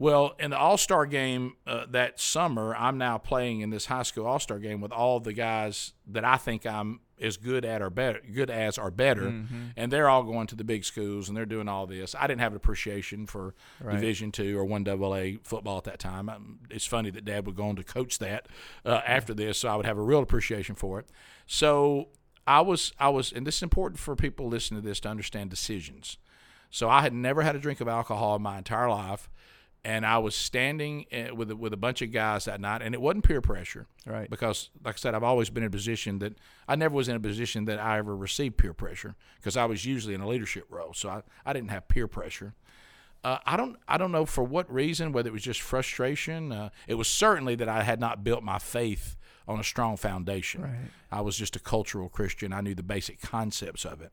Well, 0.00 0.34
in 0.38 0.50
the 0.50 0.58
All 0.58 0.78
Star 0.78 1.04
game 1.04 1.56
uh, 1.66 1.84
that 1.90 2.18
summer, 2.18 2.74
I'm 2.74 2.96
now 2.96 3.18
playing 3.18 3.60
in 3.60 3.68
this 3.68 3.84
high 3.84 4.02
school 4.02 4.26
All 4.26 4.38
Star 4.38 4.58
game 4.58 4.80
with 4.80 4.92
all 4.92 5.20
the 5.20 5.34
guys 5.34 5.92
that 6.06 6.24
I 6.24 6.38
think 6.38 6.64
I'm 6.64 7.00
as 7.20 7.36
good 7.36 7.66
at 7.66 7.82
or 7.82 7.90
better, 7.90 8.18
good 8.32 8.48
as 8.48 8.78
or 8.78 8.90
better, 8.90 9.24
mm-hmm. 9.26 9.66
and 9.76 9.92
they're 9.92 10.08
all 10.08 10.22
going 10.22 10.46
to 10.46 10.56
the 10.56 10.64
big 10.64 10.86
schools 10.86 11.28
and 11.28 11.36
they're 11.36 11.44
doing 11.44 11.68
all 11.68 11.86
this. 11.86 12.14
I 12.18 12.26
didn't 12.26 12.40
have 12.40 12.52
an 12.52 12.56
appreciation 12.56 13.26
for 13.26 13.54
right. 13.78 13.96
Division 13.96 14.32
two 14.32 14.58
or 14.58 14.64
one 14.64 14.88
AA 14.88 15.38
football 15.42 15.76
at 15.76 15.84
that 15.84 15.98
time. 15.98 16.30
Um, 16.30 16.60
it's 16.70 16.86
funny 16.86 17.10
that 17.10 17.26
Dad 17.26 17.44
would 17.44 17.56
go 17.56 17.68
on 17.68 17.76
to 17.76 17.84
coach 17.84 18.18
that 18.20 18.48
uh, 18.86 19.02
after 19.06 19.34
this, 19.34 19.58
so 19.58 19.68
I 19.68 19.76
would 19.76 19.84
have 19.84 19.98
a 19.98 20.02
real 20.02 20.20
appreciation 20.20 20.76
for 20.76 20.98
it. 20.98 21.10
So 21.46 22.08
I 22.46 22.62
was, 22.62 22.94
I 22.98 23.10
was, 23.10 23.32
and 23.32 23.46
this 23.46 23.56
is 23.56 23.62
important 23.62 24.00
for 24.00 24.16
people 24.16 24.48
listening 24.48 24.80
to 24.80 24.88
this 24.88 24.98
to 25.00 25.10
understand 25.10 25.50
decisions. 25.50 26.16
So 26.70 26.88
I 26.88 27.02
had 27.02 27.12
never 27.12 27.42
had 27.42 27.54
a 27.54 27.58
drink 27.58 27.82
of 27.82 27.88
alcohol 27.88 28.36
in 28.36 28.40
my 28.40 28.56
entire 28.56 28.88
life 28.88 29.28
and 29.84 30.04
I 30.04 30.18
was 30.18 30.34
standing 30.34 31.06
eh, 31.10 31.30
with 31.30 31.50
a, 31.50 31.56
with 31.56 31.72
a 31.72 31.76
bunch 31.76 32.02
of 32.02 32.12
guys 32.12 32.44
that 32.44 32.60
night, 32.60 32.82
and 32.82 32.94
it 32.94 33.00
wasn't 33.00 33.24
peer 33.24 33.40
pressure, 33.40 33.86
right? 34.06 34.28
Because, 34.28 34.70
like 34.84 34.96
I 34.96 34.98
said, 34.98 35.14
I've 35.14 35.22
always 35.22 35.50
been 35.50 35.62
in 35.62 35.68
a 35.68 35.70
position 35.70 36.18
that 36.18 36.34
I 36.68 36.76
never 36.76 36.94
was 36.94 37.08
in 37.08 37.16
a 37.16 37.20
position 37.20 37.64
that 37.66 37.78
I 37.78 37.98
ever 37.98 38.14
received 38.14 38.56
peer 38.56 38.74
pressure 38.74 39.14
because 39.36 39.56
I 39.56 39.64
was 39.64 39.84
usually 39.84 40.14
in 40.14 40.20
a 40.20 40.28
leadership 40.28 40.66
role, 40.70 40.92
so 40.94 41.08
I, 41.08 41.22
I 41.44 41.52
didn't 41.52 41.70
have 41.70 41.88
peer 41.88 42.06
pressure. 42.06 42.54
Uh, 43.22 43.38
I 43.44 43.56
don't 43.56 43.76
I 43.86 43.98
don't 43.98 44.12
know 44.12 44.24
for 44.24 44.42
what 44.44 44.72
reason, 44.72 45.12
whether 45.12 45.28
it 45.28 45.32
was 45.32 45.42
just 45.42 45.60
frustration. 45.60 46.52
Uh, 46.52 46.70
it 46.86 46.94
was 46.94 47.08
certainly 47.08 47.54
that 47.56 47.68
I 47.68 47.82
had 47.82 48.00
not 48.00 48.24
built 48.24 48.42
my 48.42 48.58
faith 48.58 49.16
on 49.50 49.60
a 49.60 49.64
strong 49.64 49.96
foundation. 49.96 50.62
Right. 50.62 50.90
I 51.10 51.20
was 51.20 51.36
just 51.36 51.56
a 51.56 51.60
cultural 51.60 52.08
Christian. 52.08 52.52
I 52.52 52.60
knew 52.60 52.74
the 52.74 52.82
basic 52.82 53.20
concepts 53.20 53.84
of 53.84 54.00
it. 54.00 54.12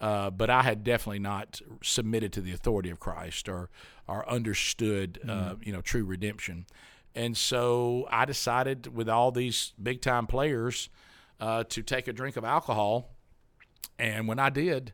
Uh, 0.00 0.30
but 0.30 0.50
I 0.50 0.62
had 0.62 0.82
definitely 0.82 1.20
not 1.20 1.60
submitted 1.80 2.32
to 2.32 2.40
the 2.40 2.52
authority 2.52 2.90
of 2.90 2.98
Christ 2.98 3.48
or 3.48 3.70
or 4.08 4.28
understood, 4.28 5.20
uh, 5.22 5.30
mm-hmm. 5.30 5.62
you 5.62 5.72
know, 5.72 5.80
true 5.80 6.04
redemption. 6.04 6.66
And 7.14 7.36
so 7.36 8.08
I 8.10 8.24
decided, 8.24 8.92
with 8.92 9.08
all 9.08 9.30
these 9.30 9.72
big 9.80 10.00
time 10.00 10.26
players, 10.26 10.88
uh, 11.38 11.62
to 11.68 11.82
take 11.82 12.08
a 12.08 12.12
drink 12.12 12.36
of 12.36 12.44
alcohol. 12.44 13.10
And 13.96 14.26
when 14.26 14.40
I 14.40 14.50
did, 14.50 14.92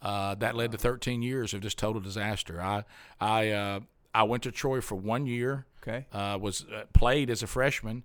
uh, 0.00 0.36
that 0.36 0.54
led 0.54 0.70
to 0.70 0.78
13 0.78 1.20
years 1.22 1.52
of 1.52 1.60
just 1.60 1.76
total 1.76 2.00
disaster. 2.00 2.62
I 2.62 2.84
I 3.20 3.50
uh, 3.50 3.80
I 4.14 4.22
went 4.22 4.44
to 4.44 4.52
Troy 4.52 4.80
for 4.80 4.94
one 4.94 5.26
year. 5.26 5.66
Okay. 5.82 6.06
was 6.12 6.64
played 6.92 7.28
as 7.28 7.42
a 7.42 7.46
freshman. 7.48 8.04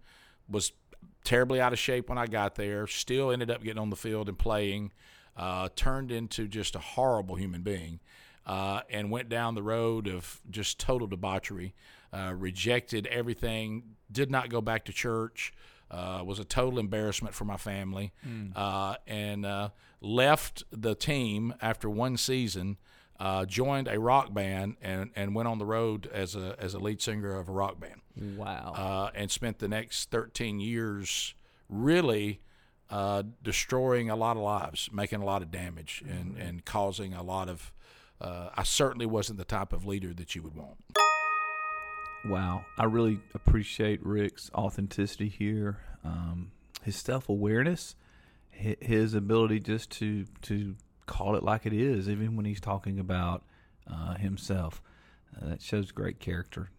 Was 0.49 0.71
terribly 1.23 1.61
out 1.61 1.73
of 1.73 1.79
shape 1.79 2.09
when 2.09 2.17
I 2.17 2.27
got 2.27 2.55
there. 2.55 2.87
Still 2.87 3.31
ended 3.31 3.51
up 3.51 3.63
getting 3.63 3.79
on 3.79 3.89
the 3.89 3.95
field 3.95 4.29
and 4.29 4.37
playing 4.37 4.91
uh, 5.39 5.69
turned 5.75 6.11
into 6.11 6.47
just 6.47 6.75
a 6.75 6.79
horrible 6.79 7.35
human 7.35 7.61
being 7.61 7.99
uh, 8.45 8.81
and 8.89 9.09
went 9.09 9.29
down 9.29 9.55
the 9.55 9.63
road 9.63 10.07
of 10.07 10.41
just 10.49 10.79
total 10.79 11.07
debauchery, 11.07 11.73
uh, 12.11 12.33
rejected 12.35 13.07
everything, 13.07 13.95
did 14.11 14.29
not 14.29 14.49
go 14.49 14.59
back 14.59 14.85
to 14.85 14.91
church, 14.91 15.53
uh, 15.91 16.21
was 16.25 16.39
a 16.39 16.43
total 16.43 16.79
embarrassment 16.79 17.33
for 17.33 17.45
my 17.45 17.57
family, 17.57 18.11
mm. 18.27 18.97
and 19.07 19.45
uh, 19.45 19.69
left 20.01 20.63
the 20.71 20.93
team 20.93 21.53
after 21.61 21.89
one 21.89 22.17
season. 22.17 22.77
Uh, 23.19 23.43
joined 23.43 23.89
a 23.89 23.99
rock 23.99 24.33
band 24.33 24.77
and, 24.81 25.11
and 25.13 25.35
went 25.35 25.45
on 25.45 25.57
the 25.57 25.65
road 25.65 26.09
as 26.13 26.37
a 26.37 26.55
as 26.57 26.73
a 26.73 26.79
lead 26.79 27.01
singer 27.01 27.35
of 27.37 27.49
a 27.49 27.51
rock 27.51 27.77
band. 27.77 27.99
Wow! 28.37 29.11
and 29.15 29.31
spent 29.31 29.59
the 29.59 29.67
next 29.67 30.11
13 30.11 30.59
years 30.59 31.33
really 31.69 32.41
uh, 32.89 33.23
destroying 33.43 34.09
a 34.09 34.15
lot 34.15 34.35
of 34.35 34.43
lives, 34.43 34.89
making 34.91 35.21
a 35.21 35.25
lot 35.25 35.41
of 35.41 35.51
damage, 35.51 36.03
and, 36.07 36.33
mm-hmm. 36.33 36.41
and 36.41 36.65
causing 36.65 37.13
a 37.13 37.23
lot 37.23 37.49
of. 37.49 37.71
Uh, 38.19 38.49
I 38.53 38.63
certainly 38.63 39.05
wasn't 39.05 39.37
the 39.37 39.45
type 39.45 39.71
of 39.71 39.85
leader 39.85 40.13
that 40.13 40.35
you 40.35 40.41
would 40.41 40.55
want. 40.55 40.77
Wow, 42.25 42.65
I 42.77 42.83
really 42.83 43.21
appreciate 43.33 44.05
Rick's 44.05 44.51
authenticity 44.53 45.29
here, 45.29 45.79
um, 46.03 46.51
his 46.83 46.97
self 46.97 47.29
awareness, 47.29 47.95
his 48.49 49.13
ability 49.13 49.61
just 49.61 49.89
to 49.91 50.25
to 50.43 50.75
call 51.05 51.35
it 51.35 51.43
like 51.43 51.65
it 51.65 51.73
is, 51.73 52.09
even 52.09 52.35
when 52.35 52.45
he's 52.45 52.59
talking 52.59 52.99
about 52.99 53.43
uh, 53.89 54.15
himself. 54.15 54.81
Uh, 55.35 55.49
that 55.49 55.61
shows 55.61 55.91
great 55.91 56.19
character. 56.19 56.71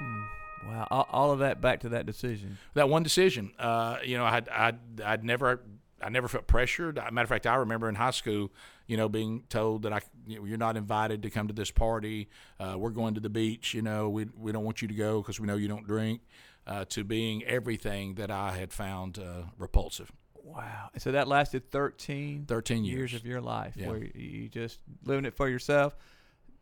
Mm. 0.00 0.24
Wow, 0.66 0.86
all, 0.90 1.08
all, 1.10 1.32
of 1.32 1.38
that 1.40 1.60
back 1.60 1.80
to 1.80 1.90
that 1.90 2.06
decision. 2.06 2.58
That 2.74 2.88
one 2.88 3.02
decision. 3.02 3.52
Uh, 3.58 3.98
you 4.04 4.18
know, 4.18 4.24
I'd, 4.24 4.48
I'd, 4.48 4.78
I'd 5.02 5.24
never, 5.24 5.62
I 6.02 6.10
never 6.10 6.28
felt 6.28 6.46
pressured. 6.46 6.96
Matter 6.96 7.22
of 7.22 7.28
fact, 7.28 7.46
I 7.46 7.56
remember 7.56 7.88
in 7.88 7.94
high 7.94 8.10
school, 8.10 8.52
you 8.86 8.96
know, 8.96 9.08
being 9.08 9.44
told 9.48 9.82
that 9.82 9.92
I, 9.92 10.00
you 10.26 10.38
know, 10.38 10.44
you're 10.44 10.58
not 10.58 10.76
invited 10.76 11.22
to 11.22 11.30
come 11.30 11.48
to 11.48 11.54
this 11.54 11.70
party. 11.70 12.28
Uh, 12.58 12.76
we're 12.76 12.90
going 12.90 13.14
to 13.14 13.20
the 13.20 13.30
beach. 13.30 13.72
You 13.74 13.82
know, 13.82 14.10
we 14.10 14.26
we 14.36 14.52
don't 14.52 14.64
want 14.64 14.82
you 14.82 14.88
to 14.88 14.94
go 14.94 15.22
because 15.22 15.40
we 15.40 15.46
know 15.46 15.56
you 15.56 15.68
don't 15.68 15.86
drink. 15.86 16.20
Uh, 16.66 16.84
to 16.84 17.02
being 17.02 17.42
everything 17.44 18.14
that 18.14 18.30
I 18.30 18.52
had 18.52 18.72
found 18.72 19.18
uh, 19.18 19.44
repulsive. 19.58 20.12
Wow. 20.44 20.90
So 20.98 21.12
that 21.12 21.26
lasted 21.26 21.70
13, 21.70 22.44
13 22.46 22.84
years. 22.84 22.96
years 22.96 23.14
of 23.14 23.26
your 23.26 23.40
life 23.40 23.74
yeah. 23.76 23.88
where 23.88 24.04
you 24.04 24.48
just 24.48 24.78
living 25.04 25.24
it 25.24 25.34
for 25.34 25.48
yourself 25.48 25.96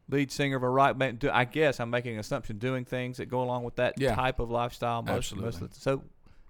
lead 0.09 0.33
singer 0.33 0.57
of 0.57 0.63
a 0.63 0.69
rock 0.69 0.99
band. 0.99 1.25
I 1.33 1.45
guess 1.45 1.81
I'm 1.81 1.91
making 1.91 2.15
an 2.15 2.21
assumption 2.21 2.59
doing 2.59 2.85
things 2.85 3.19
that 3.19 3.27
go 3.27 3.43
along 3.43 3.65
with 3.65 3.77
that 3.77 3.95
yeah. 3.99 4.15
type 4.15 4.41
of 4.41 4.51
lifestyle. 4.51 5.03
Most, 5.03 5.33
Absolutely. 5.33 5.45
Most 5.45 5.61
the, 5.61 5.81
so, 5.81 6.03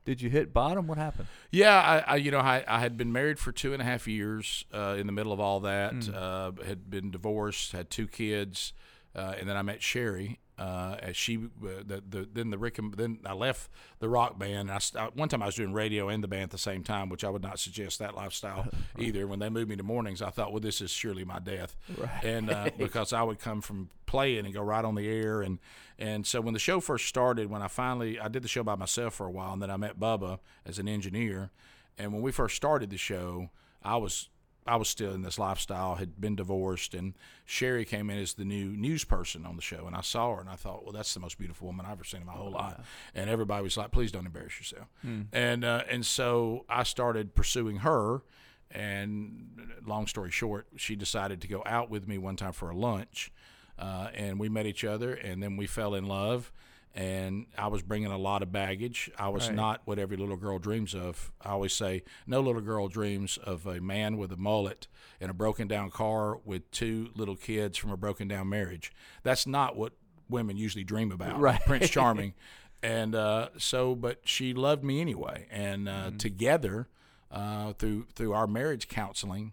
did 0.04 0.22
you 0.22 0.30
hit 0.30 0.52
bottom? 0.54 0.86
What 0.86 0.98
happened? 0.98 1.28
Yeah, 1.50 2.04
I, 2.06 2.12
I 2.12 2.16
you 2.16 2.30
know 2.30 2.38
I, 2.38 2.64
I, 2.66 2.80
had 2.80 2.96
been 2.96 3.12
married 3.12 3.38
for 3.38 3.52
two 3.52 3.72
and 3.72 3.82
a 3.82 3.84
half 3.84 4.08
years. 4.08 4.64
Uh, 4.72 4.96
in 4.98 5.06
the 5.06 5.12
middle 5.12 5.32
of 5.32 5.40
all 5.40 5.60
that, 5.60 5.94
mm. 5.94 6.14
uh, 6.14 6.64
had 6.64 6.88
been 6.88 7.10
divorced, 7.10 7.72
had 7.72 7.90
two 7.90 8.06
kids, 8.06 8.72
uh, 9.14 9.34
and 9.38 9.48
then 9.48 9.56
I 9.56 9.62
met 9.62 9.82
Sherry, 9.82 10.38
uh, 10.58 10.96
as 11.00 11.16
she 11.16 11.36
uh, 11.36 11.82
the, 11.86 12.02
the 12.08 12.28
then 12.32 12.50
the 12.50 12.58
Rick 12.58 12.78
and, 12.78 12.94
then 12.94 13.20
I 13.24 13.32
left 13.32 13.70
the 14.00 14.08
rock 14.08 14.38
band. 14.38 14.70
I, 14.70 14.80
I, 14.96 15.08
one 15.14 15.28
time 15.28 15.42
I 15.42 15.46
was 15.46 15.54
doing 15.54 15.72
radio 15.72 16.08
and 16.08 16.22
the 16.22 16.28
band 16.28 16.44
at 16.44 16.50
the 16.50 16.58
same 16.58 16.82
time, 16.82 17.08
which 17.08 17.24
I 17.24 17.30
would 17.30 17.42
not 17.42 17.58
suggest 17.58 17.98
that 18.00 18.14
lifestyle 18.14 18.68
right. 18.96 19.06
either. 19.06 19.26
When 19.26 19.38
they 19.38 19.48
moved 19.48 19.68
me 19.68 19.76
to 19.76 19.82
mornings, 19.82 20.20
I 20.20 20.30
thought, 20.30 20.52
well, 20.52 20.60
this 20.60 20.80
is 20.80 20.90
surely 20.90 21.24
my 21.24 21.38
death, 21.38 21.76
right. 21.96 22.24
and 22.24 22.50
uh, 22.50 22.70
because 22.78 23.12
I 23.12 23.22
would 23.22 23.38
come 23.38 23.60
from 23.60 23.90
playing 24.06 24.44
and 24.44 24.54
go 24.54 24.62
right 24.62 24.84
on 24.84 24.94
the 24.94 25.08
air, 25.08 25.42
and 25.42 25.58
and 25.98 26.26
so 26.26 26.40
when 26.40 26.54
the 26.54 26.60
show 26.60 26.80
first 26.80 27.06
started, 27.06 27.50
when 27.50 27.62
I 27.62 27.68
finally 27.68 28.18
I 28.18 28.28
did 28.28 28.42
the 28.42 28.48
show 28.48 28.64
by 28.64 28.74
myself 28.74 29.14
for 29.14 29.26
a 29.26 29.30
while, 29.30 29.52
and 29.52 29.62
then 29.62 29.70
I 29.70 29.76
met 29.76 29.98
Bubba 29.98 30.38
as 30.66 30.78
an 30.78 30.88
engineer, 30.88 31.50
and 31.96 32.12
when 32.12 32.22
we 32.22 32.32
first 32.32 32.56
started 32.56 32.90
the 32.90 32.98
show, 32.98 33.50
I 33.82 33.96
was 33.96 34.28
I 34.68 34.76
was 34.76 34.88
still 34.88 35.12
in 35.14 35.22
this 35.22 35.38
lifestyle, 35.38 35.94
had 35.94 36.20
been 36.20 36.36
divorced, 36.36 36.94
and 36.94 37.14
Sherry 37.46 37.84
came 37.84 38.10
in 38.10 38.18
as 38.18 38.34
the 38.34 38.44
new 38.44 38.66
news 38.66 39.04
person 39.04 39.46
on 39.46 39.56
the 39.56 39.62
show, 39.62 39.86
and 39.86 39.96
I 39.96 40.02
saw 40.02 40.34
her, 40.34 40.40
and 40.40 40.48
I 40.48 40.56
thought, 40.56 40.84
well, 40.84 40.92
that's 40.92 41.14
the 41.14 41.20
most 41.20 41.38
beautiful 41.38 41.66
woman 41.66 41.86
I've 41.86 41.92
ever 41.92 42.04
seen 42.04 42.20
in 42.20 42.26
my 42.26 42.34
whole 42.34 42.54
oh, 42.54 42.58
life. 42.58 42.76
And 43.14 43.30
everybody 43.30 43.62
was 43.62 43.76
like, 43.76 43.90
please 43.90 44.12
don't 44.12 44.26
embarrass 44.26 44.58
yourself. 44.58 44.88
Hmm. 45.02 45.22
And 45.32 45.64
uh, 45.64 45.84
and 45.90 46.04
so 46.04 46.66
I 46.68 46.82
started 46.82 47.34
pursuing 47.34 47.78
her, 47.78 48.22
and 48.70 49.72
long 49.86 50.06
story 50.06 50.30
short, 50.30 50.66
she 50.76 50.94
decided 50.94 51.40
to 51.40 51.48
go 51.48 51.62
out 51.64 51.88
with 51.88 52.06
me 52.06 52.18
one 52.18 52.36
time 52.36 52.52
for 52.52 52.68
a 52.68 52.76
lunch, 52.76 53.32
uh, 53.78 54.08
and 54.14 54.38
we 54.38 54.48
met 54.48 54.66
each 54.66 54.84
other, 54.84 55.14
and 55.14 55.42
then 55.42 55.56
we 55.56 55.66
fell 55.66 55.94
in 55.94 56.06
love 56.06 56.52
and 56.94 57.46
I 57.56 57.68
was 57.68 57.82
bringing 57.82 58.10
a 58.10 58.18
lot 58.18 58.42
of 58.42 58.50
baggage. 58.50 59.10
I 59.18 59.28
was 59.28 59.48
right. 59.48 59.56
not 59.56 59.82
what 59.84 59.98
every 59.98 60.16
little 60.16 60.36
girl 60.36 60.58
dreams 60.58 60.94
of. 60.94 61.32
I 61.40 61.50
always 61.50 61.72
say, 61.72 62.02
no 62.26 62.40
little 62.40 62.60
girl 62.60 62.88
dreams 62.88 63.38
of 63.38 63.66
a 63.66 63.80
man 63.80 64.16
with 64.16 64.32
a 64.32 64.36
mullet 64.36 64.88
in 65.20 65.30
a 65.30 65.34
broken 65.34 65.68
down 65.68 65.90
car 65.90 66.38
with 66.44 66.70
two 66.70 67.10
little 67.14 67.36
kids 67.36 67.78
from 67.78 67.90
a 67.90 67.96
broken 67.96 68.28
down 68.28 68.48
marriage. 68.48 68.92
That's 69.22 69.46
not 69.46 69.76
what 69.76 69.92
women 70.28 70.56
usually 70.56 70.84
dream 70.84 71.12
about. 71.12 71.38
Right. 71.48 71.60
Prince 71.66 71.88
Charming. 71.90 72.34
and 72.82 73.14
uh, 73.14 73.50
so, 73.58 73.94
but 73.94 74.20
she 74.24 74.52
loved 74.52 74.82
me 74.82 75.00
anyway. 75.00 75.46
And 75.50 75.88
uh, 75.88 75.92
mm-hmm. 75.92 76.16
together, 76.16 76.88
uh, 77.30 77.74
through 77.74 78.06
through 78.14 78.32
our 78.32 78.46
marriage 78.46 78.88
counseling, 78.88 79.52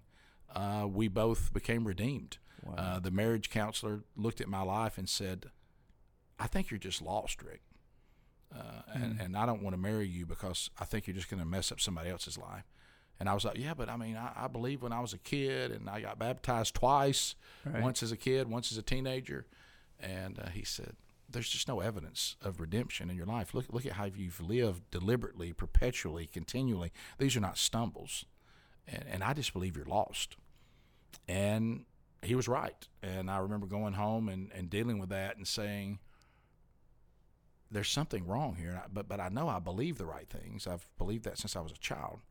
uh, 0.55 0.87
we 0.89 1.07
both 1.07 1.53
became 1.53 1.85
redeemed. 1.85 2.37
Wow. 2.63 2.73
Uh, 2.77 2.99
the 2.99 3.11
marriage 3.11 3.49
counselor 3.49 4.03
looked 4.15 4.41
at 4.41 4.47
my 4.47 4.63
life 4.63 4.97
and 4.97 5.07
said, 5.07 5.51
I 6.39 6.47
think 6.47 6.69
you're 6.69 6.77
just 6.77 7.01
lost, 7.01 7.41
Rick. 7.41 7.61
Uh, 8.53 8.59
mm-hmm. 8.59 9.03
and, 9.03 9.21
and 9.21 9.37
I 9.37 9.45
don't 9.45 9.61
want 9.61 9.73
to 9.73 9.81
marry 9.81 10.07
you 10.07 10.25
because 10.25 10.69
I 10.79 10.85
think 10.85 11.07
you're 11.07 11.15
just 11.15 11.29
going 11.29 11.41
to 11.41 11.45
mess 11.45 11.71
up 11.71 11.79
somebody 11.79 12.09
else's 12.09 12.37
life. 12.37 12.65
And 13.19 13.29
I 13.29 13.33
was 13.33 13.45
like, 13.45 13.57
yeah, 13.57 13.73
but 13.73 13.89
I 13.89 13.97
mean, 13.97 14.17
I, 14.17 14.31
I 14.35 14.47
believe 14.47 14.81
when 14.81 14.91
I 14.91 14.99
was 14.99 15.13
a 15.13 15.17
kid 15.17 15.71
and 15.71 15.89
I 15.89 16.01
got 16.01 16.19
baptized 16.19 16.75
twice, 16.75 17.35
right. 17.65 17.81
once 17.81 18.03
as 18.03 18.11
a 18.11 18.17
kid, 18.17 18.49
once 18.49 18.71
as 18.71 18.77
a 18.77 18.81
teenager. 18.81 19.45
And 19.99 20.37
uh, 20.39 20.49
he 20.49 20.63
said, 20.63 20.95
there's 21.29 21.49
just 21.49 21.67
no 21.67 21.79
evidence 21.79 22.35
of 22.41 22.59
redemption 22.59 23.09
in 23.09 23.15
your 23.15 23.25
life. 23.25 23.53
Look, 23.53 23.65
look 23.69 23.85
at 23.85 23.93
how 23.93 24.05
you've 24.05 24.41
lived 24.41 24.91
deliberately, 24.91 25.53
perpetually, 25.53 26.27
continually. 26.27 26.91
These 27.17 27.35
are 27.35 27.41
not 27.41 27.57
stumbles. 27.57 28.25
And, 28.87 29.05
and 29.09 29.23
I 29.23 29.33
just 29.33 29.53
believe 29.53 29.75
you're 29.75 29.85
lost. 29.85 30.35
And 31.27 31.85
he 32.21 32.35
was 32.35 32.47
right. 32.47 32.87
And 33.01 33.31
I 33.31 33.37
remember 33.37 33.65
going 33.65 33.93
home 33.93 34.29
and, 34.29 34.51
and 34.53 34.69
dealing 34.69 34.99
with 34.99 35.09
that 35.09 35.37
and 35.37 35.47
saying, 35.47 35.99
there's 37.75 37.89
something 37.89 38.25
wrong 38.25 38.55
here. 38.55 38.81
But, 38.91 39.07
but 39.07 39.19
I 39.19 39.29
know 39.29 39.49
I 39.49 39.59
believe 39.59 39.97
the 39.97 40.05
right 40.05 40.27
things. 40.29 40.65
I've 40.65 40.87
believed 40.97 41.25
that 41.25 41.37
since 41.37 41.55
I 41.55 41.59
was 41.61 41.71
a 41.71 41.77
child. 41.77 42.21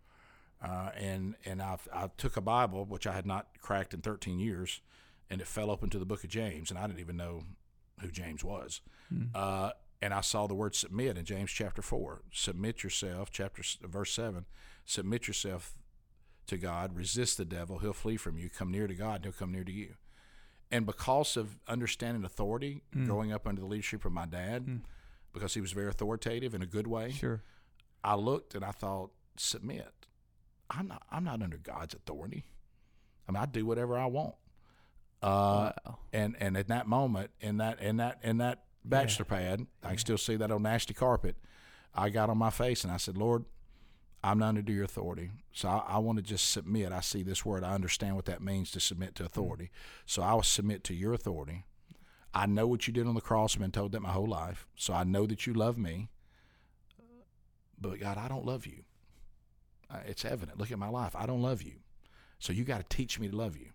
Uh, 0.62 0.90
and 0.96 1.34
and 1.44 1.60
I've, 1.60 1.86
I 1.92 2.08
took 2.16 2.36
a 2.38 2.40
Bible, 2.40 2.86
which 2.86 3.06
I 3.06 3.12
had 3.12 3.26
not 3.26 3.48
cracked 3.60 3.92
in 3.92 4.00
13 4.00 4.38
years, 4.38 4.80
and 5.28 5.40
it 5.42 5.46
fell 5.46 5.70
open 5.70 5.90
to 5.90 5.98
the 5.98 6.06
book 6.06 6.24
of 6.24 6.30
James. 6.30 6.70
And 6.70 6.78
I 6.78 6.86
didn't 6.86 7.00
even 7.00 7.18
know 7.18 7.42
who 8.00 8.10
James 8.10 8.42
was. 8.42 8.80
Mm. 9.12 9.28
Uh, 9.34 9.72
and 10.00 10.14
I 10.14 10.22
saw 10.22 10.46
the 10.46 10.54
word 10.54 10.74
submit 10.74 11.18
in 11.18 11.24
James 11.24 11.50
chapter 11.50 11.82
4. 11.82 12.22
Submit 12.32 12.82
yourself, 12.82 13.30
chapter 13.30 13.62
verse 13.82 14.12
7. 14.12 14.46
Submit 14.86 15.28
yourself 15.28 15.74
to 16.46 16.56
God, 16.56 16.96
resist 16.96 17.38
the 17.38 17.44
devil, 17.44 17.78
he'll 17.78 17.92
flee 17.92 18.16
from 18.16 18.38
you. 18.38 18.50
Come 18.50 18.70
near 18.70 18.86
to 18.86 18.94
God, 18.94 19.16
and 19.16 19.24
he'll 19.24 19.32
come 19.32 19.52
near 19.52 19.64
to 19.64 19.72
you. 19.72 19.94
And 20.70 20.86
because 20.86 21.36
of 21.36 21.58
understanding 21.68 22.24
authority, 22.24 22.82
mm. 22.94 23.06
growing 23.06 23.32
up 23.32 23.46
under 23.46 23.60
the 23.60 23.66
leadership 23.66 24.04
of 24.04 24.12
my 24.12 24.26
dad, 24.26 24.66
mm. 24.66 24.80
Because 25.34 25.52
he 25.52 25.60
was 25.60 25.72
very 25.72 25.88
authoritative 25.88 26.54
in 26.54 26.62
a 26.62 26.66
good 26.66 26.86
way, 26.86 27.10
sure. 27.10 27.42
I 28.02 28.14
looked 28.14 28.54
and 28.54 28.64
I 28.64 28.70
thought, 28.70 29.10
submit. 29.36 29.92
I'm 30.70 30.88
not 30.88 31.02
I'm 31.10 31.24
not 31.24 31.42
under 31.42 31.58
God's 31.58 31.94
authority. 31.94 32.46
I 33.28 33.32
mean, 33.32 33.42
I 33.42 33.46
do 33.46 33.66
whatever 33.66 33.98
I 33.98 34.06
want. 34.06 34.34
Uh, 35.22 35.72
wow. 35.86 35.98
And 36.12 36.36
and 36.40 36.56
at 36.56 36.68
that 36.68 36.86
moment, 36.86 37.30
in 37.40 37.58
that 37.58 37.80
in 37.80 37.98
that 37.98 38.20
in 38.22 38.38
that 38.38 38.64
bachelor 38.84 39.26
yeah. 39.30 39.36
pad, 39.36 39.66
I 39.82 39.88
can 39.90 39.98
still 39.98 40.18
see 40.18 40.36
that 40.36 40.50
old 40.50 40.62
nasty 40.62 40.94
carpet. 40.94 41.36
I 41.94 42.08
got 42.08 42.30
on 42.30 42.38
my 42.38 42.50
face 42.50 42.84
and 42.84 42.92
I 42.92 42.96
said, 42.96 43.16
Lord, 43.16 43.44
I'm 44.22 44.38
not 44.38 44.56
under 44.56 44.72
your 44.72 44.84
authority. 44.84 45.30
So 45.52 45.68
I, 45.68 45.82
I 45.86 45.98
want 45.98 46.16
to 46.16 46.22
just 46.22 46.50
submit. 46.50 46.92
I 46.92 47.00
see 47.00 47.22
this 47.22 47.44
word. 47.44 47.62
I 47.62 47.74
understand 47.74 48.16
what 48.16 48.24
that 48.24 48.42
means 48.42 48.70
to 48.72 48.80
submit 48.80 49.14
to 49.16 49.24
authority. 49.24 49.70
So 50.06 50.22
I 50.22 50.34
will 50.34 50.42
submit 50.42 50.82
to 50.84 50.94
your 50.94 51.12
authority. 51.12 51.64
I 52.34 52.46
know 52.46 52.66
what 52.66 52.86
you 52.86 52.92
did 52.92 53.06
on 53.06 53.14
the 53.14 53.20
cross. 53.20 53.54
I've 53.54 53.60
been 53.60 53.70
told 53.70 53.92
that 53.92 54.00
my 54.00 54.10
whole 54.10 54.26
life. 54.26 54.66
So 54.76 54.92
I 54.92 55.04
know 55.04 55.26
that 55.26 55.46
you 55.46 55.54
love 55.54 55.78
me. 55.78 56.08
But 57.80 58.00
God, 58.00 58.18
I 58.18 58.28
don't 58.28 58.44
love 58.44 58.66
you. 58.66 58.84
It's 60.06 60.24
evident. 60.24 60.58
Look 60.58 60.72
at 60.72 60.78
my 60.78 60.88
life. 60.88 61.14
I 61.14 61.26
don't 61.26 61.42
love 61.42 61.62
you. 61.62 61.74
So 62.38 62.52
you 62.52 62.64
got 62.64 62.78
to 62.88 62.96
teach 62.96 63.20
me 63.20 63.28
to 63.28 63.36
love 63.36 63.56
you. 63.56 63.68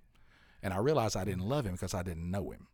And 0.62 0.74
I 0.74 0.78
realized 0.78 1.16
I 1.16 1.24
didn't 1.24 1.48
love 1.48 1.66
him 1.66 1.74
because 1.74 1.94
I 1.94 2.04
didn't 2.04 2.30
know 2.30 2.52
him. 2.52 2.68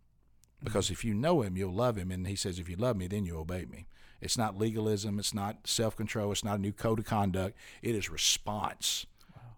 Because 0.63 0.89
if 0.89 1.06
you 1.06 1.13
know 1.13 1.43
him, 1.43 1.56
you'll 1.56 1.74
love 1.74 1.98
him. 1.98 2.10
And 2.10 2.26
he 2.26 2.36
says, 2.36 2.58
if 2.58 2.67
you 2.67 2.76
love 2.76 2.98
me, 2.98 3.08
then 3.08 3.26
you 3.26 3.38
obey 3.38 3.65
me. 3.65 3.86
It's 4.21 4.38
not 4.38 4.58
legalism. 4.58 5.19
It's 5.19 5.34
not 5.34 5.67
self 5.67 5.95
control. 5.95 6.32
It's 6.32 6.43
not 6.43 6.58
a 6.58 6.62
new 6.62 6.71
code 6.71 7.00
of 7.00 7.06
conduct. 7.06 7.56
It 7.84 7.93
is 7.93 8.10
response. 8.10 9.06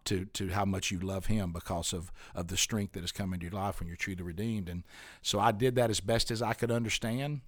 To, 0.07 0.23
to 0.23 0.47
how 0.49 0.63
much 0.63 0.89
you 0.89 0.99
love 0.99 1.25
him 1.25 1.51
because 1.51 1.91
of, 1.91 2.11
of 2.33 2.47
the 2.47 2.55
strength 2.55 2.93
that 2.93 3.01
has 3.01 3.11
come 3.11 3.33
into 3.33 3.45
your 3.47 3.53
life 3.53 3.79
when 3.79 3.87
you're 3.87 3.97
truly 3.97 4.23
redeemed. 4.23 4.69
And 4.69 4.83
so 5.21 5.37
I 5.37 5.51
did 5.51 5.75
that 5.75 5.89
as 5.89 5.99
best 5.99 6.31
as 6.31 6.41
I 6.41 6.53
could 6.53 6.71
understand. 6.71 7.41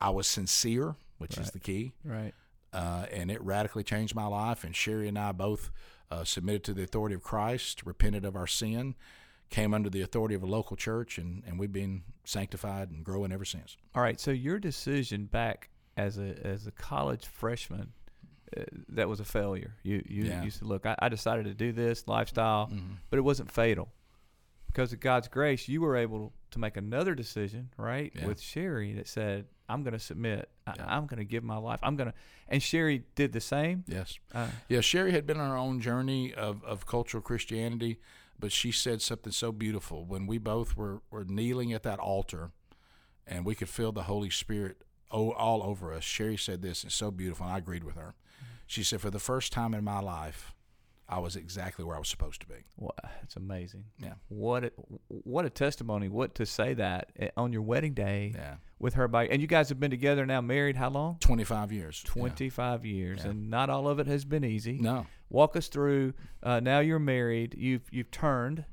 I 0.00 0.08
was 0.08 0.26
sincere, 0.26 0.96
which 1.18 1.36
right. 1.36 1.46
is 1.46 1.52
the 1.52 1.60
key. 1.60 1.92
Right. 2.02 2.32
Uh, 2.72 3.04
and 3.12 3.30
it 3.30 3.42
radically 3.42 3.84
changed 3.84 4.14
my 4.14 4.26
life. 4.26 4.64
And 4.64 4.74
Sherri 4.74 5.06
and 5.06 5.18
I 5.18 5.32
both 5.32 5.70
uh, 6.10 6.24
submitted 6.24 6.64
to 6.64 6.74
the 6.74 6.82
authority 6.82 7.14
of 7.14 7.22
Christ, 7.22 7.82
repented 7.84 8.24
of 8.24 8.36
our 8.36 8.46
sin, 8.46 8.94
came 9.50 9.74
under 9.74 9.90
the 9.90 10.00
authority 10.00 10.34
of 10.34 10.42
a 10.42 10.46
local 10.46 10.76
church, 10.76 11.18
and, 11.18 11.42
and 11.46 11.58
we've 11.58 11.72
been 11.72 12.02
sanctified 12.24 12.90
and 12.90 13.04
growing 13.04 13.32
ever 13.32 13.44
since. 13.44 13.76
All 13.94 14.02
right. 14.02 14.18
So 14.18 14.30
your 14.30 14.58
decision 14.58 15.26
back 15.26 15.68
as 15.96 16.16
a 16.18 16.34
as 16.42 16.66
a 16.66 16.70
college 16.70 17.26
freshman, 17.26 17.92
uh, 18.56 18.64
that 18.90 19.08
was 19.08 19.20
a 19.20 19.24
failure. 19.24 19.74
You 19.82 20.02
you, 20.06 20.24
yeah. 20.24 20.42
you 20.42 20.50
said, 20.50 20.68
look, 20.68 20.86
I, 20.86 20.96
I, 20.98 21.08
decided 21.08 21.46
to 21.46 21.54
do 21.54 21.72
this 21.72 22.06
lifestyle, 22.06 22.66
mm-hmm. 22.66 22.94
but 23.10 23.18
it 23.18 23.22
wasn't 23.22 23.50
fatal 23.50 23.88
because 24.66 24.92
of 24.92 25.00
God's 25.00 25.28
grace. 25.28 25.68
You 25.68 25.80
were 25.80 25.96
able 25.96 26.32
to 26.50 26.58
make 26.58 26.76
another 26.76 27.14
decision, 27.14 27.70
right, 27.76 28.12
yeah. 28.14 28.26
with 28.26 28.40
Sherri 28.40 28.92
that 28.94 29.08
said, 29.08 29.46
I'm 29.68 29.82
going 29.82 29.94
to 29.94 29.98
submit. 29.98 30.48
I, 30.66 30.96
am 30.96 31.06
going 31.06 31.18
to 31.18 31.24
give 31.24 31.44
my 31.44 31.56
life. 31.56 31.80
I'm 31.82 31.96
going 31.96 32.10
to. 32.10 32.14
And 32.48 32.62
Sherri 32.62 33.04
did 33.14 33.32
the 33.32 33.40
same. 33.40 33.84
Yes. 33.88 34.18
Uh, 34.34 34.48
yeah. 34.68 34.80
Sherri 34.80 35.12
had 35.12 35.26
been 35.26 35.40
on 35.40 35.50
her 35.50 35.56
own 35.56 35.80
journey 35.80 36.34
of, 36.34 36.62
of 36.64 36.86
cultural 36.86 37.22
Christianity 37.22 37.98
but 38.42 38.50
she 38.50 38.72
said 38.72 39.00
something 39.00 39.32
so 39.32 39.52
beautiful 39.52 40.04
when 40.04 40.26
we 40.26 40.36
both 40.36 40.76
were, 40.76 41.00
were 41.12 41.24
kneeling 41.24 41.72
at 41.72 41.84
that 41.84 42.00
altar 42.00 42.50
and 43.24 43.46
we 43.46 43.54
could 43.54 43.68
feel 43.68 43.92
the 43.92 44.02
Holy 44.02 44.30
Spirit 44.30 44.82
all 45.12 45.62
over 45.62 45.92
us. 45.92 46.04
Sherri 46.04 46.36
said 46.36 46.62
this, 46.62 46.84
it's 46.84 46.94
so 46.94 47.10
beautiful, 47.10 47.46
and 47.46 47.54
I 47.54 47.58
agreed 47.58 47.84
with 47.84 47.96
her. 47.96 48.14
She 48.66 48.82
said, 48.82 49.00
For 49.00 49.10
the 49.10 49.18
first 49.18 49.52
time 49.52 49.74
in 49.74 49.84
my 49.84 50.00
life, 50.00 50.54
I 51.08 51.18
was 51.18 51.36
exactly 51.36 51.84
where 51.84 51.94
I 51.94 51.98
was 51.98 52.08
supposed 52.08 52.40
to 52.40 52.46
be. 52.46 52.64
Wow, 52.78 52.92
it's 53.22 53.36
amazing. 53.36 53.84
Yeah. 53.98 54.14
What 54.28 54.64
a, 54.64 54.72
what 55.08 55.44
a 55.44 55.50
testimony. 55.50 56.08
What 56.08 56.34
to 56.36 56.46
say 56.46 56.72
that 56.74 57.12
eh, 57.18 57.28
on 57.36 57.52
your 57.52 57.60
wedding 57.60 57.92
day 57.92 58.32
yeah. 58.34 58.54
with 58.78 58.94
her 58.94 59.08
by 59.08 59.26
and 59.26 59.42
you 59.42 59.46
guys 59.46 59.68
have 59.68 59.78
been 59.78 59.90
together 59.90 60.24
now 60.24 60.40
married 60.40 60.76
how 60.76 60.88
long? 60.88 61.18
25 61.20 61.70
years. 61.70 62.02
25 62.04 62.86
yeah. 62.86 62.92
years 62.92 63.20
yeah. 63.22 63.30
and 63.30 63.50
not 63.50 63.68
all 63.68 63.88
of 63.88 63.98
it 63.98 64.06
has 64.06 64.24
been 64.24 64.42
easy. 64.42 64.78
No. 64.78 65.06
Walk 65.28 65.54
us 65.54 65.68
through 65.68 66.14
uh, 66.42 66.60
now 66.60 66.80
you're 66.80 66.98
married, 66.98 67.54
you've 67.58 67.82
you've 67.90 68.10
turned 68.10 68.64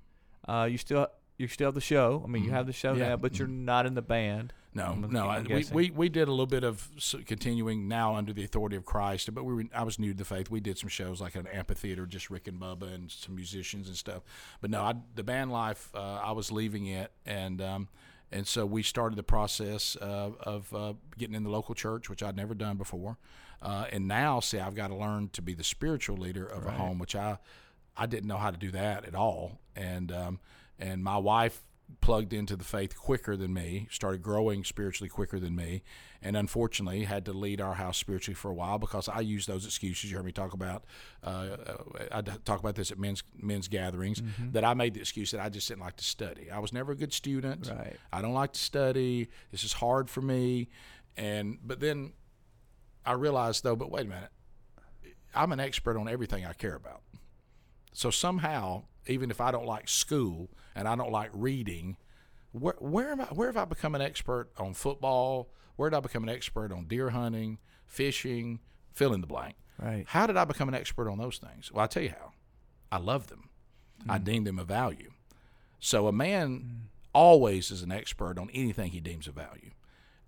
uh, 0.48 0.68
you 0.70 0.78
still 0.78 1.08
you 1.38 1.48
still 1.48 1.68
have 1.68 1.76
the 1.76 1.82
show. 1.82 2.22
I 2.24 2.28
mean, 2.28 2.42
mm-hmm. 2.42 2.50
you 2.50 2.56
have 2.56 2.68
the 2.68 2.74
show 2.74 2.94
now, 2.94 3.16
but 3.16 3.34
mm-hmm. 3.34 3.40
you're 3.40 3.48
not 3.48 3.86
in 3.86 3.94
the 3.94 4.02
band. 4.02 4.54
No, 4.74 4.84
I'm, 4.86 5.12
no. 5.12 5.28
I'm 5.28 5.46
we, 5.46 5.66
we 5.72 5.92
we 5.92 6.10
did 6.10 6.28
a 6.28 6.32
little 6.32 6.46
bit 6.46 6.64
of 6.64 6.88
continuing 7.26 7.88
now 7.88 8.16
under 8.16 8.34
the 8.34 8.44
authority 8.44 8.76
of 8.76 8.86
Christ, 8.86 9.34
but 9.34 9.44
we 9.44 9.54
were 9.54 9.64
I 9.74 9.84
was 9.84 9.98
new 9.98 10.12
to 10.12 10.18
the 10.18 10.26
faith. 10.26 10.52
We 10.52 10.60
did 10.60 10.78
some 10.78 10.90
shows 10.90 11.20
like 11.20 11.36
an 11.36 11.48
amphitheater, 11.48 12.06
just 12.06 12.30
Rick 12.30 12.48
and 12.48 12.60
Bubba 12.60 12.94
and 12.94 13.10
some 13.12 13.36
musicians 13.36 13.88
and 13.88 13.98
stuff. 13.98 14.22
But 14.62 14.70
no, 14.70 14.82
I, 14.82 14.94
the 15.16 15.24
band 15.24 15.52
life, 15.52 15.90
uh, 15.96 16.20
I 16.24 16.34
was 16.34 16.52
leaving 16.52 16.86
it, 16.86 17.12
and 17.26 17.62
um, 17.62 17.88
and 18.32 18.46
so 18.48 18.66
we 18.66 18.84
started 18.84 19.16
the 19.16 19.24
process 19.24 19.98
uh, 20.00 20.32
of 20.42 20.74
uh, 20.74 20.94
getting 21.18 21.36
in 21.36 21.44
the 21.44 21.50
local 21.50 21.74
church, 21.74 22.10
which 22.10 22.22
I'd 22.22 22.38
never 22.38 22.54
done 22.54 22.78
before. 22.78 23.18
Uh, 23.62 23.86
and 23.92 24.08
now, 24.08 24.40
see, 24.40 24.60
I've 24.60 24.76
got 24.76 24.90
to 24.90 24.96
learn 24.96 25.30
to 25.34 25.42
be 25.42 25.54
the 25.54 25.64
spiritual 25.64 26.18
leader 26.18 26.46
of 26.46 26.66
right. 26.66 26.76
a 26.76 26.78
home, 26.78 27.00
which 27.00 27.16
I 27.16 27.40
I 27.98 28.06
didn't 28.06 28.28
know 28.28 28.38
how 28.38 28.52
to 28.52 28.58
do 28.58 28.72
that 28.72 29.06
at 29.06 29.16
all. 29.16 29.60
And 29.76 30.12
um, 30.12 30.40
and 30.78 31.04
my 31.04 31.18
wife 31.18 31.62
plugged 32.02 32.34
into 32.34 32.56
the 32.56 32.64
faith 32.64 32.98
quicker 32.98 33.36
than 33.36 33.54
me, 33.54 33.88
started 33.92 34.22
growing 34.22 34.64
spiritually 34.64 35.10
quicker 35.10 35.40
than 35.40 35.56
me, 35.56 35.84
and 36.22 36.38
unfortunately 36.38 37.04
had 37.04 37.26
to 37.26 37.34
lead 37.34 37.60
our 37.62 37.76
house 37.76 37.98
spiritually 37.98 38.36
for 38.36 38.52
a 38.52 38.54
while 38.54 38.78
because 38.78 39.10
I 39.10 39.22
use 39.22 39.46
those 39.46 39.66
excuses. 39.66 40.12
You 40.12 40.18
heard 40.18 40.26
me 40.26 40.32
talk 40.32 40.54
about. 40.54 40.86
Uh, 41.24 41.50
I 42.12 42.22
talk 42.22 42.60
about 42.60 42.76
this 42.76 42.92
at 42.92 43.00
men's 43.00 43.24
men's 43.38 43.68
gatherings 43.68 44.22
mm-hmm. 44.22 44.52
that 44.52 44.64
I 44.64 44.74
made 44.74 44.94
the 44.94 45.00
excuse 45.00 45.32
that 45.32 45.42
I 45.42 45.50
just 45.50 45.68
didn't 45.68 45.82
like 45.82 45.98
to 45.98 46.04
study. 46.04 46.50
I 46.52 46.60
was 46.60 46.74
never 46.74 46.92
a 46.92 46.96
good 46.96 47.14
student. 47.14 47.70
Right. 47.70 47.98
I 48.12 48.22
don't 48.22 48.34
like 48.34 48.54
to 48.54 48.60
study. 48.60 49.30
This 49.52 49.64
is 49.64 49.74
hard 49.74 50.10
for 50.10 50.22
me, 50.22 50.70
and 51.18 51.58
but 51.64 51.80
then 51.80 52.14
I 53.06 53.14
realized 53.14 53.64
though, 53.64 53.76
but 53.76 53.92
wait 53.92 54.06
a 54.06 54.10
minute, 54.10 54.32
I'm 55.36 55.52
an 55.52 55.60
expert 55.60 55.98
on 55.98 56.08
everything 56.08 56.46
I 56.46 56.54
care 56.54 56.76
about. 56.76 57.02
So 57.94 58.12
somehow 58.12 58.84
even 59.08 59.32
if 59.32 59.42
I 59.42 59.52
don't 59.52 59.66
like 59.66 59.90
school 59.90 60.50
and 60.80 60.88
I 60.88 60.96
don't 60.96 61.12
like 61.12 61.30
reading, 61.34 61.98
where 62.54 62.76
where 62.80 63.12
am 63.12 63.22
I? 63.22 63.26
Where 63.26 63.48
have 63.48 63.58
I 63.58 63.66
become 63.66 63.96
an 63.96 64.02
expert 64.02 64.50
on 64.58 64.74
football? 64.74 65.50
Where 65.76 65.90
did 65.90 65.98
I 65.98 66.00
become 66.00 66.24
an 66.24 66.30
expert 66.30 66.72
on 66.72 66.86
deer 66.86 67.10
hunting, 67.10 67.58
fishing, 67.86 68.60
fill 68.94 69.14
in 69.14 69.22
the 69.22 69.28
blank? 69.28 69.56
Right. 69.78 70.06
How 70.08 70.26
did 70.26 70.38
I 70.38 70.46
become 70.46 70.70
an 70.70 70.76
expert 70.76 71.10
on 71.10 71.18
those 71.18 71.38
things? 71.38 71.72
Well, 71.72 71.84
I 71.84 71.88
tell 71.88 72.04
you 72.04 72.10
how. 72.10 72.32
I 72.92 72.98
love 72.98 73.28
them. 73.28 73.50
Mm. 74.06 74.14
I 74.14 74.18
deem 74.18 74.44
them 74.46 74.58
of 74.58 74.68
value. 74.68 75.12
So 75.80 76.08
a 76.08 76.12
man 76.12 76.60
mm. 76.60 76.88
always 77.14 77.72
is 77.72 77.82
an 77.82 77.92
expert 77.92 78.38
on 78.38 78.50
anything 78.54 78.92
he 78.92 79.00
deems 79.00 79.28
of 79.28 79.36
value. 79.36 79.72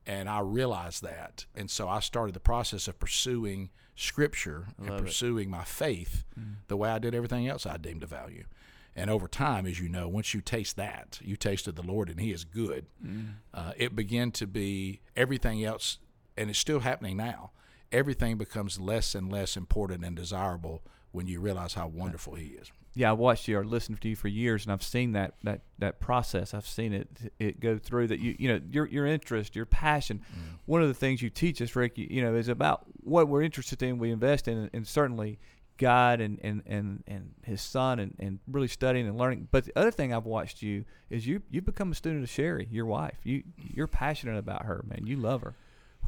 And 0.06 0.30
I 0.30 0.40
realized 0.40 1.04
that. 1.04 1.46
And 1.56 1.70
so 1.70 1.88
I 1.88 2.00
started 2.00 2.34
the 2.34 2.40
process 2.40 2.88
of 2.88 3.00
pursuing 3.00 3.70
scripture 3.96 4.68
and 4.78 4.98
pursuing 4.98 5.50
it. 5.50 5.52
my 5.52 5.64
faith 5.64 6.24
mm. 6.40 6.56
the 6.68 6.78
way 6.78 6.90
I 6.90 7.00
did 7.00 7.14
everything 7.14 7.48
else 7.48 7.66
I 7.66 7.78
deemed 7.78 8.04
of 8.04 8.10
value. 8.10 8.46
And 8.96 9.10
over 9.10 9.28
time, 9.28 9.66
as 9.66 9.80
you 9.80 9.88
know, 9.88 10.08
once 10.08 10.34
you 10.34 10.42
taste 10.42 10.76
that, 10.76 11.20
you 11.22 11.36
tasted 11.36 11.76
the 11.76 11.82
Lord 11.82 12.10
and 12.10 12.20
He 12.20 12.32
is 12.32 12.44
good, 12.44 12.88
mm. 13.06 13.36
uh, 13.54 13.72
it 13.78 13.96
began 13.96 14.32
to 14.32 14.48
be 14.48 15.02
everything 15.16 15.64
else, 15.64 15.98
and 16.38 16.50
it's 16.50 16.60
still 16.60 16.82
happening 16.82 17.18
now. 17.18 17.52
Everything 17.92 18.38
becomes 18.38 18.80
less 18.80 19.16
and 19.16 19.32
less 19.32 19.56
important 19.56 20.04
and 20.04 20.16
desirable 20.16 20.82
when 21.12 21.28
you 21.28 21.40
realize 21.40 21.74
how 21.74 21.88
wonderful 21.88 22.36
He 22.36 22.48
is. 22.48 22.72
Yeah, 22.94 23.12
I 23.12 23.14
watched 23.14 23.48
you 23.48 23.58
or 23.58 23.64
listened 23.64 24.02
to 24.02 24.10
you 24.10 24.18
for 24.18 24.28
years, 24.28 24.66
and 24.66 24.74
I've 24.74 24.84
seen 24.84 25.14
that 25.14 25.36
that 25.44 25.62
that 25.80 26.02
process. 26.02 26.54
I've 26.54 26.68
seen 26.68 26.92
it 26.92 27.08
it 27.40 27.60
go 27.62 27.78
through 27.78 28.08
that. 28.08 28.20
You 28.20 28.36
you 28.38 28.50
know 28.50 28.60
your 28.70 28.86
your 28.88 29.06
interest, 29.06 29.56
your 29.56 29.66
passion. 29.66 30.20
Mm. 30.20 30.58
One 30.66 30.82
of 30.82 30.90
the 30.90 30.94
things 30.94 31.22
you 31.22 31.30
teach 31.30 31.62
us, 31.62 31.74
Rick, 31.74 31.98
you, 31.98 32.08
you 32.10 32.22
know, 32.22 32.36
is 32.36 32.50
about 32.50 32.86
what 33.02 33.30
we're 33.30 33.44
interested 33.44 33.82
in. 33.82 33.98
We 33.98 34.12
invest 34.12 34.50
in, 34.50 34.70
and 34.74 34.86
certainly 34.86 35.40
God 35.82 36.22
and, 36.22 36.40
and, 36.44 36.62
and, 36.68 37.04
and 37.08 37.34
his 37.44 37.62
son 37.62 38.00
and, 38.00 38.16
and 38.20 38.40
really 38.48 38.68
studying 38.68 39.08
and 39.08 39.18
learning. 39.18 39.48
But 39.52 39.66
the 39.66 39.74
other 39.76 39.92
thing 39.92 40.14
I've 40.14 40.26
watched 40.26 40.62
you 40.62 40.86
is 41.10 41.26
you 41.26 41.42
you 41.50 41.62
become 41.62 41.92
a 41.92 41.96
student 41.96 42.24
of 42.24 42.30
Sherri, 42.30 42.68
your 42.72 42.86
wife. 42.86 43.18
You 43.24 43.44
you're 43.58 43.88
passionate 43.88 44.38
about 44.38 44.66
her, 44.66 44.86
man. 44.88 45.08
You 45.08 45.18
love 45.18 45.42
her. 45.42 45.56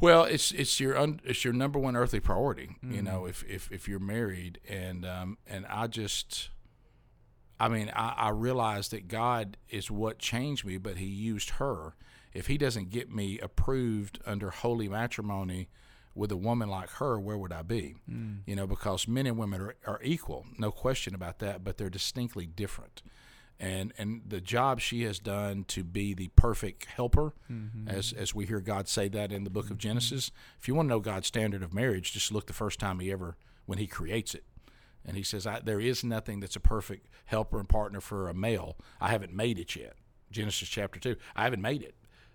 Well, 0.00 0.24
it's 0.24 0.52
it's 0.52 0.78
your 0.80 0.96
un, 0.96 1.20
it's 1.24 1.44
your 1.44 1.52
number 1.52 1.78
one 1.78 1.96
earthly 1.96 2.20
priority. 2.20 2.76
Mm-hmm. 2.84 2.94
You 2.94 3.02
know, 3.02 3.26
if, 3.26 3.44
if 3.48 3.70
if 3.72 3.88
you're 3.88 3.98
married, 3.98 4.60
and 4.68 5.04
um, 5.04 5.38
and 5.46 5.66
I 5.66 5.86
just, 5.88 6.50
I 7.58 7.68
mean, 7.68 7.90
I, 7.94 8.14
I 8.16 8.28
realized 8.30 8.92
that 8.92 9.08
God 9.08 9.56
is 9.68 9.90
what 9.90 10.18
changed 10.18 10.64
me, 10.64 10.78
but 10.78 10.96
He 10.96 11.06
used 11.06 11.50
her. 11.50 11.94
If 12.32 12.46
He 12.46 12.58
doesn't 12.58 12.90
get 12.90 13.12
me 13.12 13.38
approved 13.40 14.20
under 14.26 14.50
holy 14.50 14.88
matrimony 14.88 15.68
with 16.14 16.30
a 16.30 16.36
woman 16.36 16.68
like 16.68 16.90
her, 16.90 17.18
where 17.18 17.36
would 17.36 17.52
I 17.52 17.62
be? 17.62 17.96
Mm. 18.10 18.38
You 18.46 18.56
know, 18.56 18.66
because 18.66 19.08
men 19.08 19.26
and 19.26 19.36
women 19.36 19.60
are, 19.60 19.74
are 19.86 20.00
equal, 20.02 20.46
no 20.58 20.70
question 20.70 21.14
about 21.14 21.38
that, 21.40 21.64
but 21.64 21.76
they're 21.76 21.90
distinctly 21.90 22.46
different. 22.46 23.02
And 23.60 23.92
and 23.96 24.22
the 24.26 24.40
job 24.40 24.80
she 24.80 25.02
has 25.02 25.20
done 25.20 25.64
to 25.68 25.84
be 25.84 26.12
the 26.12 26.28
perfect 26.34 26.86
helper, 26.86 27.34
mm-hmm. 27.50 27.88
as 27.88 28.12
as 28.12 28.34
we 28.34 28.46
hear 28.46 28.60
God 28.60 28.88
say 28.88 29.08
that 29.08 29.30
in 29.30 29.44
the 29.44 29.50
book 29.50 29.66
of 29.66 29.72
mm-hmm. 29.72 29.88
Genesis. 29.88 30.32
If 30.60 30.66
you 30.66 30.74
want 30.74 30.86
to 30.86 30.90
know 30.90 31.00
God's 31.00 31.28
standard 31.28 31.62
of 31.62 31.72
marriage, 31.72 32.12
just 32.12 32.32
look 32.32 32.48
the 32.48 32.52
first 32.52 32.80
time 32.80 32.98
He 32.98 33.12
ever 33.12 33.36
when 33.64 33.78
He 33.78 33.86
creates 33.86 34.34
it. 34.34 34.44
And 35.04 35.16
he 35.16 35.22
says, 35.22 35.46
There 35.64 35.80
is 35.80 36.02
nothing 36.02 36.40
that's 36.40 36.56
a 36.56 36.60
perfect 36.60 37.08
helper 37.26 37.58
and 37.58 37.68
partner 37.68 38.00
for 38.00 38.28
a 38.28 38.34
male. 38.34 38.76
I 39.00 39.10
haven't 39.10 39.34
made 39.34 39.58
it 39.58 39.76
yet. 39.76 39.94
Genesis 40.30 40.68
chapter 40.68 40.98
2. 40.98 41.16
I 41.36 41.44
haven't 41.44 41.62
made 41.62 41.82
it. 41.82 41.94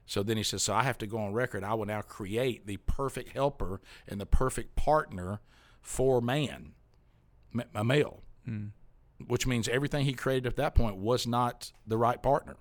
So 0.10 0.24
then 0.24 0.38
he 0.38 0.44
says, 0.44 0.64
So 0.64 0.74
I 0.74 0.82
have 0.82 0.98
to 0.98 1.08
go 1.08 1.20
on 1.20 1.34
record. 1.34 1.64
I 1.64 1.76
will 1.76 1.86
now 1.86 2.02
create 2.02 2.66
the 2.66 2.78
perfect 2.78 3.34
helper 3.34 3.80
and 4.08 4.20
the 4.20 4.26
perfect 4.26 4.76
partner 4.76 5.40
for 5.84 6.20
man, 6.20 6.72
a 7.76 7.84
male, 7.84 8.24
mm. 8.48 8.72
which 9.28 9.46
means 9.46 9.70
everything 9.70 10.06
he 10.06 10.14
created 10.14 10.48
at 10.48 10.56
that 10.56 10.74
point 10.74 10.98
was 10.98 11.28
not 11.28 11.72
the 11.86 11.96
right 11.96 12.24
partner. 12.24 12.58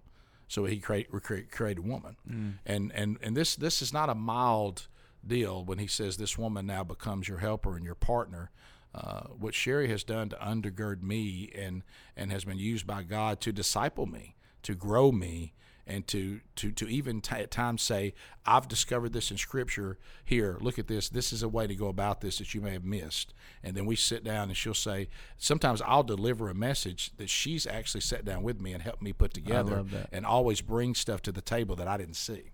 So 0.46 0.66
he 0.66 0.78
create, 0.78 1.08
created 1.10 1.78
a 1.78 1.88
woman. 1.88 2.16
Mm. 2.30 2.58
And, 2.66 2.92
and, 2.94 3.16
and 3.22 3.34
this, 3.34 3.56
this 3.56 3.80
is 3.80 3.94
not 3.94 4.10
a 4.10 4.14
mild 4.14 4.86
deal 5.26 5.64
when 5.64 5.78
he 5.78 5.86
says 5.86 6.18
this 6.18 6.36
woman 6.36 6.66
now 6.66 6.84
becomes 6.84 7.28
your 7.28 7.38
helper 7.38 7.76
and 7.76 7.84
your 7.84 7.94
partner. 7.94 8.50
Uh, 8.94 9.22
what 9.38 9.54
Sherri 9.54 9.88
has 9.88 10.04
done 10.04 10.28
to 10.28 10.36
undergird 10.36 11.02
me 11.02 11.50
and, 11.54 11.82
and 12.14 12.30
has 12.30 12.44
been 12.44 12.58
used 12.58 12.86
by 12.86 13.04
God 13.04 13.40
to 13.40 13.52
disciple 13.52 14.04
me, 14.04 14.36
to 14.64 14.74
grow 14.74 15.10
me, 15.10 15.54
and 15.88 16.06
to 16.06 16.40
to 16.56 16.70
to 16.70 16.86
even 16.86 17.20
t- 17.20 17.34
at 17.34 17.50
times 17.50 17.82
say, 17.82 18.14
"I've 18.44 18.68
discovered 18.68 19.12
this 19.12 19.30
in 19.30 19.38
Scripture. 19.38 19.98
Here, 20.24 20.58
look 20.60 20.78
at 20.78 20.86
this. 20.86 21.08
This 21.08 21.32
is 21.32 21.42
a 21.42 21.48
way 21.48 21.66
to 21.66 21.74
go 21.74 21.88
about 21.88 22.20
this 22.20 22.38
that 22.38 22.54
you 22.54 22.60
may 22.60 22.72
have 22.72 22.84
missed." 22.84 23.34
And 23.64 23.76
then 23.76 23.86
we 23.86 23.96
sit 23.96 24.22
down, 24.22 24.48
and 24.48 24.56
she'll 24.56 24.74
say, 24.74 25.08
"Sometimes 25.38 25.82
I'll 25.82 26.02
deliver 26.04 26.48
a 26.48 26.54
message 26.54 27.12
that 27.16 27.30
she's 27.30 27.66
actually 27.66 28.02
sat 28.02 28.24
down 28.24 28.42
with 28.42 28.60
me 28.60 28.74
and 28.74 28.82
helped 28.82 29.02
me 29.02 29.12
put 29.12 29.32
together, 29.32 29.84
and 30.12 30.26
always 30.26 30.60
bring 30.60 30.94
stuff 30.94 31.22
to 31.22 31.32
the 31.32 31.42
table 31.42 31.74
that 31.76 31.88
I 31.88 31.96
didn't 31.96 32.16
see." 32.16 32.52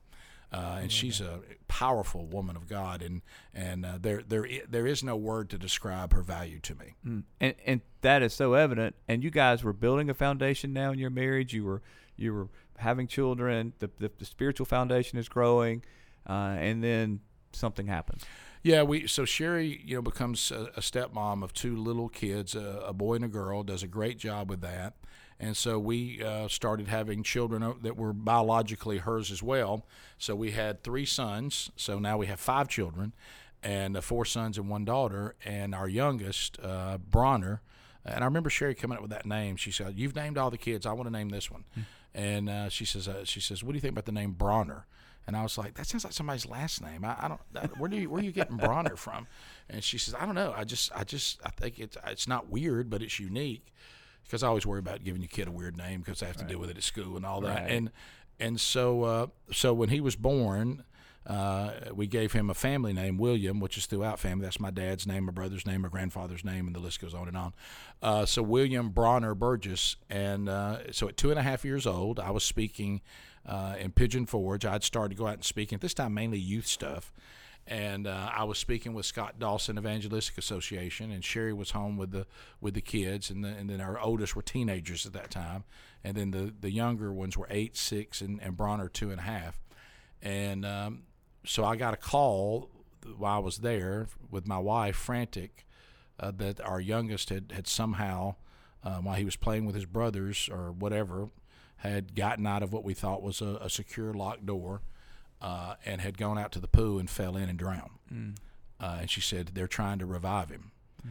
Uh, 0.53 0.79
and 0.83 0.93
she's 0.93 1.21
a 1.21 1.41
powerful 1.67 2.27
woman 2.27 2.55
of 2.55 2.69
God, 2.69 3.03
and 3.03 3.23
and 3.53 3.85
uh, 3.85 3.99
there 4.01 4.23
there 4.23 4.47
there 4.69 4.87
is 4.87 5.03
no 5.03 5.17
word 5.17 5.51
to 5.51 5.59
describe 5.59 6.13
her 6.13 6.23
value 6.23 6.61
to 6.61 6.77
me. 6.77 6.95
Mm. 7.05 7.25
And 7.41 7.55
and 7.67 7.81
that 8.03 8.23
is 8.23 8.35
so 8.35 8.55
evident. 8.55 8.95
And 9.09 9.25
you 9.25 9.33
guys 9.33 9.65
were 9.65 9.73
building 9.73 10.09
a 10.09 10.15
foundation 10.15 10.73
now 10.73 10.93
in 10.93 11.01
your 11.01 11.11
marriage. 11.11 11.53
You 11.53 11.65
were 11.65 11.83
you 12.17 12.33
were 12.33 12.49
having 12.79 13.07
children, 13.07 13.73
the, 13.79 13.91
the, 13.99 14.11
the 14.19 14.25
spiritual 14.25 14.67
foundation 14.67 15.19
is 15.19 15.29
growing, 15.29 15.83
uh, 16.29 16.57
and 16.59 16.83
then 16.83 17.21
something 17.53 17.87
happens. 17.87 18.25
Yeah, 18.63 18.83
we 18.83 19.07
so 19.07 19.27
Sherri, 19.27 19.83
you 19.85 19.97
know, 19.97 20.03
becomes 20.03 20.51
a, 20.51 20.71
a 20.77 20.81
stepmom 20.81 21.43
of 21.43 21.53
two 21.53 21.77
little 21.77 22.09
kids, 22.09 22.55
a, 22.55 22.83
a, 22.87 22.93
boy 22.95 23.17
and 23.17 23.25
a 23.25 23.29
girl. 23.29 23.63
Does 23.63 23.83
a 23.83 23.87
great 23.87 24.19
job 24.19 24.49
with 24.49 24.63
that, 24.63 24.95
and 25.39 25.55
so 25.55 25.79
we 25.79 26.23
uh, 26.23 26.49
started 26.49 26.89
having 26.89 27.23
children 27.23 27.75
that 27.83 27.97
were 27.97 28.15
biologically 28.15 28.99
hers 28.99 29.31
as 29.31 29.43
well. 29.43 29.87
So 30.17 30.35
we 30.35 30.53
had 30.53 30.83
three 30.83 31.05
sons. 31.05 31.71
So 31.77 31.99
now 31.99 32.17
we 32.17 32.27
have 32.27 32.41
five 32.41 32.69
children, 32.69 33.13
and 33.63 33.99
uh, 33.99 34.01
four 34.01 34.25
sons 34.25 34.57
and 34.57 34.71
one 34.71 34.87
daughter. 34.87 35.35
And 35.45 35.75
our 35.75 35.89
youngest, 35.89 36.59
uh, 36.63 36.97
Bronner, 36.97 37.61
and 38.03 38.25
I 38.25 38.25
remember 38.25 38.49
Sherri 38.49 38.75
coming 38.75 38.97
up 38.97 39.03
with 39.03 39.11
that 39.11 39.27
name. 39.27 39.57
She 39.57 39.73
said, 39.73 39.99
"You've 39.99 40.17
named 40.17 40.39
all 40.39 40.51
the 40.51 40.57
kids. 40.57 40.87
I 40.87 40.95
want 40.95 41.07
to 41.07 41.13
name 41.13 41.29
this 41.29 41.51
one." 41.51 41.65
Mm 41.79 41.85
and 42.15 42.49
uh, 42.49 42.69
she 42.69 42.85
says, 42.85 43.09
uh, 43.09 43.25
she 43.25 43.41
says, 43.41 43.65
what 43.65 43.73
do 43.73 43.77
you 43.77 43.81
think 43.81 43.93
about 43.93 44.05
the 44.05 44.13
name 44.13 44.33
Bronner? 44.33 44.87
And 45.27 45.37
I 45.37 45.43
was 45.43 45.57
like, 45.57 45.75
that 45.75 45.87
sounds 45.87 46.05
like 46.05 46.13
somebody's 46.13 46.47
last 46.47 46.83
name. 46.83 47.05
I, 47.05 47.17
I 47.19 47.29
don't. 47.29 47.41
That, 47.53 47.79
where 47.79 47.89
do 47.89 47.97
you 47.97 48.11
where 48.11 48.21
are 48.21 48.25
you 48.25 48.33
getting 48.33 48.57
Bronner 48.59 48.97
from? 48.97 49.27
And 49.71 49.83
she 49.83 49.97
says, 49.97 50.15
I 50.19 50.27
don't 50.27 50.35
know. 50.35 50.53
I 50.55 50.65
just 50.65 50.93
I 50.95 51.05
just 51.05 51.41
I 51.45 51.49
think 51.49 51.79
it's 51.79 51.97
it's 52.07 52.29
not 52.29 52.51
weird, 52.51 52.91
but 52.91 53.03
it's 53.03 53.19
unique. 53.19 53.73
Because 54.23 54.43
I 54.43 54.49
always 54.49 54.65
worry 54.65 54.79
about 54.79 55.05
giving 55.05 55.21
your 55.21 55.29
kid 55.29 55.49
a 55.49 55.51
weird 55.51 55.77
name 55.77 56.01
because 56.01 56.23
I 56.23 56.27
have 56.27 56.37
to 56.37 56.45
right. 56.45 56.49
deal 56.49 56.59
with 56.59 56.71
it 56.71 56.79
at 56.79 56.83
school 56.83 57.17
and 57.17 57.27
all 57.27 57.41
that. 57.43 57.63
Right. 57.63 57.71
And 57.71 57.91
and 58.39 58.61
so 58.61 59.03
uh, 59.03 59.27
so 59.53 59.73
when 59.73 59.89
he 59.89 60.01
was 60.01 60.17
born, 60.17 60.85
uh, 61.27 61.73
we 61.95 62.07
gave 62.07 62.33
him 62.33 62.51
a 62.51 62.55
family 62.55 62.93
name, 62.93 63.17
William, 63.17 63.61
which 63.61 63.79
is 63.79 63.87
throughout 63.87 64.19
family. 64.19 64.45
That's 64.45 64.61
my 64.61 64.71
dad's 64.71 65.07
name, 65.07 65.25
my 65.25 65.33
brother's 65.33 65.67
name, 65.67 65.83
my 65.83 65.89
grandfather's 65.89 66.45
name, 66.45 66.67
and 66.67 66.77
the 66.77 66.81
list 66.81 67.01
goes 67.01 67.15
on 67.15 67.29
and 67.29 67.37
on. 67.37 67.55
Uh, 68.03 68.27
so 68.27 68.43
William 68.43 68.91
Bronner 68.91 69.35
Burgess, 69.35 69.97
and 70.11 70.49
uh, 70.49 70.93
so 70.93 71.09
at 71.09 71.17
two 71.17 71.31
and 71.31 71.39
a 71.39 71.43
half 71.43 71.65
years 71.65 71.87
old, 71.87 72.21
I 72.21 72.31
was 72.31 72.45
speaking 72.45 73.01
uh, 73.47 73.77
in 73.79 73.93
Pigeon 73.93 74.27
Forge. 74.27 74.67
I'd 74.67 74.85
started 74.85 75.17
to 75.17 75.19
go 75.19 75.27
out 75.27 75.35
and 75.35 75.45
speak, 75.45 75.73
at 75.73 75.81
this 75.81 75.95
time 75.95 76.13
mainly 76.13 76.39
youth 76.39 76.67
stuff. 76.67 77.13
And 77.67 78.07
uh, 78.07 78.31
I 78.31 78.45
was 78.45 78.59
speaking 78.59 78.93
with 78.93 79.07
Scott 79.07 79.39
Dawson 79.39 79.79
Evangelistic 79.79 80.37
Association, 80.37 81.11
and 81.11 81.25
Sherri 81.25 81.55
was 81.55 81.71
home 81.71 81.97
with 81.97 82.11
the 82.11 82.27
with 82.61 82.75
the 82.75 82.83
kids, 82.83 83.31
and, 83.31 83.43
the, 83.43 83.49
and 83.49 83.71
then 83.71 83.81
our 83.81 83.99
oldest 83.99 84.37
were 84.37 84.43
teenagers 84.43 85.07
at 85.07 85.15
that 85.15 85.31
time, 85.31 85.65
and 86.03 86.15
then 86.15 86.31
the, 86.31 86.53
the 86.61 86.71
younger 86.71 87.11
ones 87.11 87.39
were 87.39 87.47
eight, 87.49 87.75
six, 87.75 88.21
and, 88.21 88.39
and 88.43 88.55
Bronner 88.59 88.91
two 88.91 89.11
and 89.11 89.19
a 89.19 89.23
half. 89.23 89.59
And 90.21 90.67
um, 90.67 91.05
so 91.45 91.65
I 91.65 91.77
got 91.77 91.95
a 91.95 91.99
call 91.99 92.71
while 93.17 93.37
I 93.37 93.39
was 93.39 93.59
there 93.59 94.09
with 94.31 94.47
my 94.47 94.59
wife, 94.59 94.97
frantic, 94.97 95.67
uh, 96.19 96.33
that 96.37 96.61
our 96.61 96.81
youngest 96.81 97.29
had, 97.29 97.53
had 97.53 97.67
somehow, 97.67 98.37
uh, 98.83 98.97
while 98.97 99.17
he 99.17 99.25
was 99.25 99.37
playing 99.37 99.67
with 99.67 99.75
his 99.75 99.87
brothers 99.87 100.49
or 100.51 100.73
whatever, 100.73 101.29
had 101.79 102.15
gotten 102.15 102.47
out 102.47 102.63
of 102.63 102.73
what 102.73 102.85
we 102.85 102.95
thought 102.95 103.23
was 103.23 103.41
a, 103.41 103.59
a 103.61 103.69
secure 103.69 104.15
locked 104.15 104.47
door 104.47 104.83
uh, 105.43 105.75
and 105.85 106.01
had 106.01 106.17
gone 106.17 106.39
out 106.39 106.53
to 106.53 106.59
the 106.59 106.69
pool 106.69 106.99
and 106.99 107.11
fell 107.11 107.37
in 107.37 107.49
and 107.49 107.59
drowned. 107.59 107.99
Mm. 108.13 108.35
and 109.01 109.11
she 109.11 109.21
said 109.21 109.51
they're 109.55 109.67
trying 109.67 109.99
to 109.99 110.07
revive 110.07 110.51
him. 110.51 110.73
Mm. 111.07 111.11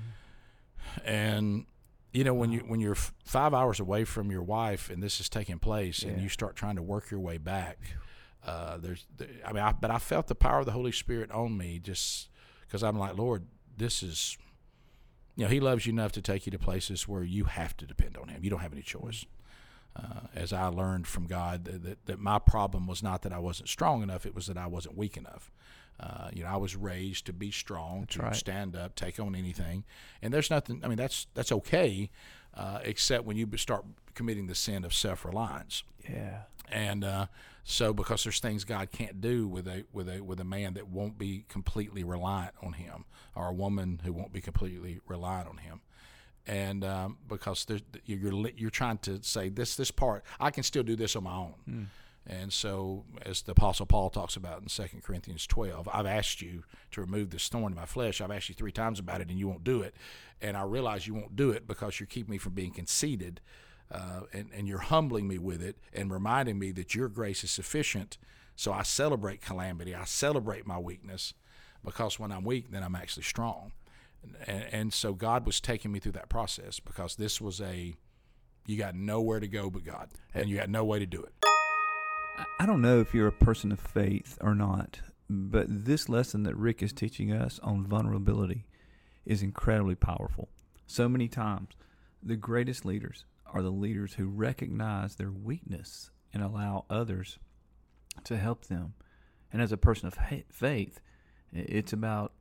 And 1.06 1.66
you 2.14 2.24
know 2.24 2.34
when 2.34 2.52
you 2.52 2.60
when 2.60 2.80
you're 2.80 2.94
f- 2.94 3.14
five 3.26 3.54
hours 3.54 3.80
away 3.80 4.06
from 4.06 4.32
your 4.32 4.44
wife 4.44 4.90
and 4.90 5.02
this 5.02 5.20
is 5.20 5.28
taking 5.28 5.60
place 5.60 6.04
yeah. 6.04 6.12
and 6.12 6.22
you 6.22 6.30
start 6.30 6.56
trying 6.56 6.76
to 6.76 6.82
work 6.82 7.10
your 7.10 7.20
way 7.20 7.38
back 7.38 7.80
uh, 8.46 8.78
there's, 8.78 9.06
I 9.46 9.54
mean, 9.54 9.64
I, 9.64 9.72
but 9.72 9.92
I 9.92 10.00
felt 10.00 10.28
the 10.28 10.36
power 10.36 10.60
of 10.60 10.66
the 10.66 10.72
Holy 10.72 10.92
Spirit 10.92 11.32
on 11.32 11.58
me 11.58 11.80
just 11.80 12.30
because 12.62 12.84
I'm 12.84 12.98
like, 12.98 13.18
Lord, 13.18 13.46
this 13.78 14.04
is, 14.04 14.38
you 15.36 15.46
know, 15.46 15.50
He 15.50 15.60
loves 15.60 15.86
you 15.86 15.94
enough 15.94 16.12
to 16.14 16.22
take 16.22 16.46
you 16.46 16.52
to 16.52 16.60
places 16.60 17.08
where 17.08 17.24
you 17.24 17.46
have 17.46 17.78
to 17.78 17.86
depend 17.86 18.18
on 18.18 18.28
Him. 18.28 18.44
You 18.44 18.50
don't 18.50 18.60
have 18.60 18.74
any 18.74 18.82
choice. 18.82 19.26
Uh, 19.96 20.22
as 20.34 20.52
I 20.52 20.66
learned 20.66 21.06
from 21.06 21.28
God, 21.28 21.66
that, 21.66 21.84
that, 21.84 22.06
that, 22.08 22.20
my 22.20 22.40
problem 22.40 22.88
was 22.88 23.04
not 23.04 23.22
that 23.22 23.32
I 23.32 23.38
wasn't 23.38 23.70
strong 23.70 24.02
enough; 24.02 24.26
it 24.26 24.34
was 24.34 24.48
that 24.48 24.58
I 24.58 24.66
wasn't 24.66 24.98
weak 24.98 25.18
enough. 25.18 25.52
Uh, 26.00 26.30
you 26.34 26.44
know, 26.44 26.50
I 26.50 26.58
was 26.58 26.76
raised 26.76 27.28
to 27.28 27.34
be 27.34 27.52
strong, 27.52 28.02
that's 28.02 28.16
to 28.16 28.22
right. 28.24 28.36
stand 28.36 28.76
up, 28.76 28.96
take 28.96 29.20
on 29.20 29.36
anything, 29.36 29.84
and 30.24 30.34
there's 30.34 30.50
nothing. 30.50 30.82
I 30.84 30.88
mean, 30.88 30.98
that's 30.98 31.28
that's 31.36 31.52
okay, 31.52 32.10
uh, 32.56 32.80
except 32.84 33.26
when 33.26 33.38
you 33.38 33.48
start 33.58 33.86
committing 34.16 34.48
the 34.48 34.56
sin 34.56 34.84
of 34.84 34.96
self 34.96 35.26
reliance. 35.26 35.84
Yeah. 36.10 36.42
And 36.72 37.04
uh, 37.04 37.28
so, 37.64 37.94
because 37.94 38.24
there's 38.24 38.40
things 38.40 38.66
God 38.66 38.92
can't 38.92 39.22
do 39.22 39.48
with 39.48 39.68
a 39.68 39.86
with 39.94 40.10
a 40.10 40.22
with 40.22 40.40
a 40.40 40.44
man 40.46 40.74
that 40.74 40.88
won't 40.88 41.18
be 41.18 41.46
completely 41.48 42.04
reliant 42.04 42.54
on 42.62 42.74
Him, 42.74 43.06
or 43.36 43.48
a 43.48 43.54
woman 43.54 44.02
who 44.04 44.12
won't 44.12 44.34
be 44.34 44.42
completely 44.42 45.00
reliant 45.08 45.48
on 45.48 45.58
Him, 45.58 45.82
and 46.46 46.84
um, 46.84 47.18
because 47.28 47.66
you're 48.06 48.50
you're 48.58 48.70
trying 48.70 48.98
to 49.00 49.24
say 49.24 49.48
this 49.48 49.78
this 49.78 49.92
part 49.92 50.24
I 50.40 50.52
can 50.52 50.64
still 50.64 50.84
do 50.84 50.96
this 50.96 51.16
on 51.16 51.24
my 51.24 51.36
own. 51.36 51.54
Mm. 51.70 51.86
And 52.26 52.54
so, 52.54 53.04
as 53.26 53.42
the 53.42 53.52
Apostle 53.52 53.86
Paul 53.86 54.10
talks 54.10 54.38
about 54.38 54.62
in 54.62 54.68
2 54.68 55.02
Corinthians 55.04 55.46
12, 55.46 55.90
I've 55.92 56.06
asked 56.06 56.42
you 56.42 56.64
to 56.92 57.02
remove 57.02 57.32
this 57.32 57.50
thorn 57.50 57.74
in 57.74 57.76
my 57.76 57.86
flesh. 57.86 58.22
I've 58.22 58.32
asked 58.32 58.48
you 58.48 58.56
three 58.56 58.72
times 58.72 58.98
about 58.98 59.20
it, 59.20 59.30
and 59.30 59.38
you 59.38 59.50
won't 59.50 59.66
do 59.66 59.82
it. 59.82 59.94
And 60.42 60.56
I 60.56 60.64
realize 60.64 61.06
you 61.06 61.16
won't 61.16 61.36
do 61.36 61.52
it 61.52 61.68
because 61.68 62.00
you're 62.00 62.08
keeping 62.08 62.32
me 62.32 62.38
from 62.38 62.54
being 62.54 62.72
conceited 62.72 63.42
uh, 63.94 64.22
and, 64.34 64.50
and 64.54 64.68
you're 64.68 64.80
humbling 64.80 65.28
me 65.28 65.38
with 65.38 65.62
it 65.62 65.78
and 65.94 66.12
reminding 66.12 66.58
me 66.58 66.72
that 66.72 66.96
your 66.96 67.08
grace 67.08 67.44
is 67.44 67.52
sufficient. 67.52 68.18
So 68.56 68.74
I 68.74 68.84
celebrate 68.84 69.42
calamity. 69.42 69.94
I 69.94 70.06
celebrate 70.06 70.66
my 70.66 70.80
weakness 70.80 71.34
because 71.86 72.20
when 72.20 72.32
I'm 72.32 72.44
weak, 72.44 72.72
then 72.72 72.84
I'm 72.84 72.96
actually 72.96 73.24
strong. 73.24 73.72
And, 74.48 74.64
and 74.72 74.94
so 74.94 75.14
God 75.14 75.46
was 75.46 75.60
taking 75.60 75.92
me 75.92 76.00
through 76.00 76.14
that 76.14 76.30
process 76.30 76.80
because 76.80 77.16
this 77.16 77.40
was 77.40 77.62
a, 77.62 77.94
you 78.66 78.78
got 78.78 78.96
nowhere 78.96 79.40
to 79.40 79.48
go 79.48 79.70
but 79.70 79.84
God, 79.84 80.10
and 80.34 80.50
you 80.50 80.60
had 80.60 80.70
no 80.70 80.84
way 80.84 81.00
to 81.00 81.06
do 81.06 81.22
it. 81.22 81.34
I 82.60 82.66
don't 82.66 82.82
know 82.82 83.00
if 83.00 83.14
you're 83.14 83.28
a 83.28 83.32
person 83.32 83.72
of 83.72 83.80
faith 83.80 84.38
or 84.42 84.56
not, 84.56 85.02
but 85.30 85.68
this 85.70 86.10
lesson 86.10 86.44
that 86.44 86.56
Rick 86.56 86.82
is 86.82 86.94
teaching 86.94 87.32
us 87.32 87.60
on 87.62 87.86
vulnerability 87.86 88.66
is 89.26 89.44
incredibly 89.44 89.96
powerful. 89.96 90.50
So 90.88 91.08
many 91.08 91.28
times, 91.28 91.70
the 92.22 92.36
greatest 92.36 92.86
leaders 92.86 93.26
are 93.54 93.62
the 93.62 93.72
leaders 93.72 94.16
who 94.16 94.28
recognize 94.28 95.16
their 95.16 95.32
weakness 95.32 96.12
and 96.34 96.44
allow 96.44 96.86
others 96.90 97.40
to 98.24 98.38
help 98.38 98.66
them. 98.66 98.96
And 99.52 99.62
as 99.62 99.72
a 99.72 99.78
person 99.78 100.08
of 100.08 100.18
faith, 100.50 101.00
it's 101.54 101.94
about 101.94 102.34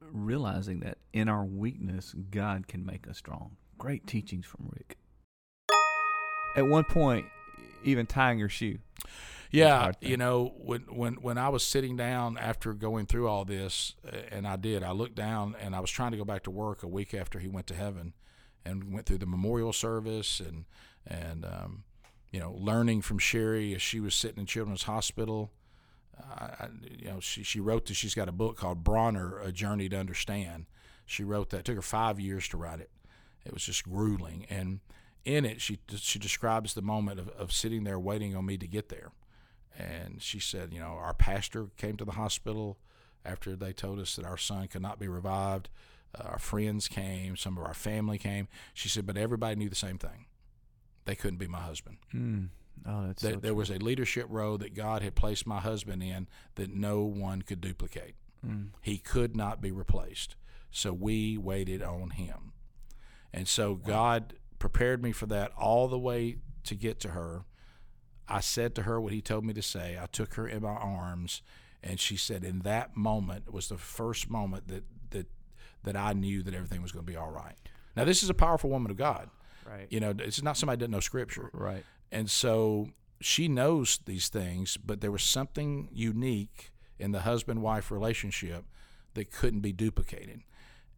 realizing 0.00 0.80
that 0.80 0.98
in 1.12 1.28
our 1.28 1.44
weakness, 1.44 2.14
God 2.30 2.68
can 2.68 2.84
make 2.84 3.08
us 3.08 3.18
strong. 3.18 3.56
Great 3.78 4.06
teachings 4.06 4.44
from 4.44 4.68
Rick. 4.70 4.98
At 6.56 6.66
one 6.66 6.84
point, 6.84 7.24
even 7.84 8.06
tying 8.06 8.38
your 8.38 8.48
shoe. 8.48 8.78
Yeah, 9.50 9.92
you 10.00 10.16
know, 10.16 10.52
when 10.58 10.82
when 10.82 11.14
when 11.14 11.38
I 11.38 11.48
was 11.48 11.64
sitting 11.64 11.96
down 11.96 12.38
after 12.38 12.72
going 12.72 13.06
through 13.06 13.26
all 13.26 13.44
this, 13.44 13.94
and 14.30 14.46
I 14.46 14.56
did, 14.56 14.84
I 14.84 14.92
looked 14.92 15.16
down 15.16 15.56
and 15.60 15.74
I 15.74 15.80
was 15.80 15.90
trying 15.90 16.12
to 16.12 16.16
go 16.16 16.24
back 16.24 16.44
to 16.44 16.50
work 16.50 16.82
a 16.82 16.88
week 16.88 17.14
after 17.14 17.38
he 17.38 17.48
went 17.48 17.66
to 17.68 17.74
heaven, 17.74 18.12
and 18.64 18.92
went 18.92 19.06
through 19.06 19.18
the 19.18 19.26
memorial 19.26 19.72
service 19.72 20.40
and 20.40 20.64
and 21.06 21.44
um, 21.44 21.84
you 22.30 22.40
know 22.40 22.52
learning 22.58 23.02
from 23.02 23.18
Sherri 23.18 23.74
as 23.74 23.82
she 23.82 24.00
was 24.00 24.14
sitting 24.14 24.38
in 24.38 24.46
Children's 24.46 24.84
Hospital. 24.84 25.52
I, 26.22 26.68
you 26.98 27.06
know, 27.06 27.20
she 27.20 27.42
she 27.42 27.60
wrote 27.60 27.86
that 27.86 27.94
she's 27.94 28.14
got 28.14 28.28
a 28.28 28.32
book 28.32 28.56
called 28.58 28.84
Bronner: 28.84 29.38
A 29.38 29.52
Journey 29.52 29.88
to 29.88 29.96
Understand. 29.96 30.66
She 31.06 31.24
wrote 31.24 31.50
that. 31.50 31.60
It 31.60 31.64
took 31.64 31.76
her 31.76 31.82
five 31.82 32.20
years 32.20 32.46
to 32.48 32.56
write 32.56 32.80
it. 32.80 32.90
It 33.44 33.54
was 33.54 33.64
just 33.64 33.84
grueling, 33.84 34.46
and 34.50 34.80
in 35.24 35.44
it, 35.46 35.60
she 35.60 35.78
she 35.96 36.18
describes 36.18 36.74
the 36.74 36.82
moment 36.82 37.20
of, 37.20 37.28
of 37.30 37.52
sitting 37.52 37.84
there 37.84 37.98
waiting 37.98 38.36
on 38.36 38.44
me 38.44 38.58
to 38.58 38.66
get 38.66 38.90
there 38.90 39.12
and 39.78 40.20
she 40.20 40.38
said, 40.38 40.72
you 40.72 40.80
know, 40.80 40.98
our 41.00 41.14
pastor 41.14 41.68
came 41.76 41.96
to 41.96 42.04
the 42.04 42.12
hospital 42.12 42.78
after 43.24 43.54
they 43.54 43.72
told 43.72 43.98
us 43.98 44.16
that 44.16 44.24
our 44.24 44.36
son 44.36 44.68
could 44.68 44.82
not 44.82 44.98
be 44.98 45.08
revived. 45.08 45.68
Uh, 46.18 46.24
our 46.24 46.38
friends 46.38 46.88
came, 46.88 47.36
some 47.36 47.56
of 47.56 47.64
our 47.64 47.74
family 47.74 48.18
came. 48.18 48.48
She 48.74 48.88
said, 48.88 49.06
but 49.06 49.16
everybody 49.16 49.56
knew 49.56 49.68
the 49.68 49.74
same 49.74 49.98
thing. 49.98 50.26
They 51.04 51.14
couldn't 51.14 51.38
be 51.38 51.48
my 51.48 51.60
husband. 51.60 51.98
Mm. 52.14 52.48
Oh, 52.86 53.06
that's 53.06 53.22
that, 53.22 53.34
so 53.34 53.40
there 53.40 53.54
was 53.54 53.70
a 53.70 53.78
leadership 53.78 54.26
role 54.28 54.58
that 54.58 54.74
God 54.74 55.02
had 55.02 55.14
placed 55.14 55.46
my 55.46 55.60
husband 55.60 56.02
in 56.02 56.28
that 56.54 56.72
no 56.72 57.02
one 57.02 57.42
could 57.42 57.60
duplicate. 57.60 58.14
Mm. 58.46 58.68
He 58.80 58.98
could 58.98 59.36
not 59.36 59.60
be 59.60 59.70
replaced. 59.70 60.36
So 60.70 60.92
we 60.92 61.36
waited 61.36 61.82
on 61.82 62.10
him. 62.10 62.52
And 63.32 63.46
so 63.46 63.72
wow. 63.72 63.78
God 63.84 64.34
prepared 64.58 65.02
me 65.02 65.12
for 65.12 65.26
that 65.26 65.52
all 65.58 65.88
the 65.88 65.98
way 65.98 66.36
to 66.64 66.74
get 66.74 67.00
to 67.00 67.08
her 67.10 67.44
I 68.30 68.40
said 68.40 68.76
to 68.76 68.82
her 68.82 69.00
what 69.00 69.12
he 69.12 69.20
told 69.20 69.44
me 69.44 69.52
to 69.54 69.62
say. 69.62 69.98
I 70.00 70.06
took 70.06 70.34
her 70.34 70.46
in 70.46 70.62
my 70.62 70.68
arms, 70.68 71.42
and 71.82 71.98
she 71.98 72.16
said, 72.16 72.44
in 72.44 72.60
that 72.60 72.96
moment 72.96 73.52
was 73.52 73.68
the 73.68 73.76
first 73.76 74.30
moment 74.30 74.68
that 74.68 74.84
that 75.84 75.96
I 75.96 76.12
knew 76.12 76.42
that 76.42 76.54
everything 76.54 76.82
was 76.82 76.92
going 76.92 77.04
to 77.04 77.10
be 77.10 77.16
all 77.16 77.30
right. 77.30 77.56
Now, 77.96 78.04
this 78.04 78.22
is 78.22 78.30
a 78.30 78.34
powerful 78.34 78.70
woman 78.70 78.90
of 78.90 78.96
God. 78.96 79.28
Right. 79.66 79.86
You 79.90 80.00
know, 80.00 80.14
it's 80.18 80.42
not 80.42 80.56
somebody 80.56 80.76
that 80.76 80.80
doesn't 80.80 80.92
know 80.92 81.00
Scripture. 81.00 81.50
Right. 81.52 81.84
And 82.10 82.30
so 82.30 82.88
she 83.20 83.48
knows 83.48 84.00
these 84.06 84.28
things, 84.28 84.76
but 84.76 85.00
there 85.00 85.12
was 85.12 85.22
something 85.22 85.88
unique 85.92 86.70
in 86.98 87.12
the 87.12 87.20
husband 87.20 87.62
wife 87.62 87.90
relationship 87.90 88.64
that 89.14 89.30
couldn't 89.30 89.60
be 89.60 89.72
duplicated. 89.72 90.42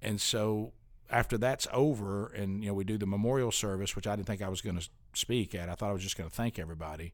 And 0.01 0.21
so 0.21 0.73
after 1.11 1.37
that's 1.37 1.67
over, 1.73 2.27
and 2.29 2.63
you 2.63 2.71
know, 2.71 2.75
we 2.75 2.85
do 2.85 2.99
the 2.99 3.07
memorial 3.07 3.53
service, 3.53 3.95
which 3.95 4.07
I 4.07 4.17
didn't 4.17 4.27
think 4.27 4.43
I 4.43 4.49
was 4.49 4.63
going 4.63 4.79
to 4.79 4.89
speak 5.15 5.55
at. 5.55 5.69
I 5.69 5.75
thought 5.75 5.91
I 5.91 5.93
was 5.93 6.03
just 6.03 6.17
going 6.17 6.29
to 6.29 6.35
thank 6.35 6.59
everybody. 6.59 7.13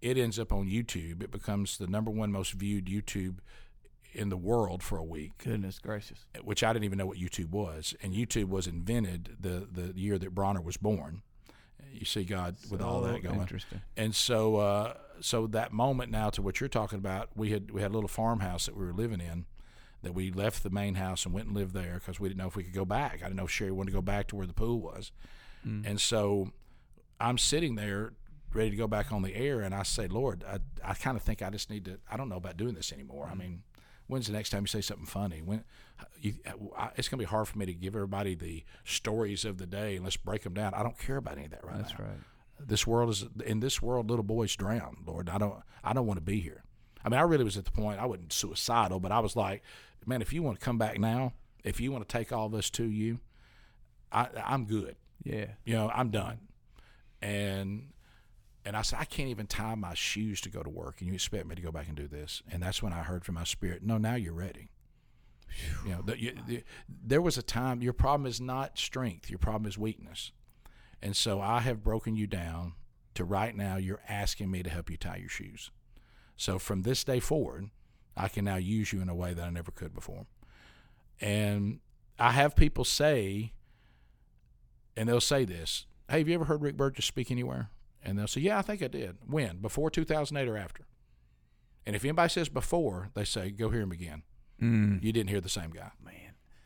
It 0.00 0.16
ends 0.16 0.38
up 0.38 0.52
on 0.52 0.66
YouTube. 0.66 1.22
It 1.22 1.30
becomes 1.30 1.78
the 1.78 1.86
number 1.86 2.10
one 2.10 2.32
most 2.32 2.52
viewed 2.52 2.86
YouTube 2.86 3.36
in 4.12 4.28
the 4.28 4.36
world 4.36 4.82
for 4.82 4.98
a 4.98 5.04
week. 5.04 5.32
Goodness 5.38 5.78
gracious! 5.78 6.26
Which 6.42 6.62
I 6.62 6.72
didn't 6.72 6.84
even 6.84 6.98
know 6.98 7.06
what 7.06 7.18
YouTube 7.18 7.50
was, 7.50 7.94
and 8.02 8.14
YouTube 8.14 8.48
was 8.48 8.66
invented 8.66 9.36
the 9.40 9.68
the 9.70 9.98
year 9.98 10.18
that 10.18 10.34
Bronner 10.34 10.60
was 10.60 10.76
born. 10.76 11.22
You 11.92 12.04
see 12.04 12.24
God 12.24 12.58
so 12.58 12.68
with 12.70 12.82
all 12.82 13.00
that 13.02 13.22
going. 13.22 13.40
Interesting. 13.40 13.80
And 13.96 14.14
so, 14.14 14.56
uh, 14.56 14.94
so 15.20 15.46
that 15.48 15.72
moment 15.72 16.10
now 16.10 16.30
to 16.30 16.42
what 16.42 16.60
you're 16.60 16.68
talking 16.68 16.98
about, 16.98 17.30
we 17.34 17.50
had 17.50 17.70
we 17.70 17.82
had 17.82 17.90
a 17.90 17.94
little 17.94 18.08
farmhouse 18.08 18.66
that 18.66 18.76
we 18.76 18.84
were 18.84 18.94
living 18.94 19.20
in. 19.20 19.46
That 20.02 20.14
we 20.14 20.30
left 20.30 20.62
the 20.62 20.70
main 20.70 20.94
house 20.94 21.26
and 21.26 21.34
went 21.34 21.48
and 21.48 21.54
lived 21.54 21.74
there 21.74 21.94
because 21.94 22.18
we 22.18 22.30
didn't 22.30 22.38
know 22.38 22.46
if 22.46 22.56
we 22.56 22.64
could 22.64 22.72
go 22.72 22.86
back. 22.86 23.16
I 23.16 23.24
didn't 23.24 23.36
know 23.36 23.44
if 23.44 23.50
Sherri 23.50 23.70
wanted 23.70 23.90
to 23.90 23.96
go 23.96 24.00
back 24.00 24.28
to 24.28 24.36
where 24.36 24.46
the 24.46 24.54
pool 24.54 24.80
was, 24.80 25.12
mm. 25.66 25.86
and 25.86 26.00
so 26.00 26.52
I'm 27.20 27.36
sitting 27.36 27.74
there 27.74 28.14
ready 28.52 28.70
to 28.70 28.76
go 28.76 28.86
back 28.86 29.12
on 29.12 29.22
the 29.22 29.34
air, 29.34 29.60
and 29.60 29.74
I 29.74 29.82
say, 29.82 30.08
Lord, 30.08 30.44
I, 30.44 30.58
I 30.82 30.94
kind 30.94 31.16
of 31.16 31.22
think 31.22 31.42
I 31.42 31.50
just 31.50 31.70
need 31.70 31.84
to. 31.84 31.98
I 32.10 32.16
don't 32.16 32.28
know 32.28 32.36
about 32.36 32.56
doing 32.56 32.74
this 32.74 32.92
anymore. 32.92 33.26
I 33.26 33.30
mm-hmm. 33.30 33.38
mean, 33.38 33.62
when's 34.10 34.26
the 34.26 34.32
next 34.32 34.50
time 34.50 34.62
you 34.62 34.66
say 34.66 34.80
something 34.80 35.06
funny? 35.06 35.40
When 35.42 35.64
you, 36.20 36.34
I, 36.76 36.90
it's 36.96 37.08
going 37.08 37.18
to 37.18 37.24
be 37.24 37.30
hard 37.30 37.48
for 37.48 37.58
me 37.58 37.66
to 37.66 37.74
give 37.74 37.94
everybody 37.94 38.34
the 38.34 38.64
stories 38.84 39.44
of 39.44 39.58
the 39.58 39.66
day 39.66 39.96
and 39.96 40.04
let's 40.04 40.16
break 40.16 40.42
them 40.42 40.54
down. 40.54 40.74
I 40.74 40.82
don't 40.82 40.98
care 40.98 41.16
about 41.16 41.36
any 41.36 41.46
of 41.46 41.52
that 41.52 41.64
right 41.64 41.78
That's 41.78 41.98
now. 41.98 42.06
right. 42.06 42.18
This 42.58 42.86
world 42.86 43.10
is 43.10 43.24
in 43.44 43.60
this 43.60 43.80
world. 43.80 44.10
Little 44.10 44.22
boys 44.22 44.54
drown. 44.54 44.98
Lord, 45.06 45.30
I 45.30 45.38
don't. 45.38 45.54
I 45.82 45.94
don't 45.94 46.06
want 46.06 46.18
to 46.18 46.24
be 46.24 46.40
here. 46.40 46.62
I 47.02 47.08
mean, 47.08 47.18
I 47.18 47.22
really 47.22 47.44
was 47.44 47.56
at 47.56 47.64
the 47.64 47.70
point. 47.70 47.98
I 47.98 48.04
wasn't 48.04 48.32
suicidal, 48.32 49.00
but 49.00 49.12
I 49.12 49.20
was 49.20 49.34
like, 49.34 49.62
man, 50.04 50.20
if 50.20 50.34
you 50.34 50.42
want 50.42 50.60
to 50.60 50.64
come 50.64 50.76
back 50.76 50.98
now, 50.98 51.32
if 51.64 51.80
you 51.80 51.90
want 51.90 52.06
to 52.06 52.18
take 52.18 52.32
all 52.32 52.50
this 52.50 52.68
to 52.70 52.84
you, 52.84 53.20
I, 54.12 54.28
I'm 54.44 54.66
good. 54.66 54.96
Yeah. 55.24 55.46
You 55.64 55.74
know, 55.74 55.90
I'm 55.94 56.10
done 56.10 56.40
and 57.22 57.88
and 58.64 58.76
I 58.76 58.82
said, 58.82 58.98
I 59.00 59.04
can't 59.04 59.28
even 59.28 59.46
tie 59.46 59.74
my 59.74 59.94
shoes 59.94 60.40
to 60.42 60.50
go 60.50 60.62
to 60.62 60.68
work, 60.68 60.96
and 61.00 61.08
you 61.08 61.14
expect 61.14 61.46
me 61.46 61.54
to 61.54 61.62
go 61.62 61.72
back 61.72 61.88
and 61.88 61.96
do 61.96 62.06
this? 62.06 62.42
And 62.50 62.62
that's 62.62 62.82
when 62.82 62.92
I 62.92 63.02
heard 63.02 63.24
from 63.24 63.36
my 63.36 63.44
spirit, 63.44 63.82
no, 63.82 63.96
now 63.98 64.16
you're 64.16 64.34
ready. 64.34 64.68
You 65.84 65.92
know, 65.92 66.02
the, 66.02 66.20
you, 66.20 66.36
the, 66.46 66.62
there 67.04 67.22
was 67.22 67.36
a 67.36 67.42
time. 67.42 67.82
Your 67.82 67.92
problem 67.92 68.26
is 68.26 68.40
not 68.40 68.78
strength. 68.78 69.30
Your 69.30 69.38
problem 69.38 69.68
is 69.68 69.76
weakness. 69.76 70.32
And 71.02 71.16
so 71.16 71.40
I 71.40 71.60
have 71.60 71.82
broken 71.82 72.16
you 72.16 72.26
down 72.26 72.74
to 73.14 73.24
right 73.24 73.56
now. 73.56 73.76
You're 73.76 74.02
asking 74.08 74.50
me 74.50 74.62
to 74.62 74.70
help 74.70 74.90
you 74.90 74.96
tie 74.96 75.16
your 75.16 75.28
shoes. 75.28 75.70
So 76.36 76.58
from 76.58 76.82
this 76.82 77.02
day 77.04 77.20
forward, 77.20 77.70
I 78.16 78.28
can 78.28 78.44
now 78.44 78.56
use 78.56 78.92
you 78.92 79.00
in 79.00 79.08
a 79.08 79.14
way 79.14 79.34
that 79.34 79.44
I 79.44 79.50
never 79.50 79.70
could 79.70 79.94
before. 79.94 80.26
And 81.20 81.80
I 82.18 82.32
have 82.32 82.54
people 82.54 82.84
say, 82.84 83.52
and 84.96 85.08
they'll 85.08 85.20
say 85.20 85.44
this 85.44 85.86
hey, 86.08 86.18
have 86.18 86.28
you 86.28 86.34
ever 86.34 86.44
heard 86.44 86.60
Rick 86.60 86.76
Burgess 86.76 87.06
speak 87.06 87.30
anywhere? 87.30 87.70
And 88.02 88.18
they'll 88.18 88.26
say, 88.26 88.40
yeah, 88.40 88.58
I 88.58 88.62
think 88.62 88.82
I 88.82 88.88
did. 88.88 89.18
When? 89.26 89.58
Before 89.58 89.90
2008 89.90 90.48
or 90.48 90.56
after? 90.56 90.86
And 91.86 91.96
if 91.96 92.04
anybody 92.04 92.30
says 92.30 92.48
before, 92.48 93.10
they 93.14 93.24
say, 93.24 93.50
go 93.50 93.68
hear 93.68 93.80
him 93.80 93.92
again. 93.92 94.22
Mm. 94.60 95.02
You 95.02 95.12
didn't 95.12 95.30
hear 95.30 95.40
the 95.40 95.48
same 95.48 95.70
guy. 95.70 95.90
Man. 96.04 96.14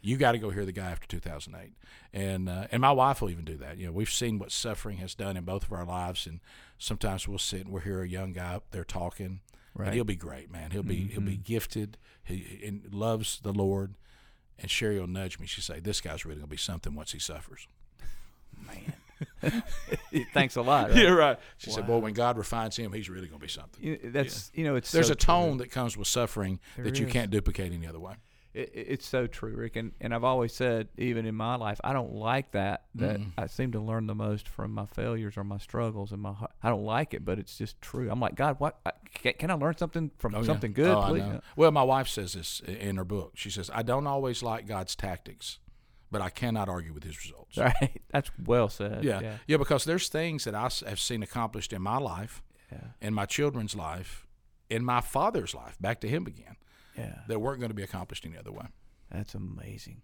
You 0.05 0.19
got 0.19 0.33
to 0.33 0.39
go 0.39 0.51
hear 0.51 0.67
the 0.67 0.73
guy 0.73 0.91
after 0.91 1.07
2008. 1.07 1.73
And 2.13 2.49
uh, 2.49 2.67
and 2.71 2.83
my 2.83 2.93
wife 2.93 3.23
will 3.23 3.31
even 3.31 3.47
do 3.47 3.57
that. 3.57 3.79
You 3.79 3.87
know, 3.87 3.93
we've 3.93 4.11
seen 4.11 4.39
what 4.39 4.53
suffering 4.53 4.99
has 4.99 5.15
done 5.15 5.37
in 5.39 5.45
both 5.45 5.65
of 5.65 5.73
our 5.73 5.87
lives, 5.87 6.27
and 6.27 6.41
sometimes 6.77 7.27
we'll 7.27 7.39
sit 7.39 7.63
and 7.63 7.71
we'll 7.71 7.81
hear 7.81 8.03
a 8.03 8.09
young 8.09 8.35
guy 8.35 8.55
up 8.55 8.65
there 8.71 8.85
talking, 8.85 9.41
right. 9.75 9.87
and 9.87 9.95
he'll 9.95 10.05
be 10.05 10.15
great, 10.15 10.53
man. 10.53 10.73
He'll 10.73 10.83
be 10.83 10.97
mm-hmm. 10.97 11.13
he'll 11.13 11.21
be 11.23 11.33
mm-hmm. 11.33 11.43
gifted. 11.43 11.97
He 12.23 12.61
and 12.67 12.93
loves 12.93 13.41
the 13.43 13.53
Lord. 13.53 13.95
And 14.59 14.71
Sherri 14.71 15.01
will 15.01 15.09
nudge 15.09 15.41
me. 15.41 15.47
She 15.47 15.63
say, 15.63 15.81
"This 15.81 16.03
guy's 16.03 16.27
really 16.27 16.37
gonna 16.37 16.49
be 16.49 16.59
something 16.59 16.95
once 16.95 17.13
he 17.13 17.19
suffers." 17.19 17.67
Man. 18.61 18.93
Thanks 20.33 20.57
a 20.57 20.63
lot. 20.63 20.91
Right? 20.91 21.03
Yeah, 21.03 21.11
right. 21.11 21.39
She 21.59 21.71
wow. 21.71 21.77
said, 21.77 21.87
"Boy, 21.87 21.99
when 21.99 22.15
God 22.15 22.39
refines 22.39 22.77
him, 22.77 22.93
he's 22.93 23.09
really 23.09 23.29
going 23.29 23.41
to 23.41 23.47
be 23.47 23.51
something." 23.51 23.99
That's 24.05 24.51
yeah. 24.55 24.61
you 24.61 24.67
know, 24.67 24.77
it's 24.77 24.91
there's 24.93 25.09
so 25.09 25.13
a 25.13 25.17
tone 25.17 25.51
true. 25.51 25.59
that 25.59 25.71
comes 25.71 25.97
with 25.97 26.09
suffering 26.09 26.61
there 26.77 26.85
that 26.85 26.95
is. 26.95 27.01
you 27.01 27.07
can't 27.07 27.31
duplicate 27.31 27.73
any 27.73 27.87
other 27.87 28.01
way. 28.01 28.15
It, 28.55 28.71
it's 28.73 29.07
so 29.07 29.27
true, 29.27 29.55
Rick, 29.57 29.77
and, 29.77 29.93
and 30.01 30.15
I've 30.15 30.25
always 30.25 30.53
said, 30.55 30.89
even 30.97 31.27
in 31.27 31.35
my 31.35 31.57
life, 31.57 31.81
I 31.83 31.93
don't 31.93 32.15
like 32.15 32.53
that. 32.53 32.85
That 32.95 33.19
mm 33.19 33.33
I 33.37 33.49
seem 33.49 33.73
to 33.73 33.81
learn 33.81 34.07
the 34.07 34.15
most 34.15 34.49
from 34.49 34.73
my 34.73 34.87
failures 34.87 35.37
or 35.37 35.43
my 35.43 35.59
struggles, 35.59 36.13
and 36.13 36.23
my 36.23 36.35
I 36.63 36.69
don't 36.69 36.85
like 36.85 37.15
it, 37.15 37.25
but 37.25 37.39
it's 37.39 37.59
just 37.59 37.81
true. 37.83 38.09
I'm 38.11 38.21
like, 38.21 38.37
God, 38.37 38.57
what 38.61 38.79
can, 39.13 39.33
can 39.35 39.51
I 39.51 39.55
learn 39.55 39.77
something 39.77 40.13
from 40.19 40.35
oh, 40.37 40.45
something 40.45 40.71
yeah. 40.71 40.77
good? 40.77 40.95
Oh, 40.95 41.01
I 41.01 41.13
know. 41.19 41.41
Well, 41.57 41.73
my 41.73 41.83
wife 41.83 42.09
says 42.09 42.35
this 42.35 42.61
in 42.61 42.97
her 42.97 43.05
book. 43.05 43.33
She 43.35 43.51
says, 43.51 43.71
"I 43.75 43.83
don't 43.83 44.07
always 44.07 44.43
like 44.43 44.67
God's 44.67 44.95
tactics." 44.95 45.59
But 46.15 46.23
I 46.23 46.31
cannot 46.31 46.69
argue 46.69 46.93
with 46.93 47.03
his 47.03 47.19
results. 47.19 47.59
Right. 47.65 48.01
That's 48.11 48.31
well 48.47 48.69
said. 48.69 49.03
Yeah. 49.03 49.21
Yeah, 49.21 49.37
yeah 49.49 49.57
because 49.57 49.85
there's 49.85 50.09
things 50.09 50.45
that 50.45 50.55
I 50.55 50.71
have 50.89 51.01
seen 51.01 51.23
accomplished 51.23 51.73
in 51.73 51.83
my 51.83 51.99
life, 51.99 52.43
yeah. 52.71 52.79
in 53.01 53.15
my 53.15 53.27
children's 53.27 53.75
life, 53.75 54.27
in 54.71 54.85
my 54.85 55.01
father's 55.01 55.55
life, 55.55 55.77
back 55.81 56.01
to 56.03 56.09
him 56.09 56.27
again, 56.27 56.57
yeah. 56.97 57.21
that 57.27 57.41
weren't 57.41 57.59
going 57.59 57.71
to 57.71 57.75
be 57.75 57.83
accomplished 57.83 58.25
any 58.27 58.37
other 58.37 58.53
way. 58.53 58.67
That's 59.11 59.35
amazing. 59.35 60.03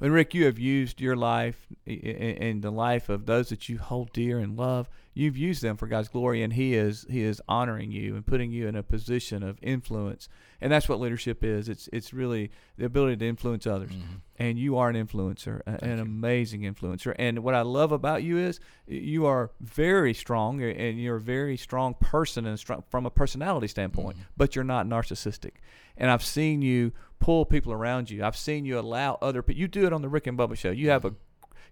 And 0.00 0.12
Rick, 0.12 0.32
you 0.34 0.46
have 0.46 0.58
used 0.58 1.00
your 1.00 1.16
life 1.16 1.66
and 1.86 2.62
the 2.62 2.70
life 2.70 3.08
of 3.08 3.26
those 3.26 3.50
that 3.50 3.68
you 3.68 3.78
hold 3.78 4.12
dear 4.12 4.38
and 4.38 4.56
love. 4.56 4.88
You've 5.12 5.36
used 5.36 5.60
them 5.60 5.76
for 5.76 5.86
God's 5.86 6.08
glory, 6.08 6.42
and 6.42 6.52
He 6.52 6.74
is 6.74 7.04
He 7.10 7.22
is 7.22 7.42
honoring 7.48 7.90
you 7.90 8.14
and 8.14 8.24
putting 8.24 8.52
you 8.52 8.68
in 8.68 8.76
a 8.76 8.82
position 8.82 9.42
of 9.42 9.58
influence. 9.60 10.28
And 10.60 10.72
that's 10.72 10.88
what 10.88 11.00
leadership 11.00 11.44
is. 11.44 11.68
It's 11.68 11.88
it's 11.92 12.14
really 12.14 12.50
the 12.78 12.86
ability 12.86 13.16
to 13.16 13.28
influence 13.28 13.66
others. 13.66 13.90
Mm-hmm. 13.90 14.14
And 14.36 14.58
you 14.58 14.78
are 14.78 14.88
an 14.88 14.96
influencer, 14.96 15.62
Thank 15.66 15.82
an 15.82 15.96
you. 15.96 16.02
amazing 16.02 16.62
influencer. 16.62 17.14
And 17.18 17.40
what 17.40 17.54
I 17.54 17.60
love 17.62 17.92
about 17.92 18.22
you 18.22 18.38
is 18.38 18.60
you 18.86 19.26
are 19.26 19.50
very 19.60 20.14
strong, 20.14 20.62
and 20.62 20.98
you're 20.98 21.16
a 21.16 21.20
very 21.20 21.58
strong 21.58 21.94
person 21.94 22.46
and 22.46 22.58
strong, 22.58 22.84
from 22.88 23.04
a 23.04 23.10
personality 23.10 23.68
standpoint. 23.68 24.16
Mm-hmm. 24.16 24.26
But 24.36 24.54
you're 24.54 24.64
not 24.64 24.86
narcissistic. 24.86 25.54
And 25.96 26.10
I've 26.10 26.24
seen 26.24 26.62
you 26.62 26.92
pull 27.20 27.44
people 27.44 27.72
around 27.72 28.10
you. 28.10 28.24
I've 28.24 28.36
seen 28.36 28.64
you 28.64 28.78
allow 28.78 29.18
other 29.22 29.42
people. 29.42 29.60
You 29.60 29.68
do 29.68 29.86
it 29.86 29.92
on 29.92 30.02
the 30.02 30.08
Rick 30.08 30.26
and 30.26 30.36
Bubba 30.36 30.56
show. 30.56 30.70
You 30.70 30.90
have 30.90 31.04
a 31.04 31.14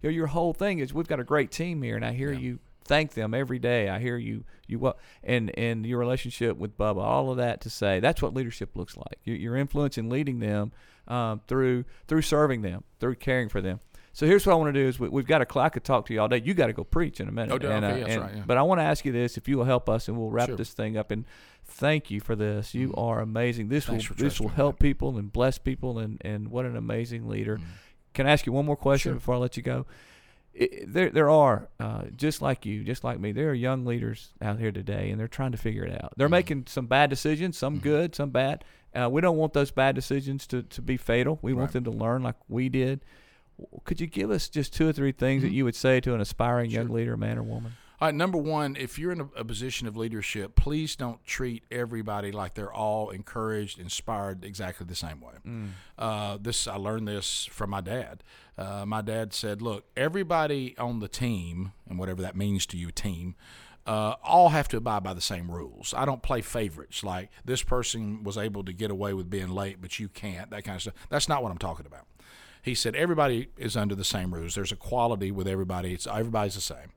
you 0.01 0.11
know, 0.11 0.11
your 0.11 0.29
whole 0.29 0.53
thing 0.53 0.79
is 0.79 0.95
we've 0.95 1.09
got 1.09 1.19
a 1.19 1.25
great 1.25 1.51
team 1.51 1.83
here, 1.83 1.97
and 1.97 2.05
I 2.05 2.13
hear 2.13 2.33
you 2.33 2.61
thank 2.85 3.15
them 3.15 3.35
every 3.35 3.59
day. 3.59 3.89
I 3.89 3.99
hear 3.99 4.17
you 4.17 4.45
you 4.67 4.79
what 4.79 4.99
and 5.25 5.57
and 5.59 5.85
your 5.85 5.99
relationship 5.99 6.57
with 6.57 6.79
Bubba, 6.79 7.03
all 7.03 7.31
of 7.31 7.39
that 7.39 7.61
to 7.63 7.71
say 7.71 7.99
that's 7.99 8.23
what 8.23 8.35
leadership 8.35 8.77
looks 8.77 8.97
like. 8.97 9.19
You're, 9.25 9.37
you're 9.37 10.09
leading 10.09 10.39
them 10.39 10.73
um, 11.09 11.41
through 11.49 11.85
through 12.07 12.23
serving 12.23 12.63
them, 12.63 12.85
through 13.01 13.17
caring 13.17 13.49
for 13.49 13.61
them. 13.61 13.81
So 14.13 14.27
here's 14.27 14.45
what 14.45 14.53
I 14.53 14.57
want 14.57 14.75
to 14.75 14.81
do: 14.81 14.89
is 14.89 14.99
we, 14.99 15.21
have 15.21 15.29
got 15.29 15.43
a. 15.43 15.61
I 15.61 15.69
could 15.69 15.85
talk 15.85 16.07
to 16.07 16.15
you 16.15 16.21
all 16.21 16.27
day. 16.29 16.43
You 16.45 16.53
got 16.53 16.67
to 16.67 16.73
go 16.73 16.83
preach 16.83 17.21
in 17.21 17.29
a 17.29 17.33
minute. 17.33 17.53
Oh, 17.53 17.71
and, 17.71 17.85
okay, 17.85 18.03
uh, 18.03 18.05
that's 18.05 18.11
and, 18.15 18.23
right. 18.23 18.35
Yeah. 18.37 18.43
But 18.47 18.57
I 18.57 18.63
want 18.63 18.81
to 18.81 18.83
ask 18.83 19.05
you 19.05 19.13
this: 19.13 19.37
if 19.37 19.47
you 19.47 19.59
will 19.59 19.65
help 19.65 19.89
us, 19.89 20.09
and 20.09 20.19
we'll 20.19 20.31
wrap 20.31 20.49
Sure. 20.49 20.57
this 20.57 20.73
thing 20.73 20.97
up. 20.97 21.13
And 21.13 21.25
thank 21.69 22.11
you 22.11 22.21
for 22.21 22.35
this. 22.35 22.75
You 22.75 22.93
are 22.97 23.21
amazing. 23.21 23.69
This 23.69 23.87
Thanks 23.87 24.09
will 24.09 24.17
this 24.17 24.41
will 24.41 24.49
me. 24.49 24.55
help 24.57 24.79
people 24.79 25.17
and 25.19 25.33
bless 25.33 25.59
people. 25.59 25.99
And 25.99 26.21
and 26.25 26.49
what 26.49 26.65
an 26.65 26.77
amazing 26.77 27.29
leader. 27.29 27.61
Can 28.15 28.27
I 28.27 28.33
ask 28.33 28.47
you 28.47 28.53
one 28.53 28.67
more 28.67 28.77
question 28.77 29.11
Mm. 29.11 29.15
Sure. 29.15 29.19
before 29.21 29.35
I 29.37 29.39
let 29.39 29.57
you 29.57 29.63
go? 29.63 29.87
I 30.61 30.69
there, 30.87 31.11
there 31.11 31.31
are 31.31 31.69
uh, 31.79 32.05
just 32.17 32.43
like 32.43 32.67
you, 32.67 32.83
just 32.83 33.05
like 33.05 33.21
me. 33.21 33.31
There 33.33 33.51
are 33.51 33.55
young 33.55 33.85
leaders 33.85 34.31
out 34.43 34.59
here 34.59 34.73
today, 34.73 35.11
and 35.11 35.21
they're 35.21 35.29
trying 35.29 35.53
to 35.53 35.59
figure 35.59 35.85
it 35.85 35.93
out. 35.93 36.11
Mm-hmm. 36.11 36.15
They're 36.17 36.29
making 36.29 36.65
some 36.67 36.87
bad 36.87 37.11
decisions, 37.11 37.57
some 37.57 37.79
good, 37.79 38.17
some 38.17 38.31
bad. 38.31 38.65
Uh, 38.95 39.09
we 39.09 39.21
don't 39.21 39.37
want 39.37 39.53
those 39.53 39.71
bad 39.71 39.95
decisions 39.95 40.47
to, 40.49 40.63
to 40.65 40.83
be 40.83 40.97
fatal. 40.97 41.39
We 41.43 41.53
want 41.53 41.73
them 41.73 41.85
to 41.85 41.91
learn 41.93 42.23
like 42.25 42.35
we 42.49 42.69
did. 42.69 43.05
Could 43.85 44.01
you 44.01 44.07
give 44.09 44.31
us 44.31 44.49
just 44.49 44.73
two 44.73 44.89
or 44.89 44.93
three 44.93 45.13
things 45.13 45.43
that 45.43 45.51
you 45.53 45.65
would 45.65 45.77
say 45.77 46.01
to 46.01 46.15
an 46.15 46.21
aspiring 46.21 46.71
young 46.71 46.87
Mm-hmm. 46.87 46.95
Leader, 46.95 47.17
man 47.17 47.39
or 47.39 47.43
woman? 47.43 47.73
All 48.01 48.07
right, 48.07 48.15
number 48.15 48.39
one, 48.39 48.77
if 48.77 48.97
you're 48.97 49.11
in 49.11 49.21
a, 49.23 49.29
a 49.37 49.45
position 49.45 49.89
of 49.89 49.97
leadership, 49.97 50.55
please 50.55 50.95
don't 50.95 51.25
treat 51.25 51.65
everybody 51.71 52.31
like 52.31 52.55
they're 52.55 52.73
all 52.73 53.11
encouraged, 53.11 53.81
inspired 53.81 54.45
exactly 54.45 54.87
the 54.87 54.95
same 54.95 55.21
way. 55.21 55.35
Uh, 55.99 56.39
this 56.41 56.69
I 56.69 56.77
learned 56.77 57.09
this 57.09 57.47
from 57.47 57.71
my 57.71 57.81
dad. 57.81 58.23
Uh, 58.57 58.85
my 58.87 59.03
dad 59.03 59.33
said, 59.33 59.61
"Look, 59.63 59.85
everybody 59.97 60.77
on 60.79 61.01
the 61.01 61.09
team, 61.09 61.73
and 61.89 61.99
whatever 61.99 62.23
that 62.23 62.37
means 62.37 62.67
to 62.67 62.77
you, 62.77 62.91
team." 62.93 63.35
Uh, 63.85 64.17
all 64.23 64.51
have 64.51 64.69
to 64.69 64.77
abide 64.77 65.03
by 65.03 65.15
the 65.15 65.21
same 65.21 65.51
rules. 65.51 65.95
I 65.97 66.05
don't 66.05 66.23
play 66.23 66.43
favorites 66.43 67.03
like 67.03 67.31
this 67.47 67.63
person 67.63 68.23
was 68.23 68.37
able 68.37 68.63
to 68.65 68.73
get 68.75 68.91
away 68.91 69.15
with 69.15 69.31
being 69.31 69.49
late, 69.49 69.81
but 69.81 69.99
you 69.99 70.09
can't. 70.09 70.51
That 70.51 70.63
kind 70.65 70.77
of 70.77 70.83
stuff. 70.83 70.95
That's 71.09 71.27
not 71.29 71.43
what 71.43 71.51
I'm 71.51 71.59
talking 71.59 71.87
about. 71.87 72.07
He 72.61 72.75
said 72.75 72.95
everybody 72.95 73.49
is 73.57 73.79
under 73.79 73.95
the 73.95 74.05
same 74.05 74.35
rules. 74.35 74.55
There's 74.55 74.73
equality 74.73 75.31
with 75.31 75.49
everybody. 75.49 75.95
It's 75.95 76.07
everybody's 76.07 76.55
the 76.57 76.61
same, 76.61 76.93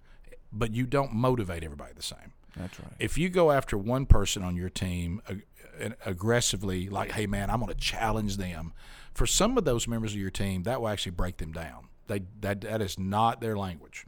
but 0.52 0.74
you 0.74 0.86
don't 0.86 1.14
motivate 1.14 1.64
everybody 1.64 1.94
the 1.94 2.04
same. 2.04 2.34
That's 2.56 2.80
right. 2.80 2.94
If 3.00 3.18
you 3.18 3.30
go 3.30 3.52
after 3.52 3.78
one 3.78 4.06
person 4.06 4.44
on 4.44 4.56
your 4.56 4.70
team 4.70 5.22
ag- 5.30 5.96
aggressively, 6.06 6.90
like, 6.90 7.12
"Hey 7.12 7.28
man, 7.28 7.50
I'm 7.50 7.60
going 7.60 7.74
to 7.74 7.80
challenge 7.80 8.38
them," 8.38 8.74
for 9.14 9.26
some 9.26 9.58
of 9.58 9.66
those 9.66 9.88
members 9.88 10.14
of 10.14 10.20
your 10.20 10.30
team, 10.30 10.64
that 10.64 10.82
will 10.82 10.90
actually 10.90 11.14
break 11.14 11.38
them 11.38 11.52
down. 11.52 11.88
They 12.08 12.24
that 12.42 12.62
that 12.62 12.82
is 12.82 13.00
not 13.00 13.42
their 13.42 13.58
language. 13.58 14.06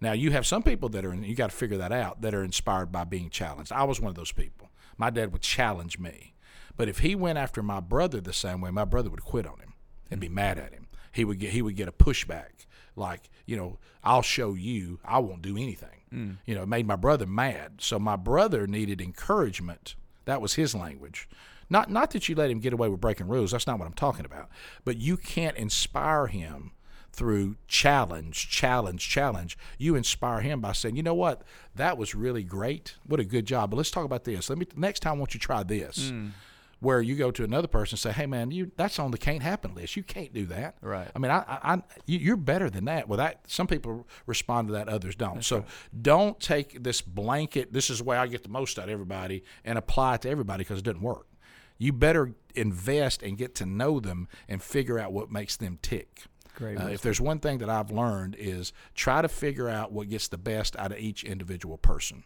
Now 0.00 0.12
you 0.12 0.30
have 0.32 0.46
some 0.46 0.62
people 0.62 0.88
that 0.90 1.04
are, 1.04 1.14
you 1.14 1.34
got 1.34 1.50
to 1.50 1.56
figure 1.56 1.78
that 1.78 1.92
out, 1.92 2.20
that 2.20 2.34
are 2.34 2.44
inspired 2.44 2.92
by 2.92 3.04
being 3.04 3.30
challenged. 3.30 3.72
I 3.72 3.84
was 3.84 4.00
one 4.00 4.10
of 4.10 4.14
those 4.14 4.32
people. 4.32 4.70
My 4.98 5.10
dad 5.10 5.32
would 5.32 5.42
challenge 5.42 5.98
me, 5.98 6.34
but 6.76 6.88
if 6.88 6.98
he 6.98 7.14
went 7.14 7.38
after 7.38 7.62
my 7.62 7.80
brother 7.80 8.20
the 8.20 8.32
same 8.32 8.60
way, 8.60 8.70
my 8.70 8.84
brother 8.84 9.10
would 9.10 9.24
quit 9.24 9.46
on 9.46 9.58
him 9.58 9.74
and 10.10 10.20
be 10.20 10.28
mad 10.28 10.58
at 10.58 10.72
him. 10.72 10.86
He 11.12 11.24
would 11.24 11.38
get 11.38 11.52
he 11.52 11.62
would 11.62 11.76
get 11.76 11.88
a 11.88 11.92
pushback, 11.92 12.66
like 12.96 13.30
you 13.46 13.56
know, 13.56 13.78
I'll 14.02 14.22
show 14.22 14.54
you, 14.54 14.98
I 15.04 15.20
won't 15.20 15.42
do 15.42 15.56
anything. 15.56 15.88
Hmm. 16.10 16.32
You 16.44 16.54
know, 16.54 16.62
it 16.62 16.68
made 16.68 16.86
my 16.86 16.96
brother 16.96 17.26
mad. 17.26 17.74
So 17.78 17.98
my 17.98 18.16
brother 18.16 18.66
needed 18.66 19.00
encouragement. 19.00 19.94
That 20.24 20.40
was 20.40 20.54
his 20.54 20.74
language. 20.74 21.28
Not 21.70 21.90
not 21.90 22.10
that 22.12 22.28
you 22.28 22.34
let 22.34 22.50
him 22.50 22.60
get 22.60 22.72
away 22.72 22.88
with 22.88 23.00
breaking 23.00 23.28
rules. 23.28 23.52
That's 23.52 23.66
not 23.66 23.78
what 23.78 23.86
I'm 23.86 23.92
talking 23.94 24.24
about. 24.24 24.48
But 24.84 24.98
you 24.98 25.16
can't 25.16 25.56
inspire 25.56 26.26
him 26.26 26.72
through 27.12 27.56
challenge, 27.66 28.50
challenge, 28.50 29.08
challenge. 29.08 29.56
You 29.78 29.96
inspire 29.96 30.40
him 30.40 30.60
by 30.60 30.72
saying, 30.72 30.96
"You 30.96 31.02
know 31.02 31.14
what? 31.14 31.42
That 31.74 31.96
was 31.96 32.14
really 32.14 32.42
great. 32.42 32.96
What 33.06 33.20
a 33.20 33.24
good 33.24 33.46
job. 33.46 33.70
But 33.70 33.78
let's 33.78 33.90
talk 33.90 34.04
about 34.04 34.24
this. 34.24 34.48
Let 34.48 34.58
me 34.58 34.66
next 34.76 35.00
time. 35.00 35.14
I 35.14 35.18
want 35.18 35.34
you 35.34 35.40
to 35.40 35.46
try 35.46 35.62
this." 35.62 36.10
Hmm. 36.10 36.28
Where 36.86 37.00
you 37.00 37.16
go 37.16 37.32
to 37.32 37.42
another 37.42 37.66
person 37.66 37.94
and 37.94 37.98
say, 38.00 38.12
"Hey, 38.12 38.26
man, 38.26 38.52
you 38.52 38.70
that's 38.76 39.00
on 39.00 39.10
the 39.10 39.18
can't 39.18 39.42
happen 39.42 39.74
list. 39.74 39.96
You 39.96 40.04
can't 40.04 40.32
do 40.32 40.46
that." 40.46 40.76
Right. 40.80 41.08
I 41.16 41.18
mean, 41.18 41.32
I, 41.32 41.38
I, 41.38 41.74
I 41.74 41.82
you- 42.06 42.20
you're 42.20 42.36
better 42.36 42.70
than 42.70 42.84
that. 42.84 43.08
Well, 43.08 43.16
that 43.16 43.40
some 43.48 43.66
people 43.66 44.06
respond 44.26 44.68
to 44.68 44.72
that, 44.74 44.88
others 44.88 45.16
don't. 45.16 45.44
so 45.44 45.64
don't 46.00 46.38
take 46.38 46.82
this 46.84 47.00
blanket. 47.02 47.72
This 47.72 47.90
is 47.90 47.98
the 47.98 48.04
way 48.04 48.16
I 48.16 48.28
get 48.28 48.44
the 48.44 48.48
most 48.50 48.78
out 48.78 48.84
of 48.84 48.90
everybody, 48.90 49.42
and 49.64 49.76
apply 49.78 50.14
it 50.14 50.22
to 50.22 50.30
everybody 50.30 50.62
because 50.62 50.78
it 50.78 50.84
doesn't 50.84 51.02
work. 51.02 51.26
You 51.78 51.92
better 51.92 52.34
invest 52.54 53.20
and 53.22 53.36
get 53.36 53.54
to 53.56 53.66
know 53.66 53.98
them 54.00 54.28
and 54.48 54.62
figure 54.62 54.98
out 54.98 55.12
what 55.12 55.30
makes 55.32 55.56
them 55.56 55.78
tick. 55.82 56.22
Great 56.56 56.80
Uh, 56.80 56.86
if 56.86 57.02
there's 57.02 57.20
one 57.20 57.38
thing 57.38 57.58
that 57.58 57.70
I've 57.70 57.90
learned 57.90 58.34
is 58.38 58.72
try 58.94 59.22
to 59.22 59.28
figure 59.28 59.68
out 59.68 59.92
what 59.92 60.08
gets 60.08 60.26
the 60.26 60.38
best 60.38 60.74
out 60.76 60.90
of 60.90 60.98
each 60.98 61.22
individual 61.22 61.78
person. 61.78 62.24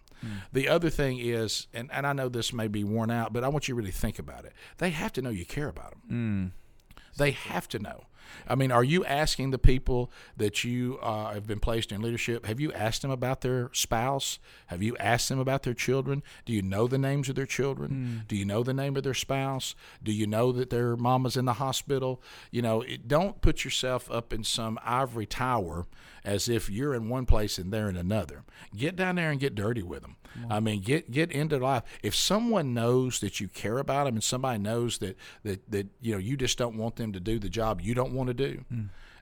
The 0.53 0.69
other 0.69 0.91
thing 0.91 1.19
is, 1.19 1.67
and, 1.73 1.91
and 1.91 2.07
I 2.07 2.13
know 2.13 2.29
this 2.29 2.53
may 2.53 2.69
be 2.69 2.85
worn 2.85 3.11
out, 3.11 3.33
but 3.33 3.43
I 3.43 3.49
want 3.49 3.69
you 3.69 3.75
to 3.75 3.79
really 3.79 3.91
think 3.91 4.19
about 4.19 4.45
it. 4.45 4.53
They 4.77 4.91
have 4.91 5.15
to 5.15 5.23
know 5.23 5.31
you 5.31 5.47
care 5.47 5.69
about 5.69 5.93
them. 5.93 6.53
Mm. 6.55 7.13
They 7.17 7.31
have 7.31 7.69
to 7.71 7.79
know. 7.79 8.05
I 8.49 8.55
mean, 8.55 8.73
are 8.73 8.85
you 8.85 9.05
asking 9.05 9.51
the 9.51 9.59
people 9.59 10.11
that 10.37 10.65
you 10.65 10.99
uh, 11.03 11.33
have 11.33 11.47
been 11.47 11.61
placed 11.61 11.93
in 11.93 12.03
leadership? 12.03 12.47
Have 12.47 12.61
you 12.61 12.73
asked 12.73 13.03
them 13.03 13.11
about 13.11 13.41
their 13.41 13.71
spouse? 13.73 14.39
Have 14.67 14.83
you 14.83 14.97
asked 14.99 15.29
them 15.29 15.39
about 15.39 15.63
their 15.63 15.75
children? 15.75 16.23
Do 16.45 16.53
you 16.53 16.63
know 16.63 16.87
the 16.87 16.99
names 16.99 17.29
of 17.29 17.35
their 17.35 17.47
children? 17.47 17.91
Do 18.29 18.37
you 18.37 18.45
know 18.45 18.63
the 18.63 18.75
name 18.75 18.97
of 18.97 19.03
their 19.03 19.15
spouse? 19.15 19.75
Do 20.03 20.13
you 20.13 20.27
know 20.27 20.53
that 20.53 20.71
their 20.71 20.97
mama's 20.97 21.37
in 21.37 21.45
the 21.45 21.55
hospital? 21.55 22.23
You 22.51 22.63
know, 22.63 22.83
it, 22.83 23.09
don't 23.09 23.41
put 23.41 23.65
yourself 23.65 24.11
up 24.11 24.33
in 24.33 24.45
some 24.45 24.79
ivory 24.85 25.27
tower 25.27 25.87
as 26.25 26.49
if 26.49 26.69
you're 26.71 26.95
in 26.95 27.09
one 27.09 27.27
place 27.27 27.59
and 27.59 27.73
they're 27.73 27.89
in 27.89 27.97
another. 27.97 28.45
Get 28.77 28.97
down 28.97 29.17
there 29.17 29.31
and 29.31 29.41
get 29.41 29.55
dirty 29.55 29.83
with 29.83 30.03
them. 30.03 30.17
I 30.49 30.61
mean, 30.61 30.81
get 30.81 31.11
get 31.11 31.33
into 31.33 31.59
life. 31.59 31.83
If 32.03 32.15
someone 32.15 32.73
knows 32.73 33.19
that 33.21 33.41
you 33.41 33.49
care 33.49 33.79
about 33.79 34.05
them, 34.05 34.15
and 34.15 34.25
somebody 34.25 34.59
knows 34.59 34.99
that 34.99 35.17
that 35.43 35.71
that 35.71 35.89
you 36.01 36.13
know 36.13 36.19
you 36.19 36.37
just 36.37 36.57
don't 36.57 36.77
want 36.77 36.97
them 36.97 37.13
to 37.13 37.21
do 37.21 37.39
the 37.39 37.49
job 37.49 37.81
you 37.81 37.95
don't 37.95 38.13
want 38.13 38.29
to 38.29 38.35
do, 38.35 38.65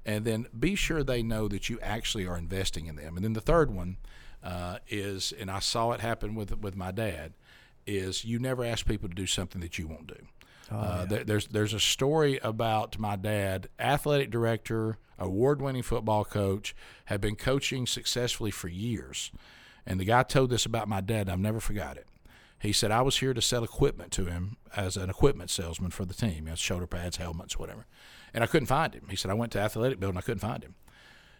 and 0.04 0.24
then 0.24 0.46
be 0.58 0.74
sure 0.74 1.02
they 1.02 1.22
know 1.22 1.48
that 1.48 1.68
you 1.70 1.78
actually 1.80 2.26
are 2.26 2.36
investing 2.36 2.86
in 2.86 2.96
them. 2.96 3.16
And 3.16 3.24
then 3.24 3.32
the 3.32 3.40
third 3.40 3.70
one 3.70 3.96
uh, 4.44 4.78
is, 4.88 5.32
and 5.38 5.50
I 5.50 5.60
saw 5.60 5.92
it 5.92 6.00
happen 6.00 6.34
with 6.34 6.58
with 6.60 6.76
my 6.76 6.90
dad, 6.92 7.32
is 7.86 8.24
you 8.24 8.38
never 8.38 8.64
ask 8.64 8.86
people 8.86 9.08
to 9.08 9.14
do 9.14 9.26
something 9.26 9.60
that 9.62 9.78
you 9.78 9.86
won't 9.86 10.08
do. 10.08 10.26
Uh, 10.70 11.04
there, 11.06 11.24
there's 11.24 11.46
there's 11.48 11.74
a 11.74 11.80
story 11.80 12.38
about 12.42 12.98
my 12.98 13.16
dad, 13.16 13.68
athletic 13.78 14.30
director, 14.30 14.98
award-winning 15.18 15.82
football 15.82 16.24
coach, 16.24 16.74
had 17.06 17.20
been 17.20 17.36
coaching 17.36 17.86
successfully 17.86 18.50
for 18.50 18.68
years, 18.68 19.32
and 19.86 19.98
the 19.98 20.04
guy 20.04 20.22
told 20.22 20.50
this 20.50 20.66
about 20.66 20.88
my 20.88 21.00
dad. 21.00 21.28
I've 21.28 21.38
never 21.38 21.60
forgot 21.60 21.96
it. 21.96 22.06
He 22.60 22.72
said 22.72 22.90
I 22.90 23.02
was 23.02 23.18
here 23.18 23.34
to 23.34 23.40
sell 23.40 23.62
equipment 23.62 24.10
to 24.12 24.24
him 24.24 24.56
as 24.76 24.96
an 24.96 25.08
equipment 25.08 25.50
salesman 25.50 25.90
for 25.90 26.04
the 26.04 26.14
team, 26.14 26.44
you 26.44 26.50
know, 26.50 26.54
shoulder 26.56 26.86
pads, 26.86 27.16
helmets, 27.16 27.58
whatever, 27.58 27.86
and 28.34 28.42
I 28.42 28.48
couldn't 28.48 28.66
find 28.66 28.94
him. 28.94 29.06
He 29.08 29.16
said 29.16 29.30
I 29.30 29.34
went 29.34 29.52
to 29.52 29.60
athletic 29.60 30.00
building, 30.00 30.18
I 30.18 30.22
couldn't 30.22 30.40
find 30.40 30.62
him. 30.62 30.74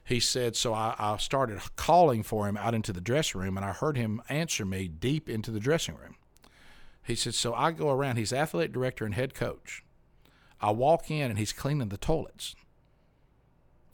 He 0.05 0.21
said, 0.21 0.57
so 0.57 0.73
I, 0.73 0.95
I 0.99 1.19
started 1.19 1.61
calling 1.77 2.23
for 2.23 2.49
him 2.49 2.57
out 2.57 2.75
into 2.75 2.95
the 2.95 3.01
dressing 3.01 3.43
room, 3.43 3.59
and 3.59 3.67
I 3.67 3.73
heard 3.73 3.99
him 3.99 4.23
answer 4.31 4.65
me 4.65 4.89
deep 4.89 5.29
into 5.29 5.51
the 5.51 5.61
dressing 5.61 5.97
room. 5.97 6.17
He 7.09 7.17
said, 7.17 7.35
so 7.35 7.55
I 7.55 7.73
go 7.73 7.91
around. 7.91 8.17
He's 8.17 8.35
athletic 8.35 8.73
director 8.73 9.05
and 9.07 9.15
head 9.15 9.35
coach. 9.35 9.83
I 10.61 10.71
walk 10.71 11.11
in 11.11 11.31
and 11.31 11.39
he's 11.39 11.53
cleaning 11.55 11.89
the 11.89 11.97
toilets. 11.97 12.55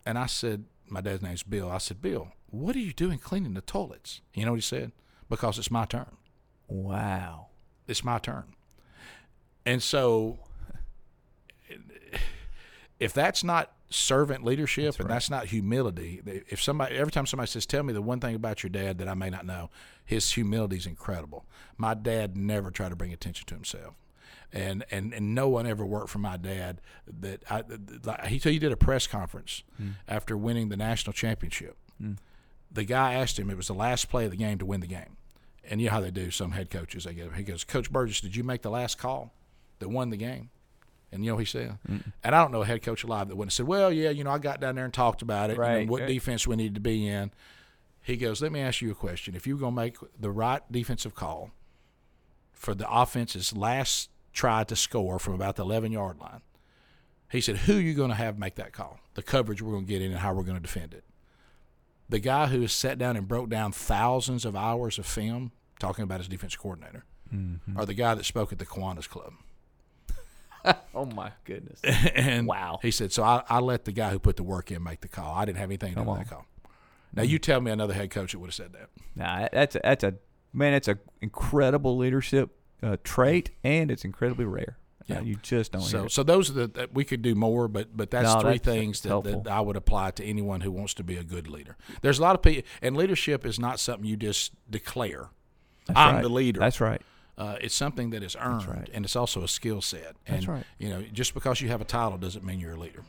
And 0.04 0.18
I 0.18 0.26
said, 0.26 0.64
my 0.88 1.00
dad's 1.00 1.22
name's 1.22 1.44
Bill. 1.44 1.70
I 1.70 1.78
said, 1.78 2.02
Bill, 2.02 2.32
what 2.50 2.74
are 2.74 2.80
you 2.80 2.92
doing 2.92 3.18
cleaning 3.18 3.54
the 3.54 3.60
toilets? 3.60 4.20
You 4.34 4.44
know 4.44 4.50
what 4.50 4.56
he 4.56 4.62
said? 4.62 4.90
Because 5.28 5.58
it's 5.58 5.70
my 5.70 5.84
turn. 5.84 6.16
Wow. 6.66 7.46
It's 7.86 8.02
my 8.02 8.18
turn. 8.18 8.44
And 9.64 9.82
so, 9.82 10.40
if 12.98 13.12
that's 13.12 13.44
not 13.44 13.72
servant 13.90 14.44
leadership 14.44 14.98
and 14.98 15.08
that's 15.08 15.30
not 15.30 15.46
humility, 15.46 16.20
if 16.48 16.60
somebody 16.60 16.96
every 16.96 17.12
time 17.12 17.26
somebody 17.26 17.48
says, 17.48 17.64
"Tell 17.64 17.82
me 17.82 17.92
the 17.92 18.02
one 18.02 18.20
thing 18.20 18.34
about 18.34 18.62
your 18.62 18.70
dad 18.70 18.98
that 18.98 19.08
I 19.08 19.14
may 19.14 19.30
not 19.30 19.46
know," 19.46 19.70
his 20.04 20.32
humility 20.32 20.76
is 20.76 20.86
incredible. 20.86 21.46
My 21.76 21.94
dad 21.94 22.36
never 22.36 22.70
tried 22.70 22.90
to 22.90 22.96
bring 22.96 23.12
attention 23.12 23.46
to 23.46 23.54
himself. 23.54 23.94
And, 24.52 24.84
and, 24.90 25.12
and 25.12 25.34
no 25.34 25.48
one 25.48 25.66
ever 25.66 25.84
worked 25.84 26.10
for 26.10 26.20
my 26.20 26.36
dad. 26.36 26.80
That 27.20 27.42
I, 27.50 27.64
like, 28.04 28.26
he 28.26 28.38
he 28.38 28.58
did 28.60 28.70
a 28.70 28.76
press 28.76 29.08
conference 29.08 29.64
hmm. 29.76 29.90
after 30.06 30.36
winning 30.36 30.68
the 30.68 30.76
national 30.76 31.12
championship. 31.12 31.76
Hmm. 32.00 32.12
The 32.70 32.84
guy 32.84 33.14
asked 33.14 33.36
him; 33.36 33.50
it 33.50 33.56
was 33.56 33.66
the 33.66 33.74
last 33.74 34.08
play 34.08 34.26
of 34.26 34.30
the 34.30 34.36
game 34.36 34.58
to 34.58 34.66
win 34.66 34.80
the 34.80 34.86
game. 34.86 35.16
And 35.68 35.80
you 35.80 35.88
know 35.88 35.94
how 35.94 36.00
they 36.00 36.12
do. 36.12 36.30
Some 36.30 36.52
head 36.52 36.70
coaches 36.70 37.04
they 37.04 37.14
get. 37.14 37.32
He 37.34 37.42
goes, 37.42 37.64
Coach 37.64 37.90
Burgess, 37.90 38.20
did 38.20 38.36
you 38.36 38.44
make 38.44 38.62
the 38.62 38.70
last 38.70 38.98
call 38.98 39.32
that 39.78 39.88
won 39.88 40.10
the 40.10 40.16
game? 40.16 40.50
And 41.10 41.24
you 41.24 41.30
know 41.30 41.36
what 41.36 41.40
he 41.40 41.46
said. 41.46 41.78
And 42.22 42.34
I 42.34 42.42
don't 42.42 42.50
know 42.50 42.62
a 42.62 42.66
head 42.66 42.82
coach 42.82 43.04
alive 43.04 43.28
that 43.28 43.36
wouldn't 43.36 43.52
have 43.52 43.56
said, 43.56 43.66
"Well, 43.66 43.92
yeah, 43.92 44.10
you 44.10 44.24
know, 44.24 44.30
I 44.30 44.38
got 44.38 44.60
down 44.60 44.74
there 44.74 44.84
and 44.84 44.92
talked 44.92 45.22
about 45.22 45.50
it. 45.50 45.54
you 45.54 45.58
know, 45.60 45.66
Right. 45.68 45.88
what 45.88 46.06
defense 46.06 46.46
we 46.46 46.56
needed 46.56 46.74
to 46.74 46.80
be 46.80 47.06
in." 47.06 47.30
He 48.04 48.16
goes, 48.16 48.40
"Let 48.42 48.52
me 48.52 48.60
ask 48.60 48.80
you 48.82 48.90
a 48.92 48.94
question. 48.94 49.34
If 49.34 49.46
you're 49.46 49.58
going 49.58 49.72
to 49.74 49.80
make 49.80 49.96
the 50.20 50.30
right 50.30 50.60
defensive 50.70 51.14
call 51.14 51.50
for 52.52 52.74
the 52.74 52.88
offense's 52.88 53.56
last 53.56 54.10
try 54.32 54.62
to 54.64 54.76
score 54.76 55.18
from 55.18 55.34
about 55.34 55.56
the 55.56 55.62
11 55.64 55.90
yard 55.90 56.18
line," 56.20 56.42
he 57.30 57.40
said, 57.40 57.56
"Who 57.58 57.78
are 57.78 57.80
you 57.80 57.94
going 57.94 58.10
to 58.10 58.14
have 58.14 58.38
make 58.38 58.56
that 58.56 58.72
call? 58.72 59.00
The 59.14 59.22
coverage 59.22 59.62
we're 59.62 59.72
going 59.72 59.86
to 59.86 59.88
get 59.92 60.02
in 60.02 60.10
and 60.12 60.20
how 60.20 60.34
we're 60.34 60.42
going 60.44 60.56
to 60.56 60.62
defend 60.62 60.94
it." 60.94 61.04
the 62.06 62.18
guy 62.18 62.46
who 62.48 62.60
has 62.60 62.70
sat 62.70 62.98
down 62.98 63.16
and 63.16 63.26
broke 63.26 63.48
down 63.48 63.72
thousands 63.72 64.44
of 64.44 64.54
hours 64.54 64.98
of 64.98 65.06
film 65.06 65.50
talking 65.80 66.02
about 66.02 66.20
his 66.20 66.28
defense 66.28 66.54
coordinator, 66.54 67.02
Mm-hmm. 67.34 67.78
or 67.80 67.86
the 67.86 67.94
guy 67.94 68.14
that 68.14 68.24
spoke 68.24 68.52
at 68.52 68.58
the 68.58 68.66
Kiwanis 68.66 69.08
Club. 69.08 69.32
Oh 70.94 71.06
my 71.06 71.32
goodness. 71.44 71.80
and 72.14 72.46
Wow. 72.46 72.78
he 72.82 72.90
said, 72.90 73.12
so 73.12 73.22
I, 73.22 73.42
I 73.48 73.60
let 73.60 73.84
the 73.86 73.92
guy 73.92 74.10
who 74.10 74.18
put 74.18 74.36
the 74.36 74.42
work 74.42 74.70
in 74.70 74.82
make 74.82 75.00
the 75.00 75.08
call. 75.08 75.34
I 75.34 75.44
didn't 75.44 75.58
have 75.58 75.68
anything 75.70 75.90
to 75.94 76.00
do 76.00 76.04
Come 76.04 76.18
with 76.18 76.28
that 76.28 76.34
call. 76.34 76.46
Now 77.14 77.22
you 77.22 77.38
tell 77.38 77.60
me 77.60 77.70
another 77.70 77.94
head 77.94 78.10
coach 78.10 78.32
that 78.32 78.38
would 78.38 78.48
have 78.48 78.54
said 78.54 78.72
that. 78.72 78.90
Nah, 79.14 79.48
that's 79.52 79.76
a, 79.76 79.80
that's 79.82 80.04
a 80.04 80.14
man. 80.52 80.72
That's 80.72 80.88
a 80.88 80.98
incredible 81.20 81.96
leadership 81.96 82.50
uh, 82.82 82.96
trait, 83.04 83.50
and 83.62 83.90
it's 83.90 84.04
incredibly 84.04 84.44
rare. 84.44 84.78
Yeah. 85.06 85.18
Uh, 85.18 85.22
you 85.22 85.36
just 85.36 85.72
don't 85.72 85.82
hear 85.82 85.90
So, 85.90 86.04
it. 86.04 86.12
so 86.12 86.22
those 86.22 86.48
are 86.50 86.54
the 86.54 86.66
that 86.68 86.94
we 86.94 87.04
could 87.04 87.20
do 87.22 87.34
more, 87.34 87.68
but 87.68 87.96
but 87.96 88.10
that's 88.10 88.34
No, 88.34 88.40
three 88.40 88.52
that's 88.52 88.64
things 88.64 89.00
that, 89.02 89.22
that 89.24 89.48
I 89.48 89.60
would 89.60 89.76
apply 89.76 90.12
to 90.12 90.24
anyone 90.24 90.62
who 90.62 90.72
wants 90.72 90.94
to 90.94 91.04
be 91.04 91.16
a 91.16 91.24
good 91.24 91.46
leader. 91.48 91.76
There's 92.00 92.18
a 92.18 92.22
lot 92.22 92.34
of 92.34 92.42
people, 92.42 92.62
and 92.80 92.96
leadership 92.96 93.44
is 93.44 93.58
not 93.58 93.80
something 93.80 94.06
you 94.06 94.16
just 94.16 94.52
declare. 94.70 95.28
That's 95.86 95.98
I'm 95.98 96.14
right. 96.16 96.22
the 96.22 96.28
leader. 96.30 96.60
That's 96.60 96.80
right. 96.80 97.02
Uh, 97.36 97.56
it's 97.60 97.74
something 97.74 98.10
that 98.10 98.22
is 98.22 98.36
earned, 98.40 98.66
right. 98.66 98.88
and 98.94 99.04
it's 99.04 99.16
also 99.16 99.42
a 99.42 99.48
skill 99.48 99.82
set. 99.82 100.14
And 100.26 100.36
That's 100.36 100.46
right. 100.46 100.64
you 100.78 100.88
know, 100.88 101.02
just 101.12 101.34
because 101.34 101.60
you 101.60 101.68
have 101.68 101.80
a 101.80 101.84
title 101.84 102.16
doesn't 102.16 102.44
mean 102.44 102.60
you're 102.60 102.74
a 102.74 102.78
leader. 102.80 103.02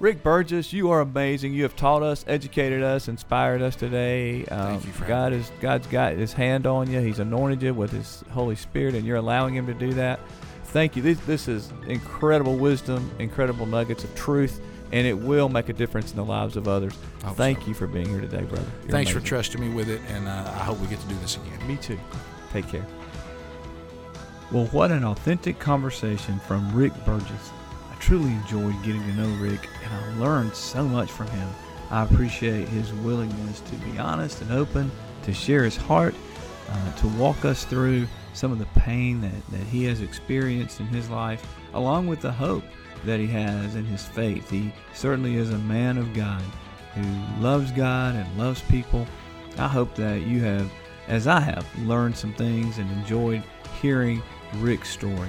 Rick 0.00 0.22
Burgess, 0.22 0.72
you 0.72 0.90
are 0.90 1.02
amazing. 1.02 1.52
You 1.52 1.64
have 1.64 1.76
taught 1.76 2.02
us, 2.02 2.24
educated 2.26 2.82
us, 2.82 3.06
inspired 3.06 3.60
us 3.60 3.76
today. 3.76 4.46
Um, 4.46 4.74
you 4.76 4.80
for 4.80 5.04
God 5.04 5.34
is 5.34 5.52
God's 5.60 5.86
got 5.88 6.14
His 6.14 6.32
hand 6.32 6.66
on 6.66 6.90
you. 6.90 7.00
He's 7.00 7.18
anointed 7.18 7.62
you 7.62 7.74
with 7.74 7.92
His 7.92 8.24
Holy 8.30 8.56
Spirit, 8.56 8.94
and 8.94 9.06
you're 9.06 9.18
allowing 9.18 9.54
Him 9.54 9.66
to 9.66 9.74
do 9.74 9.92
that. 9.92 10.18
Thank 10.64 10.96
you. 10.96 11.02
This 11.02 11.20
this 11.20 11.48
is 11.48 11.70
incredible 11.86 12.56
wisdom, 12.56 13.10
incredible 13.18 13.66
nuggets 13.66 14.02
of 14.02 14.14
truth, 14.14 14.62
and 14.90 15.06
it 15.06 15.18
will 15.18 15.50
make 15.50 15.68
a 15.68 15.74
difference 15.74 16.12
in 16.12 16.16
the 16.16 16.24
lives 16.24 16.56
of 16.56 16.66
others. 16.66 16.94
Thank 17.34 17.60
so. 17.60 17.66
you 17.66 17.74
for 17.74 17.86
being 17.86 18.08
here 18.08 18.22
today, 18.22 18.44
brother. 18.44 18.64
You're 18.80 18.92
Thanks 18.92 19.10
for 19.10 19.20
trusting 19.20 19.60
me 19.60 19.68
with 19.68 19.90
it, 19.90 20.00
and 20.08 20.26
uh, 20.26 20.50
I 20.54 20.64
hope 20.64 20.80
we 20.80 20.86
get 20.86 21.00
to 21.00 21.08
do 21.08 21.16
this 21.16 21.36
again. 21.36 21.68
Me 21.68 21.76
too. 21.76 22.00
Take 22.54 22.66
care. 22.68 22.86
Well, 24.50 24.64
what 24.68 24.92
an 24.92 25.04
authentic 25.04 25.58
conversation 25.58 26.40
from 26.40 26.74
Rick 26.74 26.92
Burgess. 27.04 27.50
Truly 28.00 28.32
enjoyed 28.32 28.82
getting 28.82 29.02
to 29.02 29.12
know 29.12 29.28
Rick, 29.36 29.68
and 29.84 29.92
I 29.92 30.18
learned 30.18 30.54
so 30.54 30.82
much 30.84 31.10
from 31.10 31.28
him. 31.28 31.48
I 31.90 32.02
appreciate 32.02 32.66
his 32.68 32.92
willingness 32.92 33.60
to 33.60 33.76
be 33.76 33.98
honest 33.98 34.40
and 34.40 34.52
open, 34.52 34.90
to 35.22 35.32
share 35.32 35.64
his 35.64 35.76
heart, 35.76 36.14
uh, 36.68 36.92
to 36.94 37.08
walk 37.08 37.44
us 37.44 37.64
through 37.64 38.06
some 38.32 38.52
of 38.52 38.58
the 38.58 38.80
pain 38.80 39.20
that, 39.20 39.46
that 39.50 39.66
he 39.66 39.84
has 39.84 40.00
experienced 40.00 40.80
in 40.80 40.86
his 40.86 41.10
life, 41.10 41.46
along 41.74 42.06
with 42.06 42.20
the 42.20 42.32
hope 42.32 42.64
that 43.04 43.20
he 43.20 43.26
has 43.26 43.76
in 43.76 43.84
his 43.84 44.04
faith. 44.04 44.48
He 44.50 44.72
certainly 44.94 45.36
is 45.36 45.50
a 45.50 45.58
man 45.58 45.98
of 45.98 46.14
God 46.14 46.42
who 46.94 47.42
loves 47.42 47.70
God 47.72 48.14
and 48.14 48.38
loves 48.38 48.62
people. 48.62 49.06
I 49.58 49.68
hope 49.68 49.94
that 49.96 50.22
you 50.22 50.40
have, 50.42 50.70
as 51.06 51.26
I 51.26 51.40
have, 51.40 51.66
learned 51.80 52.16
some 52.16 52.34
things 52.34 52.78
and 52.78 52.90
enjoyed 52.92 53.42
hearing 53.80 54.22
Rick's 54.56 54.90
story. 54.90 55.28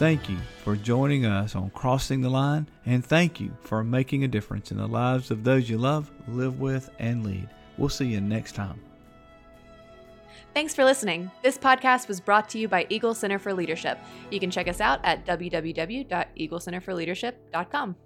Thank 0.00 0.28
you 0.30 0.38
for 0.64 0.76
joining 0.76 1.26
us 1.26 1.54
on 1.54 1.68
Crossing 1.68 2.22
the 2.22 2.30
Line, 2.30 2.66
and 2.86 3.04
thank 3.04 3.38
you 3.38 3.54
for 3.60 3.84
making 3.84 4.24
a 4.24 4.28
difference 4.28 4.70
in 4.70 4.78
the 4.78 4.86
lives 4.86 5.30
of 5.30 5.44
those 5.44 5.68
you 5.68 5.76
love, 5.76 6.10
live 6.26 6.58
with, 6.58 6.88
and 6.98 7.22
lead. 7.22 7.50
We'll 7.76 7.90
see 7.90 8.06
you 8.06 8.22
next 8.22 8.52
time. 8.52 8.80
Thanks 10.54 10.74
for 10.74 10.86
listening. 10.86 11.30
This 11.42 11.58
podcast 11.58 12.08
was 12.08 12.18
brought 12.18 12.48
to 12.48 12.58
you 12.58 12.66
by 12.66 12.86
Eagle 12.88 13.12
Center 13.12 13.38
for 13.38 13.52
Leadership. 13.52 13.98
You 14.30 14.40
can 14.40 14.50
check 14.50 14.68
us 14.68 14.80
out 14.80 15.00
at 15.04 15.26
www.eaglecenterforleadership.com. 15.26 17.96